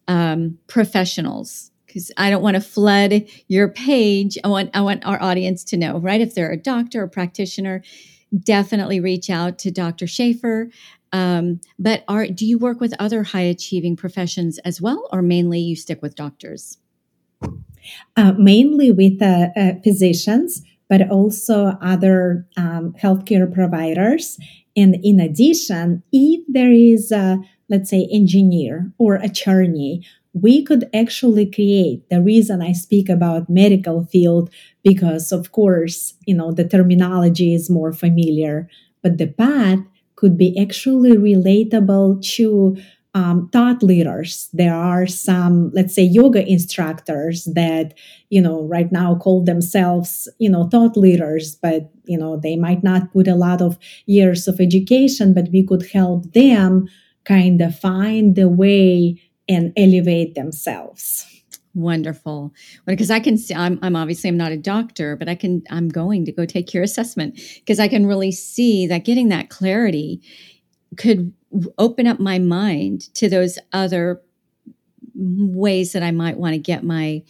um, 0.07 0.59
professionals? 0.69 1.72
Because 1.93 2.11
I 2.17 2.31
don't 2.31 2.43
want 2.43 2.55
to 2.55 2.61
flood 2.63 3.27
your 3.49 3.69
page. 3.69 4.39
I 4.43 4.49
want 4.49 4.71
I 4.73 4.81
want 4.81 5.05
our 5.05 5.23
audience 5.23 5.63
to 5.65 5.77
know, 5.77 5.99
right? 5.99 6.21
If 6.21 6.35
they're 6.35 6.51
a 6.51 6.57
doctor 6.57 7.03
or 7.03 7.09
practitioner, 7.09 7.83
definitely 8.41 8.99
reach 8.99 9.29
out 9.29 9.59
to 9.59 9.71
Dr. 9.71 10.07
Schaefer. 10.07 10.71
Um, 11.13 11.61
but 11.79 12.05
are 12.09 12.27
do 12.27 12.47
you 12.47 12.57
work 12.57 12.81
with 12.81 12.95
other 12.99 13.23
high 13.23 13.43
achieving 13.43 13.97
professions 13.97 14.59
as 14.61 14.81
well, 14.81 15.07
or 15.13 15.21
mainly 15.21 15.61
you 15.61 15.77
stick 15.77 16.01
with 16.01 16.15
doctors? 16.15 16.79
Uh, 18.17 18.33
mainly 18.39 18.91
with 18.91 19.21
uh, 19.21 19.49
uh, 19.57 19.73
physicians, 19.83 20.63
but 20.89 21.11
also 21.11 21.77
other 21.83 22.47
um, 22.57 22.95
healthcare 23.03 23.53
providers. 23.53 24.39
And 24.77 24.97
in 25.03 25.21
addition, 25.21 26.03
if 26.13 26.43
there 26.49 26.73
is 26.73 27.11
a, 27.13 27.39
let's 27.69 27.91
say, 27.91 28.09
engineer 28.11 28.93
or 28.99 29.17
attorney, 29.17 30.07
we 30.35 30.65
could 30.65 30.89
actually 30.95 31.47
create 31.51 32.09
the 32.09 32.23
reason 32.23 32.63
I 32.63 32.73
speak 32.73 33.09
about 33.09 33.51
medical 33.51 34.05
field 34.07 34.51
because, 34.83 35.31
of 35.31 35.53
course, 35.53 36.15
you 36.27 36.35
know, 36.35 36.53
the 36.53 36.67
terminology 36.67 37.55
is 37.55 37.69
more 37.69 37.93
familiar, 37.93 38.69
but 39.03 39.19
the 39.19 39.27
path 39.27 39.81
could 40.17 40.39
be 40.39 40.59
actually 40.59 41.13
relatable 41.13 42.23
to 42.37 42.77
um, 43.15 43.51
thought 43.53 43.83
leaders. 43.83 44.49
There 44.55 44.75
are 44.75 45.07
some, 45.07 45.71
let's 45.75 45.95
say, 45.95 46.03
yoga 46.03 46.47
instructors 46.49 47.45
that, 47.55 47.93
you 48.31 48.41
know, 48.41 48.63
right 48.63 48.91
now 48.91 49.17
call 49.17 49.45
themselves, 49.45 50.29
you 50.39 50.49
know, 50.49 50.65
thought 50.65 50.97
leaders, 50.97 51.57
but, 51.57 51.91
you 52.05 52.17
know, 52.17 52.39
they 52.39 52.57
might 52.57 52.83
not 52.83 53.13
put 53.13 53.29
a 53.29 53.35
lot 53.35 53.61
of 53.61 53.79
years 54.07 54.49
of 54.49 54.61
education, 54.61 55.35
but 55.35 55.49
we 55.53 55.63
could 55.63 55.85
help 55.93 56.33
them 56.33 56.89
kind 57.25 57.61
of 57.61 57.79
find 57.79 58.35
the 58.35 58.49
way 58.49 59.21
and 59.53 59.73
elevate 59.77 60.35
themselves. 60.35 61.27
Wonderful. 61.75 62.53
Because 62.87 63.11
I 63.11 63.19
can 63.19 63.39
see, 63.39 63.55
I'm, 63.55 63.79
I'm 63.83 63.97
obviously 63.97 64.29
I'm 64.29 64.37
not 64.37 64.53
a 64.53 64.59
doctor, 64.59 65.17
but 65.17 65.29
I 65.29 65.35
can, 65.35 65.63
I'm 65.71 65.89
going 65.89 66.25
to 66.27 66.33
go 66.33 66.45
take 66.45 66.75
your 66.75 66.83
assessment 66.83 67.41
because 67.57 67.81
I 67.81 67.89
can 67.89 68.07
really 68.07 68.33
see 68.33 68.87
that 68.87 69.05
getting 69.05 69.29
that 69.31 69.49
clarity 69.49 70.21
could 70.99 71.33
open 71.79 72.07
up 72.07 72.21
my 72.21 72.39
mind 72.39 73.13
to 73.15 73.29
those 73.29 73.59
other 73.73 74.21
ways 75.15 75.93
that 75.93 76.03
I 76.03 76.11
might 76.11 76.37
want 76.37 76.55
to 76.55 76.59
get 76.59 76.85
my 76.85 77.23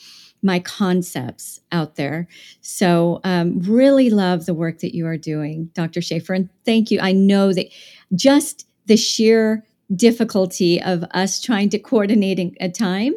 my 0.44 0.58
concepts 0.58 1.60
out 1.70 1.94
there. 1.94 2.26
So, 2.62 3.20
um, 3.22 3.60
really 3.60 4.10
love 4.10 4.44
the 4.44 4.54
work 4.54 4.80
that 4.80 4.92
you 4.92 5.06
are 5.06 5.16
doing, 5.16 5.70
Dr. 5.72 6.02
Schaefer, 6.02 6.34
and 6.34 6.48
thank 6.64 6.90
you. 6.90 6.98
I 7.00 7.12
know 7.12 7.52
that 7.52 7.66
just 8.14 8.66
the 8.86 8.96
sheer 8.96 9.64
difficulty 9.94 10.80
of 10.80 11.04
us 11.12 11.40
trying 11.40 11.68
to 11.70 11.78
coordinate 11.78 12.56
a 12.60 12.68
time 12.68 13.14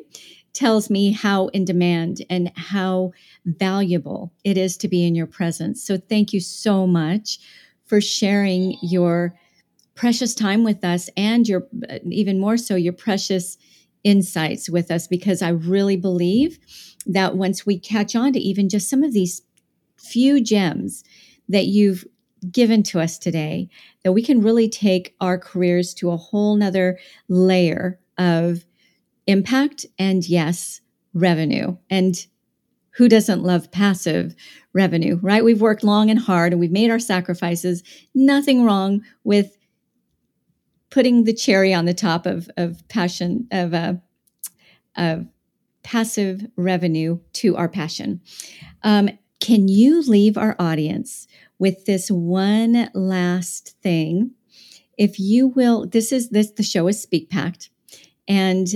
tells 0.54 0.90
me 0.90 1.12
how 1.12 1.48
in 1.48 1.66
demand 1.66 2.26
and 2.30 2.52
how 2.56 3.12
valuable 3.46 4.32
it 4.44 4.58
is 4.58 4.78
to 4.78 4.88
be 4.88 5.06
in 5.06 5.14
your 5.14 5.28
presence. 5.28 5.84
So 5.84 5.98
thank 5.98 6.34
you 6.34 6.40
so 6.40 6.88
much 6.88 7.40
for 7.86 8.00
sharing 8.02 8.78
your 8.82 9.38
precious 9.96 10.34
time 10.34 10.64
with 10.64 10.84
us 10.84 11.10
and 11.16 11.48
your 11.48 11.68
uh, 11.90 12.00
even 12.10 12.40
more 12.40 12.58
so 12.58 12.76
your 12.76 12.94
precious 12.94 13.58
insights 14.04 14.70
with 14.70 14.92
us 14.92 15.08
because 15.08 15.42
I 15.42 15.50
really 15.50 15.98
believe 15.98 16.60
that 17.06 17.36
once 17.36 17.66
we 17.66 17.80
catch 17.80 18.16
on 18.16 18.34
to 18.34 18.40
even 18.40 18.70
just 18.70 18.90
some 18.90 19.04
of 19.04 19.14
these 19.14 19.42
few 19.98 20.42
gems 20.42 21.04
that 21.50 21.66
you've 21.66 22.06
given 22.52 22.84
to 22.84 23.00
us 23.00 23.18
today 23.18 23.70
that 24.04 24.12
we 24.12 24.22
can 24.22 24.42
really 24.42 24.70
take 24.70 25.16
our 25.22 25.38
careers 25.38 25.94
to 25.96 26.12
a 26.12 26.18
whole 26.18 26.56
nother 26.56 27.00
layer 27.28 28.00
of 28.18 28.66
impact 29.28 29.86
and 29.98 30.28
yes, 30.28 30.82
revenue. 31.14 31.78
And 31.90 32.26
who 32.92 33.10
doesn't 33.10 33.44
love 33.44 33.72
passive 33.72 34.36
revenue, 34.74 35.20
right? 35.22 35.44
We've 35.44 35.62
worked 35.62 35.84
long 35.84 36.10
and 36.10 36.20
hard 36.20 36.54
and 36.54 36.60
we've 36.60 36.72
made 36.72 36.92
our 36.92 37.00
sacrifices. 37.00 37.84
Nothing 38.14 38.64
wrong 38.64 39.02
with 39.24 39.58
putting 40.90 41.26
the 41.26 41.34
cherry 41.34 41.74
on 41.74 41.86
the 41.86 41.94
top 41.94 42.26
of, 42.26 42.50
of 42.56 42.88
passion, 42.88 43.48
of, 43.52 43.74
uh, 43.74 43.96
of 44.96 45.28
passive 45.84 46.46
revenue 46.56 47.20
to 47.34 47.58
our 47.58 47.68
passion. 47.68 48.22
Um, 48.84 49.10
can 49.42 49.68
you 49.68 50.02
leave 50.02 50.38
our 50.38 50.56
audience 50.58 51.28
with 51.60 51.86
this 51.86 52.10
one 52.10 52.90
last 52.94 53.76
thing? 53.82 54.32
If 54.98 55.20
you 55.20 55.48
will, 55.48 55.86
this 55.86 56.12
is 56.12 56.30
this 56.30 56.52
the 56.52 56.64
show 56.64 56.88
is 56.88 57.02
Speak 57.02 57.30
Pact, 57.30 57.70
and 58.28 58.68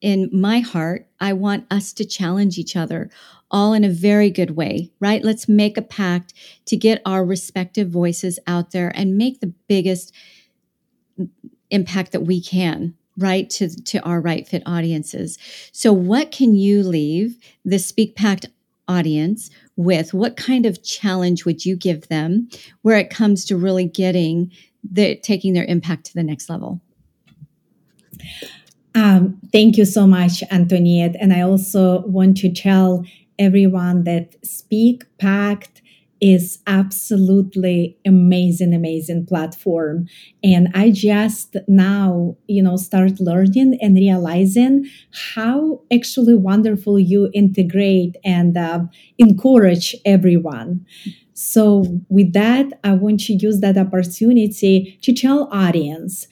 in 0.00 0.30
my 0.32 0.60
heart, 0.60 1.08
I 1.20 1.32
want 1.32 1.66
us 1.70 1.92
to 1.94 2.04
challenge 2.04 2.58
each 2.58 2.76
other 2.76 3.10
all 3.50 3.72
in 3.72 3.82
a 3.82 3.88
very 3.88 4.30
good 4.30 4.52
way, 4.52 4.92
right? 5.00 5.24
Let's 5.24 5.48
make 5.48 5.76
a 5.76 5.82
pact 5.82 6.34
to 6.66 6.76
get 6.76 7.00
our 7.04 7.24
respective 7.24 7.88
voices 7.88 8.38
out 8.46 8.70
there 8.70 8.92
and 8.94 9.16
make 9.16 9.40
the 9.40 9.54
biggest 9.68 10.14
impact 11.70 12.12
that 12.12 12.20
we 12.20 12.40
can 12.40 12.94
right 13.16 13.50
to 13.50 13.68
to 13.82 14.00
our 14.04 14.20
right 14.20 14.46
fit 14.46 14.62
audiences 14.64 15.36
so 15.72 15.92
what 15.92 16.30
can 16.30 16.54
you 16.54 16.82
leave 16.84 17.36
the 17.64 17.78
speak 17.78 18.14
pact 18.14 18.46
audience 18.86 19.50
with 19.78 20.12
what 20.12 20.36
kind 20.36 20.66
of 20.66 20.82
challenge 20.84 21.46
would 21.46 21.64
you 21.64 21.74
give 21.74 22.06
them 22.08 22.46
where 22.82 22.98
it 22.98 23.08
comes 23.08 23.46
to 23.46 23.56
really 23.56 23.86
getting 23.86 24.52
the 24.82 25.16
taking 25.16 25.54
their 25.54 25.64
impact 25.64 26.04
to 26.04 26.14
the 26.14 26.22
next 26.22 26.50
level 26.50 26.82
um, 28.94 29.38
thank 29.52 29.76
you 29.76 29.84
so 29.84 30.08
much, 30.08 30.42
Antoniette. 30.50 31.14
And 31.20 31.32
I 31.32 31.42
also 31.42 32.00
want 32.00 32.36
to 32.38 32.52
tell 32.52 33.04
everyone 33.38 34.02
that 34.04 34.34
Speak 34.44 35.04
Pact 35.18 35.82
is 36.20 36.58
absolutely 36.66 37.96
amazing 38.04 38.74
amazing 38.74 39.24
platform. 39.26 40.06
And 40.42 40.68
i 40.74 40.90
just 40.90 41.56
now 41.68 42.36
you 42.46 42.62
know 42.62 42.76
start 42.76 43.20
learning 43.20 43.78
and 43.80 43.94
realizing 43.96 44.86
how 45.34 45.80
actually 45.92 46.34
wonderful 46.34 46.98
you 46.98 47.30
integrate 47.34 48.16
and 48.24 48.56
uh, 48.56 48.80
encourage 49.18 49.94
everyone. 50.04 50.84
So 51.34 51.84
with 52.08 52.32
that 52.32 52.66
i 52.82 52.92
want 52.92 53.20
to 53.20 53.34
use 53.34 53.60
that 53.60 53.78
opportunity 53.78 54.98
to 55.02 55.12
tell 55.12 55.48
audience 55.52 56.26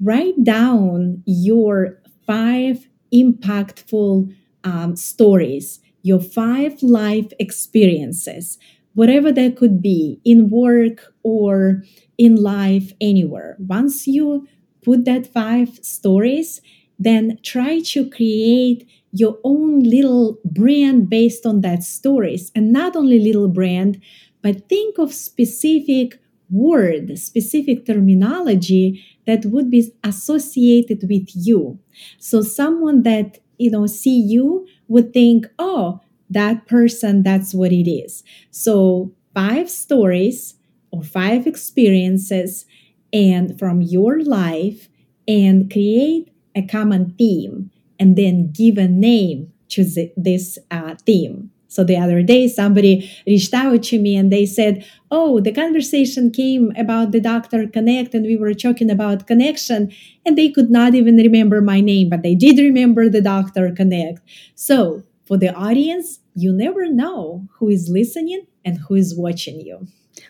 write 0.00 0.42
down 0.42 1.22
your 1.26 2.00
five 2.26 2.88
impactful 3.14 4.32
um, 4.64 4.96
stories 4.96 5.80
your 6.02 6.20
five 6.20 6.82
life 6.82 7.32
experiences 7.38 8.58
whatever 8.94 9.32
that 9.32 9.56
could 9.56 9.80
be 9.80 10.20
in 10.24 10.50
work 10.50 11.12
or 11.22 11.82
in 12.18 12.36
life 12.36 12.92
anywhere. 13.00 13.56
Once 13.58 14.06
you 14.06 14.46
put 14.82 15.04
that 15.04 15.26
five 15.26 15.78
stories, 15.82 16.60
then 16.98 17.38
try 17.42 17.80
to 17.80 18.08
create 18.08 18.86
your 19.12 19.38
own 19.44 19.82
little 19.82 20.38
brand 20.44 21.08
based 21.10 21.44
on 21.46 21.60
that 21.62 21.82
stories 21.82 22.52
and 22.54 22.72
not 22.72 22.94
only 22.94 23.18
little 23.18 23.48
brand 23.48 24.00
but 24.42 24.68
think 24.68 24.98
of 24.98 25.12
specific 25.12 26.20
word 26.48 27.18
specific 27.18 27.86
terminology 27.86 29.04
that 29.26 29.44
would 29.46 29.70
be 29.70 29.92
associated 30.04 31.02
with 31.08 31.28
you 31.34 31.78
so 32.18 32.40
someone 32.40 33.02
that 33.02 33.38
you 33.58 33.70
know 33.70 33.86
see 33.86 34.18
you 34.20 34.66
would 34.88 35.12
think 35.12 35.46
oh 35.58 36.00
that 36.30 36.66
person, 36.66 37.22
that's 37.22 37.54
what 37.54 37.72
it 37.72 37.90
is. 37.90 38.22
So, 38.50 39.12
five 39.34 39.70
stories 39.70 40.54
or 40.90 41.02
five 41.02 41.46
experiences 41.46 42.66
and 43.12 43.58
from 43.58 43.80
your 43.80 44.22
life 44.22 44.88
and 45.28 45.70
create 45.70 46.30
a 46.54 46.62
common 46.62 47.14
theme 47.16 47.70
and 47.98 48.16
then 48.16 48.50
give 48.52 48.78
a 48.78 48.88
name 48.88 49.52
to 49.68 49.84
this 50.16 50.58
uh, 50.70 50.94
theme. 51.06 51.50
So 51.68 51.84
the 51.84 51.96
other 51.96 52.22
day, 52.22 52.48
somebody 52.48 53.08
reached 53.28 53.54
out 53.54 53.84
to 53.84 54.00
me 54.00 54.16
and 54.16 54.32
they 54.32 54.44
said, 54.44 54.84
Oh, 55.12 55.38
the 55.40 55.52
conversation 55.52 56.32
came 56.32 56.72
about 56.76 57.12
the 57.12 57.20
Doctor 57.20 57.68
Connect, 57.68 58.12
and 58.14 58.24
we 58.26 58.36
were 58.36 58.54
talking 58.54 58.90
about 58.90 59.28
connection. 59.28 59.92
And 60.26 60.36
they 60.36 60.48
could 60.50 60.70
not 60.70 60.94
even 60.96 61.16
remember 61.16 61.60
my 61.60 61.80
name, 61.80 62.08
but 62.08 62.22
they 62.22 62.34
did 62.34 62.58
remember 62.58 63.08
the 63.08 63.20
Doctor 63.20 63.70
Connect. 63.72 64.20
So 64.56 65.04
for 65.24 65.36
the 65.36 65.54
audience, 65.54 66.19
you 66.34 66.52
never 66.52 66.88
know 66.88 67.48
who 67.58 67.68
is 67.68 67.88
listening 67.88 68.46
and 68.64 68.78
who 68.78 68.94
is 68.94 69.16
watching 69.16 69.60
you. 69.60 69.86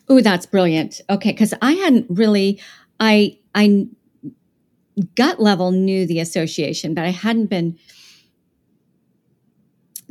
Oh, 0.08 0.20
that's 0.20 0.46
brilliant. 0.46 1.00
Okay, 1.10 1.32
because 1.32 1.54
I 1.62 1.72
hadn't 1.72 2.06
really, 2.08 2.60
I, 2.98 3.38
I 3.54 3.86
gut 5.14 5.40
level 5.40 5.70
knew 5.70 6.06
the 6.06 6.20
association, 6.20 6.94
but 6.94 7.04
I 7.04 7.10
hadn't 7.10 7.46
been 7.46 7.78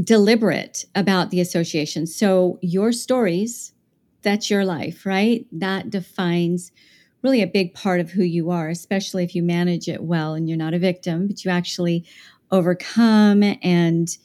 deliberate 0.02 0.86
about 0.96 1.30
the 1.30 1.42
association. 1.42 2.08
So 2.08 2.58
your 2.62 2.92
stories, 2.92 3.74
that's 4.22 4.50
your 4.50 4.66
life, 4.66 5.06
right? 5.06 5.46
That 5.52 5.90
defines 5.90 6.72
really 7.22 7.42
a 7.42 7.48
big 7.48 7.74
part 7.74 8.00
of 8.00 8.12
who 8.12 8.24
you 8.24 8.50
are, 8.50 8.70
especially 8.70 9.24
if 9.24 9.36
you 9.36 9.44
manage 9.44 9.90
it 9.90 10.04
well 10.04 10.34
and 10.34 10.48
you're 10.48 10.58
not 10.58 10.74
a 10.74 10.80
victim, 10.80 11.28
but 11.28 11.44
you 11.44 11.52
actually 11.52 12.06
overcome 12.52 13.44
and 13.62 14.18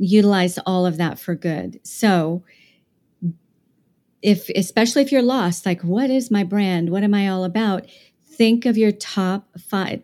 utilize 0.00 0.58
all 0.64 0.86
of 0.86 0.96
that 0.96 1.18
for 1.18 1.34
good. 1.34 1.78
So, 1.86 2.42
if 4.22 4.48
especially 4.50 5.02
if 5.02 5.12
you're 5.12 5.22
lost, 5.22 5.64
like 5.64 5.82
what 5.82 6.10
is 6.10 6.30
my 6.30 6.42
brand? 6.42 6.90
What 6.90 7.04
am 7.04 7.14
I 7.14 7.28
all 7.28 7.44
about? 7.44 7.86
Think 8.24 8.66
of 8.66 8.78
your 8.78 8.92
top 8.92 9.46
five. 9.58 10.02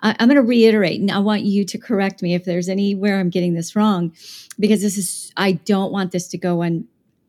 I'm 0.00 0.28
going 0.28 0.36
to 0.36 0.42
reiterate, 0.42 1.00
and 1.00 1.10
I 1.10 1.20
want 1.20 1.42
you 1.42 1.64
to 1.64 1.78
correct 1.78 2.22
me 2.22 2.34
if 2.34 2.44
there's 2.44 2.68
anywhere 2.68 3.20
I'm 3.20 3.30
getting 3.30 3.54
this 3.54 3.76
wrong, 3.76 4.12
because 4.58 4.82
this 4.82 4.98
is 4.98 5.32
I 5.36 5.52
don't 5.52 5.92
want 5.92 6.10
this 6.10 6.26
to 6.28 6.38
go 6.38 6.62
un 6.62 6.88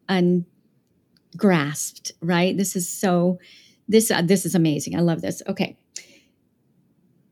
ungrasped. 0.09 2.11
Right? 2.21 2.57
This 2.57 2.75
is 2.75 2.89
so. 2.89 3.39
This 3.87 4.11
uh, 4.11 4.23
this 4.23 4.45
is 4.45 4.55
amazing. 4.55 4.95
I 4.95 5.01
love 5.01 5.21
this. 5.21 5.43
Okay. 5.47 5.77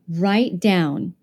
Write 0.08 0.58
down 0.58 1.14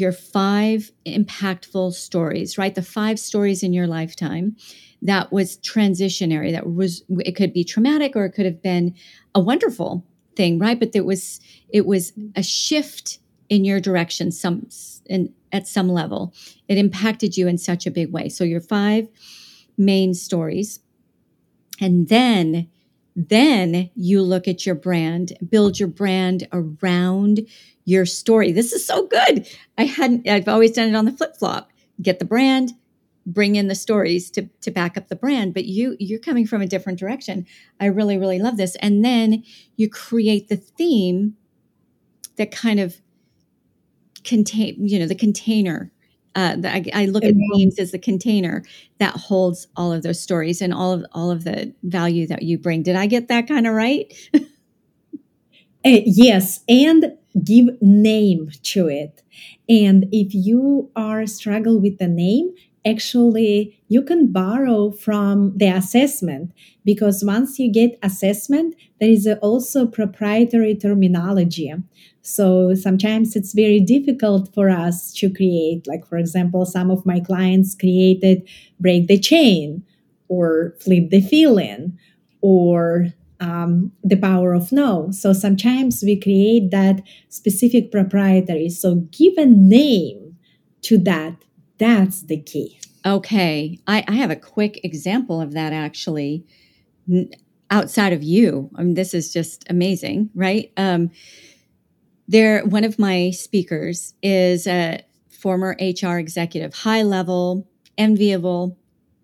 your 0.00 0.12
five 0.12 0.90
impactful 1.06 1.92
stories, 1.92 2.58
right? 2.58 2.74
The 2.74 2.82
five 2.82 3.18
stories 3.18 3.62
in 3.62 3.72
your 3.72 3.86
lifetime 3.86 4.56
that 5.02 5.32
was 5.32 5.58
transitionary, 5.58 6.52
that 6.52 6.72
was, 6.72 7.04
it 7.10 7.36
could 7.36 7.52
be 7.52 7.64
traumatic 7.64 8.16
or 8.16 8.24
it 8.24 8.32
could 8.32 8.44
have 8.46 8.62
been 8.62 8.94
a 9.34 9.40
wonderful 9.40 10.06
thing, 10.36 10.58
right? 10.58 10.78
But 10.78 10.90
it 10.94 11.04
was, 11.04 11.40
it 11.68 11.86
was 11.86 12.12
a 12.36 12.42
shift 12.42 13.18
in 13.48 13.64
your 13.64 13.80
direction 13.80 14.30
some, 14.30 14.68
in, 15.06 15.32
at 15.52 15.66
some 15.66 15.88
level. 15.88 16.34
It 16.68 16.78
impacted 16.78 17.36
you 17.36 17.48
in 17.48 17.58
such 17.58 17.86
a 17.86 17.90
big 17.90 18.12
way. 18.12 18.28
So 18.28 18.44
your 18.44 18.60
five 18.60 19.08
main 19.76 20.14
stories. 20.14 20.80
And 21.80 22.08
then 22.08 22.68
then 23.16 23.90
you 23.94 24.22
look 24.22 24.46
at 24.46 24.64
your 24.64 24.74
brand, 24.74 25.36
build 25.48 25.78
your 25.78 25.88
brand 25.88 26.46
around 26.52 27.46
your 27.90 28.06
story. 28.06 28.52
This 28.52 28.72
is 28.72 28.86
so 28.86 29.06
good. 29.06 29.48
I 29.76 29.84
hadn't, 29.84 30.28
I've 30.28 30.48
always 30.48 30.72
done 30.72 30.88
it 30.88 30.94
on 30.94 31.04
the 31.04 31.12
flip 31.12 31.36
flop. 31.36 31.70
Get 32.00 32.18
the 32.18 32.24
brand, 32.24 32.72
bring 33.26 33.56
in 33.56 33.66
the 33.66 33.74
stories 33.74 34.30
to, 34.32 34.48
to 34.60 34.70
back 34.70 34.96
up 34.96 35.08
the 35.08 35.16
brand, 35.16 35.54
but 35.54 35.64
you, 35.64 35.96
you're 35.98 36.20
coming 36.20 36.46
from 36.46 36.62
a 36.62 36.66
different 36.66 36.98
direction. 36.98 37.46
I 37.80 37.86
really, 37.86 38.16
really 38.16 38.38
love 38.38 38.56
this. 38.56 38.76
And 38.76 39.04
then 39.04 39.42
you 39.76 39.90
create 39.90 40.48
the 40.48 40.56
theme 40.56 41.36
that 42.36 42.52
kind 42.52 42.78
of 42.78 43.00
contain, 44.22 44.86
you 44.86 44.98
know, 44.98 45.06
the 45.06 45.14
container 45.14 45.92
uh, 46.36 46.54
the, 46.54 46.72
I, 46.72 46.84
I, 46.94 47.06
look 47.06 47.24
at 47.24 47.34
themes 47.34 47.76
as 47.80 47.90
the 47.90 47.98
container 47.98 48.62
that 48.98 49.16
holds 49.16 49.66
all 49.74 49.92
of 49.92 50.04
those 50.04 50.20
stories 50.20 50.62
and 50.62 50.72
all 50.72 50.92
of 50.92 51.04
all 51.10 51.32
of 51.32 51.42
the 51.42 51.74
value 51.82 52.28
that 52.28 52.42
you 52.42 52.56
bring. 52.56 52.84
Did 52.84 52.94
I 52.94 53.06
get 53.06 53.26
that 53.26 53.48
kind 53.48 53.66
of 53.66 53.74
right? 53.74 54.12
uh, 54.32 54.38
yes, 55.82 56.60
and 56.68 57.18
give 57.44 57.66
name 57.80 58.50
to 58.62 58.88
it. 58.88 59.22
And 59.68 60.06
if 60.12 60.34
you 60.34 60.90
are 60.96 61.26
struggle 61.26 61.80
with 61.80 61.98
the 61.98 62.08
name, 62.08 62.54
actually 62.84 63.78
you 63.88 64.02
can 64.02 64.32
borrow 64.32 64.90
from 64.90 65.56
the 65.56 65.66
assessment 65.66 66.52
because 66.84 67.22
once 67.24 67.58
you 67.58 67.70
get 67.70 67.98
assessment, 68.02 68.74
there 69.00 69.10
is 69.10 69.28
also 69.42 69.86
proprietary 69.86 70.74
terminology. 70.74 71.72
So 72.22 72.74
sometimes 72.74 73.36
it's 73.36 73.52
very 73.52 73.80
difficult 73.80 74.52
for 74.54 74.70
us 74.70 75.12
to 75.14 75.30
create. 75.30 75.86
Like, 75.86 76.06
for 76.06 76.18
example, 76.18 76.64
some 76.66 76.90
of 76.90 77.06
my 77.06 77.20
clients 77.20 77.74
created 77.74 78.48
break 78.78 79.06
the 79.06 79.18
chain 79.18 79.84
or 80.28 80.74
flip 80.80 81.10
the 81.10 81.20
feeling 81.20 81.98
or 82.40 83.12
um, 83.40 83.92
the 84.04 84.16
power 84.16 84.52
of 84.52 84.70
no. 84.70 85.10
So 85.10 85.32
sometimes 85.32 86.02
we 86.02 86.20
create 86.20 86.70
that 86.70 87.02
specific 87.28 87.90
proprietary. 87.90 88.68
So 88.68 89.06
give 89.10 89.34
a 89.36 89.46
name 89.46 90.36
to 90.82 90.98
that. 90.98 91.36
That's 91.78 92.22
the 92.22 92.40
key. 92.40 92.78
Okay. 93.04 93.78
I, 93.86 94.04
I 94.06 94.12
have 94.12 94.30
a 94.30 94.36
quick 94.36 94.84
example 94.84 95.40
of 95.40 95.52
that 95.52 95.72
actually 95.72 96.44
outside 97.70 98.12
of 98.12 98.22
you. 98.22 98.70
I 98.76 98.82
mean, 98.82 98.94
this 98.94 99.14
is 99.14 99.32
just 99.32 99.64
amazing, 99.70 100.30
right? 100.34 100.70
Um, 100.76 101.10
there, 102.28 102.64
one 102.64 102.84
of 102.84 102.98
my 102.98 103.30
speakers 103.30 104.14
is 104.22 104.66
a 104.66 105.02
former 105.30 105.76
HR 105.80 106.18
executive, 106.18 106.74
high 106.74 107.02
level, 107.02 107.66
enviable 107.96 108.78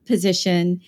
position, 0.06 0.80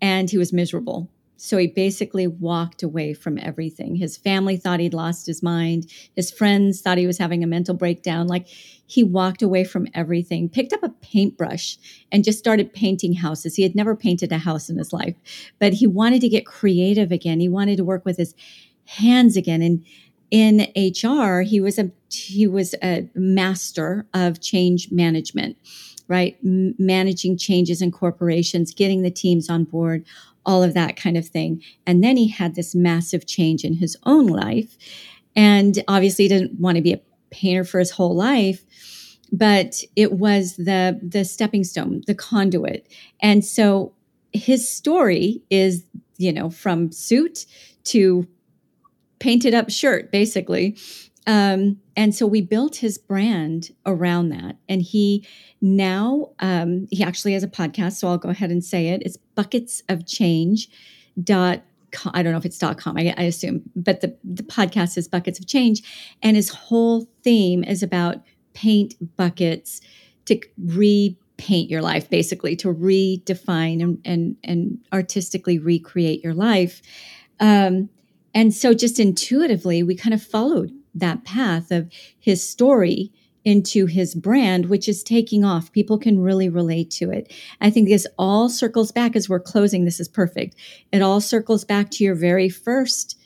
and 0.00 0.30
he 0.30 0.38
was 0.38 0.52
miserable. 0.52 1.10
So 1.36 1.58
he 1.58 1.66
basically 1.66 2.26
walked 2.26 2.82
away 2.82 3.12
from 3.12 3.38
everything. 3.38 3.96
His 3.96 4.16
family 4.16 4.56
thought 4.56 4.80
he'd 4.80 4.94
lost 4.94 5.26
his 5.26 5.42
mind. 5.42 5.86
His 6.14 6.30
friends 6.30 6.80
thought 6.80 6.98
he 6.98 7.06
was 7.06 7.18
having 7.18 7.44
a 7.44 7.46
mental 7.46 7.74
breakdown. 7.74 8.26
Like 8.26 8.48
he 8.48 9.02
walked 9.02 9.42
away 9.42 9.64
from 9.64 9.88
everything, 9.94 10.48
picked 10.48 10.72
up 10.72 10.82
a 10.82 10.88
paintbrush 10.88 11.76
and 12.10 12.24
just 12.24 12.38
started 12.38 12.72
painting 12.72 13.14
houses. 13.14 13.56
He 13.56 13.62
had 13.62 13.74
never 13.74 13.94
painted 13.94 14.32
a 14.32 14.38
house 14.38 14.70
in 14.70 14.78
his 14.78 14.92
life, 14.92 15.14
but 15.58 15.74
he 15.74 15.86
wanted 15.86 16.20
to 16.22 16.28
get 16.28 16.46
creative 16.46 17.12
again. 17.12 17.40
He 17.40 17.48
wanted 17.48 17.76
to 17.76 17.84
work 17.84 18.04
with 18.04 18.16
his 18.16 18.34
hands 18.86 19.36
again. 19.36 19.62
And 19.62 19.84
in 20.30 20.60
HR, 20.76 21.42
he 21.42 21.60
was 21.60 21.78
a 21.78 21.90
he 22.10 22.46
was 22.46 22.74
a 22.82 23.08
master 23.14 24.06
of 24.14 24.40
change 24.40 24.90
management, 24.90 25.56
right? 26.08 26.36
M- 26.44 26.74
managing 26.78 27.36
changes 27.36 27.82
in 27.82 27.92
corporations, 27.92 28.74
getting 28.74 29.02
the 29.02 29.10
teams 29.10 29.50
on 29.50 29.64
board, 29.64 30.04
all 30.46 30.62
of 30.62 30.72
that 30.74 30.96
kind 30.96 31.16
of 31.16 31.28
thing. 31.28 31.62
And 31.86 32.02
then 32.02 32.16
he 32.16 32.28
had 32.28 32.54
this 32.54 32.74
massive 32.74 33.26
change 33.26 33.64
in 33.64 33.74
his 33.74 33.96
own 34.04 34.26
life, 34.26 34.78
and 35.34 35.82
obviously 35.88 36.24
he 36.24 36.28
didn't 36.28 36.58
want 36.58 36.76
to 36.76 36.82
be 36.82 36.94
a 36.94 37.00
painter 37.30 37.64
for 37.64 37.80
his 37.80 37.90
whole 37.90 38.14
life 38.14 38.64
but 39.32 39.82
it 39.96 40.12
was 40.12 40.54
the 40.54 41.00
the 41.02 41.24
stepping 41.24 41.64
stone 41.64 42.00
the 42.06 42.14
conduit 42.14 42.86
and 43.20 43.44
so 43.44 43.92
his 44.36 44.68
story 44.68 45.42
is, 45.50 45.84
you 46.16 46.32
know, 46.32 46.50
from 46.50 46.92
suit 46.92 47.46
to 47.84 48.26
painted 49.18 49.54
up 49.54 49.70
shirt, 49.70 50.12
basically. 50.12 50.76
Um, 51.26 51.80
and 51.96 52.14
so 52.14 52.26
we 52.26 52.40
built 52.40 52.76
his 52.76 52.98
brand 52.98 53.70
around 53.84 54.28
that. 54.28 54.56
And 54.68 54.82
he 54.82 55.26
now, 55.60 56.30
um, 56.38 56.86
he 56.90 57.02
actually 57.02 57.32
has 57.32 57.42
a 57.42 57.48
podcast. 57.48 57.94
So 57.94 58.08
I'll 58.08 58.18
go 58.18 58.28
ahead 58.28 58.50
and 58.50 58.62
say 58.62 58.88
it. 58.88 59.02
It's 59.04 59.18
buckets 59.36 59.82
of 59.88 60.06
change 60.06 60.68
dot 61.22 61.62
I 62.12 62.22
don't 62.22 62.32
know 62.32 62.38
if 62.38 62.44
it's 62.44 62.58
dot 62.58 62.78
com, 62.78 62.98
I, 62.98 63.14
I, 63.16 63.22
assume, 63.22 63.62
but 63.74 64.00
the, 64.00 64.14
the 64.22 64.42
podcast 64.42 64.98
is 64.98 65.08
Buckets 65.08 65.38
of 65.38 65.46
Change. 65.46 65.82
And 66.22 66.36
his 66.36 66.50
whole 66.50 67.08
theme 67.22 67.64
is 67.64 67.82
about 67.82 68.16
paint 68.52 68.94
buckets 69.16 69.80
to 70.26 70.38
repaint 70.58 71.70
your 71.70 71.80
life, 71.80 72.10
basically, 72.10 72.56
to 72.56 72.74
redefine 72.74 73.82
and, 73.82 73.98
and, 74.04 74.36
and 74.44 74.78
artistically 74.92 75.58
recreate 75.58 76.22
your 76.22 76.34
life. 76.34 76.82
Um, 77.40 77.88
and 78.34 78.52
so 78.52 78.74
just 78.74 79.00
intuitively, 79.00 79.82
we 79.82 79.94
kind 79.94 80.12
of 80.12 80.22
followed 80.22 80.72
that 80.94 81.24
path 81.24 81.70
of 81.70 81.90
his 82.18 82.46
story 82.46 83.12
into 83.46 83.86
his 83.86 84.16
brand, 84.16 84.66
which 84.66 84.88
is 84.88 85.04
taking 85.04 85.44
off. 85.44 85.70
People 85.70 85.98
can 85.98 86.18
really 86.18 86.48
relate 86.48 86.90
to 86.90 87.12
it. 87.12 87.32
I 87.60 87.70
think 87.70 87.88
this 87.88 88.06
all 88.18 88.48
circles 88.48 88.90
back 88.90 89.14
as 89.14 89.28
we're 89.28 89.38
closing. 89.38 89.84
This 89.84 90.00
is 90.00 90.08
perfect. 90.08 90.56
It 90.92 91.00
all 91.00 91.20
circles 91.20 91.64
back 91.64 91.90
to 91.92 92.04
your 92.04 92.16
very 92.16 92.48
first 92.48 93.16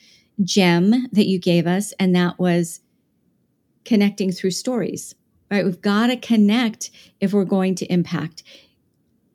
gem 0.44 1.08
that 1.12 1.26
you 1.26 1.40
gave 1.40 1.66
us, 1.66 1.92
and 1.98 2.14
that 2.14 2.38
was 2.38 2.80
connecting 3.86 4.30
through 4.30 4.50
stories, 4.50 5.14
right? 5.50 5.64
We've 5.64 5.80
got 5.80 6.08
to 6.08 6.16
connect 6.16 6.90
if 7.18 7.32
we're 7.32 7.44
going 7.46 7.74
to 7.76 7.90
impact. 7.90 8.42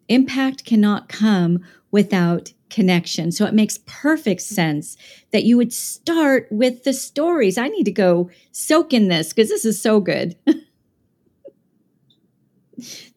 Impact 0.07 0.65
cannot 0.65 1.09
come 1.09 1.65
without 1.89 2.53
connection. 2.69 3.31
So 3.31 3.45
it 3.45 3.55
makes 3.55 3.79
perfect 3.87 4.41
sense 4.41 4.97
that 5.31 5.45
you 5.45 5.57
would 5.57 5.73
start 5.73 6.47
with 6.51 6.83
the 6.83 6.93
stories. 6.93 7.57
I 7.57 7.69
need 7.69 7.85
to 7.85 7.91
go 7.91 8.29
soak 8.51 8.93
in 8.93 9.07
this 9.07 9.33
because 9.33 9.49
this 9.49 9.65
is 9.65 9.81
so 9.81 9.99
good. 9.99 10.35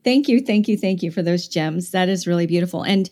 thank 0.04 0.28
you, 0.28 0.40
thank 0.40 0.68
you, 0.68 0.76
thank 0.76 1.02
you 1.02 1.11
for 1.11 1.22
those 1.22 1.48
gems. 1.48 1.90
That 1.90 2.09
is 2.09 2.26
really 2.26 2.46
beautiful. 2.46 2.82
And 2.82 3.09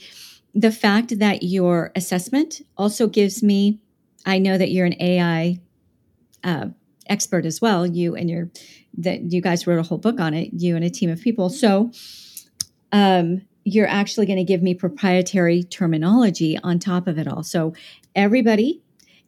the 0.55 0.72
fact 0.72 1.18
that 1.18 1.42
your 1.42 1.92
assessment 1.94 2.62
also 2.76 3.07
gives 3.07 3.42
me, 3.42 3.80
I 4.24 4.38
know 4.38 4.57
that 4.57 4.70
you're 4.70 4.86
an 4.86 5.01
AI 5.01 5.61
uh, 6.42 6.68
expert 7.09 7.44
as 7.44 7.61
well. 7.61 7.86
You 7.86 8.16
and 8.16 8.30
your 8.30 8.51
that 8.99 9.30
you 9.30 9.42
guys 9.42 9.66
wrote 9.66 9.78
a 9.78 9.82
whole 9.82 9.99
book 9.99 10.20
on 10.20 10.32
it. 10.32 10.51
You 10.55 10.74
and 10.76 10.84
a 10.84 10.90
team 10.90 11.11
of 11.11 11.20
people. 11.20 11.51
So, 11.51 11.90
um, 12.92 13.42
you're 13.64 13.88
actually 13.88 14.26
going 14.26 14.38
to 14.38 14.44
give 14.44 14.62
me 14.62 14.74
proprietary 14.74 15.64
terminology 15.64 16.57
on 16.62 16.78
top 16.78 17.09
of 17.09 17.18
it 17.18 17.28
all. 17.28 17.42
So, 17.42 17.74
everybody, 18.14 18.80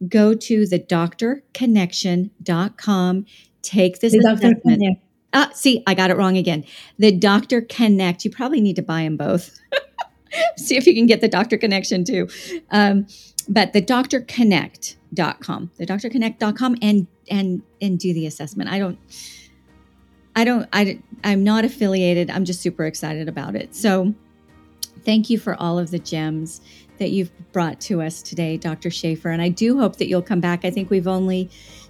go 0.06 0.32
to 0.32 0.64
the 0.66 0.78
drconnection.com, 0.78 3.26
take 3.62 4.00
this 4.00 4.12
the 4.12 4.18
assessment. 4.20 4.98
Uh, 5.32 5.50
see, 5.52 5.82
I 5.86 5.94
got 5.94 6.10
it 6.10 6.16
wrong 6.16 6.36
again. 6.36 6.64
The 6.98 7.12
Doctor 7.12 7.60
Connect, 7.60 8.24
you 8.24 8.30
probably 8.30 8.60
need 8.60 8.76
to 8.76 8.82
buy 8.82 9.02
them 9.02 9.16
both. 9.16 9.58
see 10.56 10.76
if 10.76 10.86
you 10.86 10.94
can 10.94 11.06
get 11.06 11.20
the 11.20 11.28
Doctor 11.28 11.58
Connection 11.58 12.04
too. 12.04 12.28
Um, 12.70 13.06
but 13.48 13.72
the 13.72 13.82
drconnect.com, 13.82 15.70
the 15.76 15.86
drconnect.com 15.86 16.76
and 16.82 17.06
and 17.30 17.62
and 17.80 17.98
do 17.98 18.14
the 18.14 18.26
assessment. 18.26 18.70
I 18.70 18.78
don't 18.78 18.98
I 20.36 20.44
don't 20.44 20.68
I 20.72 21.00
I'm 21.24 21.44
not 21.44 21.64
affiliated. 21.64 22.30
I'm 22.30 22.44
just 22.44 22.60
super 22.60 22.84
excited 22.84 23.28
about 23.28 23.54
it. 23.54 23.74
So 23.74 24.14
Thank 25.08 25.30
you 25.30 25.38
for 25.38 25.54
all 25.54 25.78
of 25.78 25.90
the 25.90 25.98
gems 25.98 26.60
that 26.98 27.12
you've 27.12 27.30
brought 27.52 27.80
to 27.80 28.02
us 28.02 28.20
today, 28.20 28.58
Dr. 28.58 28.90
Schaefer. 28.90 29.30
And 29.30 29.40
I 29.40 29.48
do 29.48 29.78
hope 29.78 29.96
that 29.96 30.06
you'll 30.06 30.20
come 30.20 30.40
back. 30.40 30.66
I 30.66 30.70
think 30.70 30.90
we've 30.90 31.08
only 31.08 31.48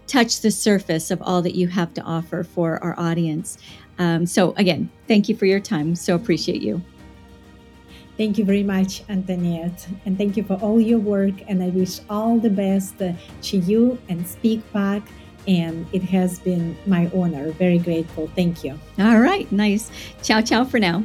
touched 0.08 0.42
the 0.42 0.50
surface 0.50 1.10
of 1.10 1.22
all 1.22 1.42
that 1.42 1.54
you 1.54 1.68
have 1.68 1.94
to 1.94 2.02
offer 2.02 2.42
for 2.42 2.82
our 2.82 2.98
audience. 2.98 3.58
Um, 3.98 4.26
so, 4.26 4.52
again, 4.56 4.90
thank 5.06 5.28
you 5.28 5.36
for 5.36 5.46
your 5.46 5.60
time. 5.60 5.94
So 5.94 6.14
appreciate 6.14 6.62
you. 6.62 6.82
Thank 8.16 8.36
you 8.36 8.44
very 8.44 8.64
much, 8.64 9.04
Antoniette. 9.08 9.86
And 10.04 10.18
thank 10.18 10.36
you 10.36 10.42
for 10.42 10.54
all 10.54 10.80
your 10.80 10.98
work. 10.98 11.34
And 11.46 11.62
I 11.62 11.68
wish 11.68 12.00
all 12.10 12.38
the 12.38 12.50
best 12.50 12.98
to 12.98 13.56
you 13.56 13.96
and 14.08 14.24
SpeakPact. 14.24 15.06
And 15.46 15.86
it 15.92 16.02
has 16.02 16.40
been 16.40 16.76
my 16.84 17.08
honor. 17.14 17.52
Very 17.52 17.78
grateful. 17.78 18.28
Thank 18.34 18.64
you. 18.64 18.78
All 18.98 19.20
right. 19.20 19.50
Nice. 19.52 19.90
Ciao, 20.22 20.40
ciao 20.40 20.64
for 20.64 20.80
now. 20.80 21.04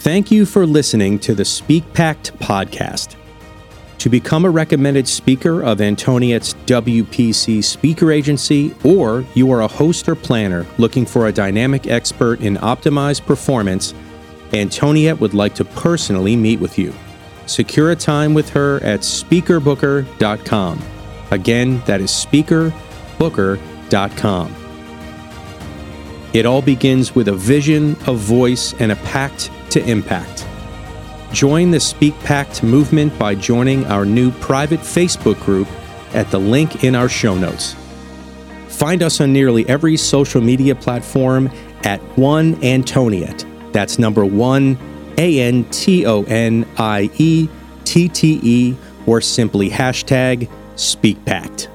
Thank 0.00 0.30
you 0.30 0.46
for 0.46 0.66
listening 0.66 1.18
to 1.20 1.34
the 1.34 1.44
SpeakPact 1.44 2.32
podcast. 2.38 3.19
To 4.00 4.08
become 4.08 4.44
a 4.46 4.50
recommended 4.50 5.06
speaker 5.06 5.62
of 5.62 5.82
Antoniette's 5.82 6.54
WPC 6.64 7.62
speaker 7.62 8.10
agency, 8.10 8.74
or 8.82 9.26
you 9.34 9.52
are 9.52 9.60
a 9.60 9.68
host 9.68 10.08
or 10.08 10.14
planner 10.14 10.64
looking 10.78 11.04
for 11.04 11.26
a 11.26 11.32
dynamic 11.32 11.86
expert 11.86 12.40
in 12.40 12.56
optimized 12.56 13.26
performance, 13.26 13.92
Antoniette 14.54 15.20
would 15.20 15.34
like 15.34 15.54
to 15.56 15.66
personally 15.66 16.34
meet 16.34 16.60
with 16.60 16.78
you. 16.78 16.94
Secure 17.44 17.90
a 17.90 17.96
time 17.96 18.32
with 18.32 18.48
her 18.48 18.82
at 18.82 19.00
speakerbooker.com. 19.00 20.82
Again, 21.30 21.82
that 21.84 22.00
is 22.00 22.10
speakerbooker.com. 22.10 24.54
It 26.32 26.46
all 26.46 26.62
begins 26.62 27.14
with 27.14 27.28
a 27.28 27.34
vision, 27.34 27.98
a 28.06 28.14
voice, 28.14 28.72
and 28.80 28.92
a 28.92 28.96
pact 28.96 29.50
to 29.72 29.86
impact. 29.86 30.39
Join 31.32 31.70
the 31.70 31.78
SpeakPact 31.78 32.64
movement 32.64 33.16
by 33.16 33.36
joining 33.36 33.84
our 33.86 34.04
new 34.04 34.32
private 34.32 34.80
Facebook 34.80 35.40
group 35.40 35.68
at 36.12 36.28
the 36.32 36.38
link 36.38 36.82
in 36.82 36.96
our 36.96 37.08
show 37.08 37.36
notes. 37.36 37.76
Find 38.68 39.02
us 39.02 39.20
on 39.20 39.32
nearly 39.32 39.68
every 39.68 39.96
social 39.96 40.40
media 40.40 40.74
platform 40.74 41.48
at 41.84 42.00
One 42.18 42.62
Antoniette. 42.64 43.44
That's 43.72 43.98
number 43.98 44.24
one, 44.24 44.76
A 45.18 45.40
N 45.40 45.64
T 45.70 46.04
O 46.04 46.24
N 46.24 46.66
I 46.78 47.08
E 47.18 47.48
T 47.84 48.08
T 48.08 48.40
E, 48.42 48.76
or 49.06 49.20
simply 49.20 49.70
hashtag 49.70 50.48
SpeakPact. 50.74 51.69